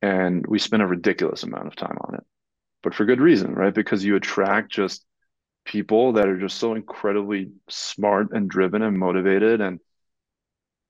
And 0.01 0.45
we 0.45 0.59
spend 0.59 0.84
a 0.84 0.88
ridiculous 0.88 1.43
amount 1.43 1.68
of 1.68 1.76
time 1.76 1.97
on 2.01 2.16
it 2.16 2.24
but 2.84 2.93
for 2.93 3.05
good 3.05 3.22
reason 3.22 3.53
right? 3.55 3.74
Because 3.74 4.05
you 4.05 4.16
attract 4.16 4.72
just 4.72 5.03
people 5.66 6.14
that 6.14 6.28
are 6.28 6.39
just 6.39 6.57
so 6.57 6.76
incredibly 6.76 7.51
smart 7.70 8.28
and 8.34 8.49
driven 8.49 8.82
and 8.84 8.99
motivated 8.99 9.61
and 9.61 9.80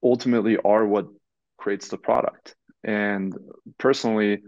ultimately 0.03 0.57
are 0.57 0.85
what 0.85 1.07
creates 1.57 1.87
the 1.87 1.97
product. 1.97 2.55
And 2.83 3.33
personally 3.77 4.43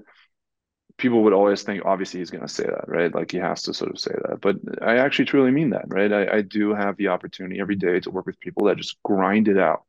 people 0.98 1.24
would 1.24 1.34
always 1.34 1.62
think 1.62 1.84
obviously 1.84 2.22
he's 2.22 2.32
going 2.32 2.46
to 2.46 2.54
say 2.54 2.64
that 2.64 2.88
right? 2.88 3.14
Like 3.14 3.32
he 3.32 3.38
has 3.38 3.64
to 3.64 3.74
sort 3.74 3.92
of 3.92 4.00
say 4.00 4.14
that. 4.14 4.40
But 4.42 4.58
i 4.82 4.98
actually 4.98 5.26
truly 5.26 5.52
mean 5.52 5.72
that 5.72 5.86
right? 5.88 6.12
I, 6.12 6.38
I 6.38 6.42
do 6.42 6.74
have 6.74 6.96
the 6.98 7.10
opportunity 7.10 7.60
every 7.60 7.76
day 7.76 8.00
to 8.00 8.12
work 8.12 8.26
with 8.26 8.40
people 8.40 8.68
that 8.68 8.78
just 8.78 9.02
grind 9.04 9.48
it 9.48 9.58
out 9.58 9.84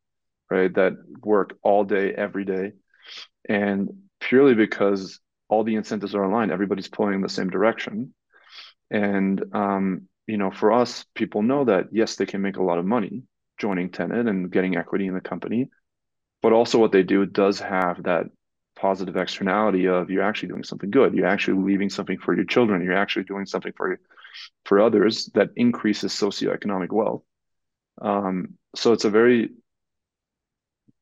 right? 0.51 0.73
That 0.75 0.95
work 1.23 1.57
all 1.63 1.85
day 1.85 2.13
every 2.13 2.45
day. 2.45 2.73
And 3.49 3.91
purely 4.21 4.55
because 4.55 5.21
all 5.49 5.65
the 5.65 5.75
incentives 5.77 6.15
are 6.15 6.25
aligned. 6.25 6.53
Everybody's 6.53 6.89
pulling 6.89 7.15
in 7.15 7.21
the 7.21 7.29
same 7.29 7.51
direction. 7.51 8.15
And, 8.91 9.43
um, 9.53 10.09
you 10.27 10.37
know, 10.37 10.51
for 10.51 10.73
us, 10.73 11.05
people 11.15 11.43
know 11.43 11.65
that, 11.65 11.87
yes, 11.93 12.17
they 12.17 12.27
can 12.27 12.43
make 12.43 12.57
a 12.57 12.63
lot 12.63 12.79
of 12.79 12.85
money 12.85 13.23
joining 13.59 13.91
Tenet 13.91 14.27
and 14.27 14.51
getting 14.51 14.77
equity 14.77 15.07
in 15.07 15.15
the 15.15 15.21
company. 15.21 15.69
But 16.43 16.53
also, 16.53 16.79
what 16.79 16.93
they 16.93 17.03
do 17.03 17.27
does 17.27 17.61
have 17.61 18.03
that 18.05 18.27
positive 18.77 19.17
externality 19.17 19.87
of 19.87 20.11
you're 20.11 20.23
actually 20.23 20.51
doing 20.51 20.65
something 20.65 20.91
good. 20.91 21.15
You're 21.15 21.27
actually 21.27 21.63
leaving 21.65 21.89
something 21.91 22.19
for 22.19 22.35
your 22.35 22.45
children. 22.45 22.85
You're 22.85 22.97
actually 22.97 23.25
doing 23.25 23.47
something 23.47 23.73
for 23.77 23.99
for 24.65 24.81
others 24.81 25.31
that 25.35 25.51
increases 25.57 26.13
socioeconomic 26.13 26.93
wealth. 26.93 27.23
Um, 28.01 28.55
so 28.75 28.93
it's 28.93 29.07
a 29.07 29.11
very 29.11 29.51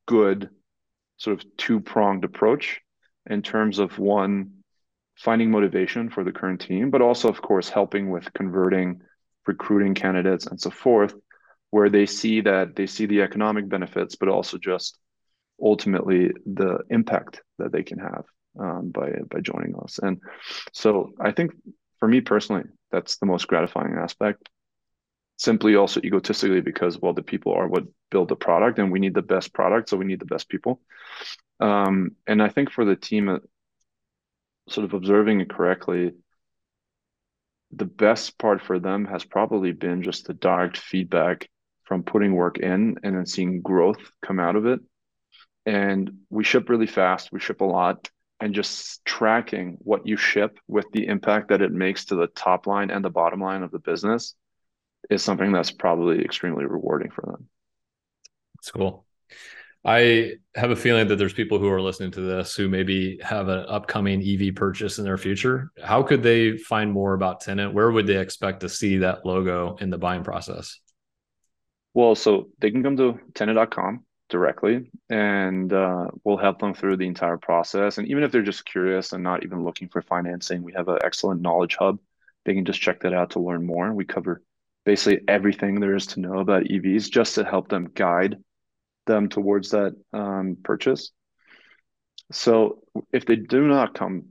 good 0.06 0.50
sort 1.16 1.40
of 1.42 1.56
two 1.56 1.80
pronged 1.80 2.24
approach 2.24 2.80
in 3.28 3.42
terms 3.42 3.78
of 3.78 3.98
one 3.98 4.52
finding 5.16 5.50
motivation 5.50 6.10
for 6.10 6.24
the 6.24 6.32
current 6.32 6.60
team, 6.60 6.90
but 6.90 7.02
also, 7.02 7.28
of 7.28 7.40
course, 7.40 7.68
helping 7.68 8.10
with 8.10 8.32
converting, 8.34 9.00
recruiting 9.46 9.94
candidates, 9.94 10.46
and 10.46 10.60
so 10.60 10.70
forth, 10.70 11.14
where 11.74 11.90
they 11.90 12.06
see 12.06 12.40
that 12.40 12.76
they 12.76 12.86
see 12.86 13.04
the 13.06 13.20
economic 13.20 13.68
benefits, 13.68 14.14
but 14.14 14.28
also 14.28 14.56
just 14.58 14.96
ultimately 15.60 16.30
the 16.46 16.78
impact 16.88 17.42
that 17.58 17.72
they 17.72 17.82
can 17.82 17.98
have 17.98 18.24
um, 18.60 18.90
by 18.90 19.08
by 19.28 19.40
joining 19.40 19.74
us. 19.82 19.98
And 19.98 20.20
so, 20.72 21.14
I 21.20 21.32
think 21.32 21.50
for 21.98 22.06
me 22.06 22.20
personally, 22.20 22.62
that's 22.92 23.16
the 23.16 23.26
most 23.26 23.48
gratifying 23.48 23.94
aspect. 23.94 24.48
Simply 25.36 25.74
also 25.74 26.00
egotistically 26.00 26.60
because 26.60 26.96
well, 27.00 27.12
the 27.12 27.24
people 27.32 27.52
are 27.54 27.66
what 27.66 27.86
build 28.08 28.28
the 28.28 28.36
product, 28.36 28.78
and 28.78 28.92
we 28.92 29.00
need 29.00 29.14
the 29.14 29.30
best 29.34 29.52
product, 29.52 29.88
so 29.88 29.96
we 29.96 30.04
need 30.04 30.20
the 30.20 30.32
best 30.34 30.48
people. 30.48 30.80
Um, 31.58 32.12
and 32.28 32.40
I 32.40 32.50
think 32.50 32.70
for 32.70 32.84
the 32.84 32.94
team, 32.94 33.28
uh, 33.28 33.38
sort 34.68 34.84
of 34.84 34.94
observing 34.94 35.40
it 35.40 35.50
correctly, 35.50 36.12
the 37.72 37.90
best 38.04 38.38
part 38.38 38.62
for 38.62 38.78
them 38.78 39.06
has 39.06 39.24
probably 39.24 39.72
been 39.72 40.02
just 40.04 40.28
the 40.28 40.34
direct 40.34 40.76
feedback 40.76 41.48
from 41.84 42.02
putting 42.02 42.34
work 42.34 42.58
in 42.58 42.96
and 43.02 43.16
then 43.16 43.26
seeing 43.26 43.60
growth 43.62 43.98
come 44.24 44.40
out 44.40 44.56
of 44.56 44.66
it. 44.66 44.80
And 45.66 46.18
we 46.30 46.44
ship 46.44 46.68
really 46.68 46.86
fast, 46.86 47.32
we 47.32 47.40
ship 47.40 47.60
a 47.60 47.64
lot, 47.64 48.10
and 48.40 48.54
just 48.54 49.04
tracking 49.04 49.76
what 49.80 50.06
you 50.06 50.16
ship 50.16 50.58
with 50.68 50.86
the 50.92 51.06
impact 51.06 51.48
that 51.48 51.62
it 51.62 51.72
makes 51.72 52.06
to 52.06 52.16
the 52.16 52.26
top 52.26 52.66
line 52.66 52.90
and 52.90 53.04
the 53.04 53.10
bottom 53.10 53.40
line 53.40 53.62
of 53.62 53.70
the 53.70 53.78
business 53.78 54.34
is 55.10 55.22
something 55.22 55.52
that's 55.52 55.70
probably 55.70 56.24
extremely 56.24 56.64
rewarding 56.64 57.10
for 57.10 57.22
them. 57.22 57.48
That's 58.56 58.70
cool. 58.70 59.06
I 59.86 60.36
have 60.54 60.70
a 60.70 60.76
feeling 60.76 61.08
that 61.08 61.16
there's 61.16 61.34
people 61.34 61.58
who 61.58 61.68
are 61.68 61.80
listening 61.80 62.10
to 62.12 62.22
this 62.22 62.54
who 62.54 62.70
maybe 62.70 63.18
have 63.22 63.48
an 63.48 63.66
upcoming 63.68 64.22
EV 64.22 64.54
purchase 64.54 64.98
in 64.98 65.04
their 65.04 65.18
future. 65.18 65.70
How 65.82 66.02
could 66.02 66.22
they 66.22 66.56
find 66.56 66.90
more 66.90 67.12
about 67.12 67.42
Tenet? 67.42 67.72
Where 67.72 67.90
would 67.90 68.06
they 68.06 68.16
expect 68.16 68.60
to 68.60 68.68
see 68.70 68.98
that 68.98 69.26
logo 69.26 69.76
in 69.80 69.90
the 69.90 69.98
buying 69.98 70.24
process? 70.24 70.80
Well, 71.94 72.16
so 72.16 72.48
they 72.58 72.70
can 72.70 72.82
come 72.82 72.96
to 72.96 73.20
tenet.com 73.34 74.04
directly 74.28 74.90
and 75.08 75.72
uh, 75.72 76.08
we'll 76.24 76.36
help 76.36 76.58
them 76.58 76.74
through 76.74 76.96
the 76.96 77.06
entire 77.06 77.36
process. 77.36 77.98
And 77.98 78.08
even 78.08 78.24
if 78.24 78.32
they're 78.32 78.42
just 78.42 78.64
curious 78.64 79.12
and 79.12 79.22
not 79.22 79.44
even 79.44 79.62
looking 79.62 79.88
for 79.88 80.02
financing, 80.02 80.62
we 80.62 80.72
have 80.72 80.88
an 80.88 80.98
excellent 81.04 81.40
knowledge 81.40 81.76
hub. 81.78 81.98
They 82.44 82.54
can 82.54 82.64
just 82.64 82.80
check 82.80 83.00
that 83.00 83.14
out 83.14 83.30
to 83.30 83.38
learn 83.38 83.64
more. 83.64 83.92
We 83.92 84.04
cover 84.04 84.42
basically 84.84 85.24
everything 85.28 85.80
there 85.80 85.94
is 85.94 86.08
to 86.08 86.20
know 86.20 86.40
about 86.40 86.64
EVs 86.64 87.10
just 87.10 87.36
to 87.36 87.44
help 87.44 87.68
them 87.68 87.90
guide 87.94 88.36
them 89.06 89.28
towards 89.28 89.70
that 89.70 89.94
um, 90.12 90.56
purchase. 90.62 91.12
So 92.32 92.82
if 93.12 93.24
they 93.26 93.36
do 93.36 93.66
not 93.66 93.94
come 93.94 94.26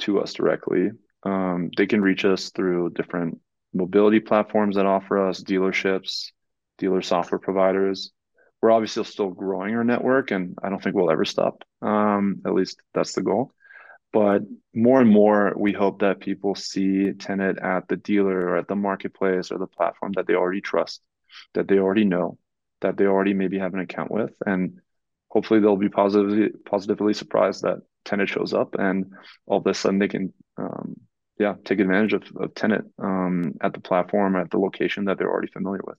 to 0.00 0.20
us 0.20 0.32
directly, 0.32 0.90
um, 1.22 1.70
they 1.76 1.86
can 1.86 2.02
reach 2.02 2.24
us 2.24 2.50
through 2.50 2.90
different 2.90 3.40
mobility 3.74 4.20
platforms 4.20 4.76
that 4.76 4.86
offer 4.86 5.28
us 5.28 5.42
dealerships, 5.42 6.30
dealer 6.78 7.02
software 7.02 7.38
providers. 7.38 8.12
We're 8.60 8.72
obviously 8.72 9.04
still 9.04 9.30
growing 9.30 9.74
our 9.74 9.84
network, 9.84 10.30
and 10.30 10.56
I 10.62 10.68
don't 10.68 10.82
think 10.82 10.96
we'll 10.96 11.10
ever 11.10 11.24
stop. 11.24 11.62
Um, 11.80 12.42
at 12.44 12.54
least 12.54 12.80
that's 12.94 13.12
the 13.12 13.22
goal. 13.22 13.52
But 14.12 14.42
more 14.74 15.00
and 15.00 15.10
more, 15.10 15.52
we 15.56 15.72
hope 15.72 16.00
that 16.00 16.20
people 16.20 16.54
see 16.54 17.12
Tenet 17.12 17.58
at 17.58 17.88
the 17.88 17.96
dealer 17.96 18.48
or 18.48 18.56
at 18.56 18.66
the 18.66 18.74
marketplace 18.74 19.52
or 19.52 19.58
the 19.58 19.66
platform 19.66 20.12
that 20.16 20.26
they 20.26 20.34
already 20.34 20.62
trust, 20.62 21.02
that 21.54 21.68
they 21.68 21.78
already 21.78 22.04
know, 22.04 22.38
that 22.80 22.96
they 22.96 23.04
already 23.04 23.34
maybe 23.34 23.58
have 23.58 23.74
an 23.74 23.80
account 23.80 24.10
with 24.10 24.32
and 24.46 24.80
hopefully 25.28 25.60
they'll 25.60 25.76
be 25.76 25.88
positively 25.88 26.50
positively 26.64 27.14
surprised 27.14 27.62
that 27.62 27.78
Tenet 28.04 28.28
shows 28.28 28.54
up 28.54 28.74
and 28.78 29.12
all 29.46 29.58
of 29.58 29.66
a 29.66 29.74
sudden 29.74 29.98
they 29.98 30.08
can 30.08 30.32
um, 30.56 30.96
yeah 31.38 31.54
take 31.64 31.80
advantage 31.80 32.12
of, 32.14 32.22
of 32.36 32.54
Tenet 32.54 32.84
um, 32.98 33.54
at 33.60 33.72
the 33.72 33.80
platform 33.80 34.36
at 34.36 34.50
the 34.50 34.58
location 34.58 35.04
that 35.06 35.18
they're 35.18 35.30
already 35.30 35.52
familiar 35.52 35.80
with 35.84 35.98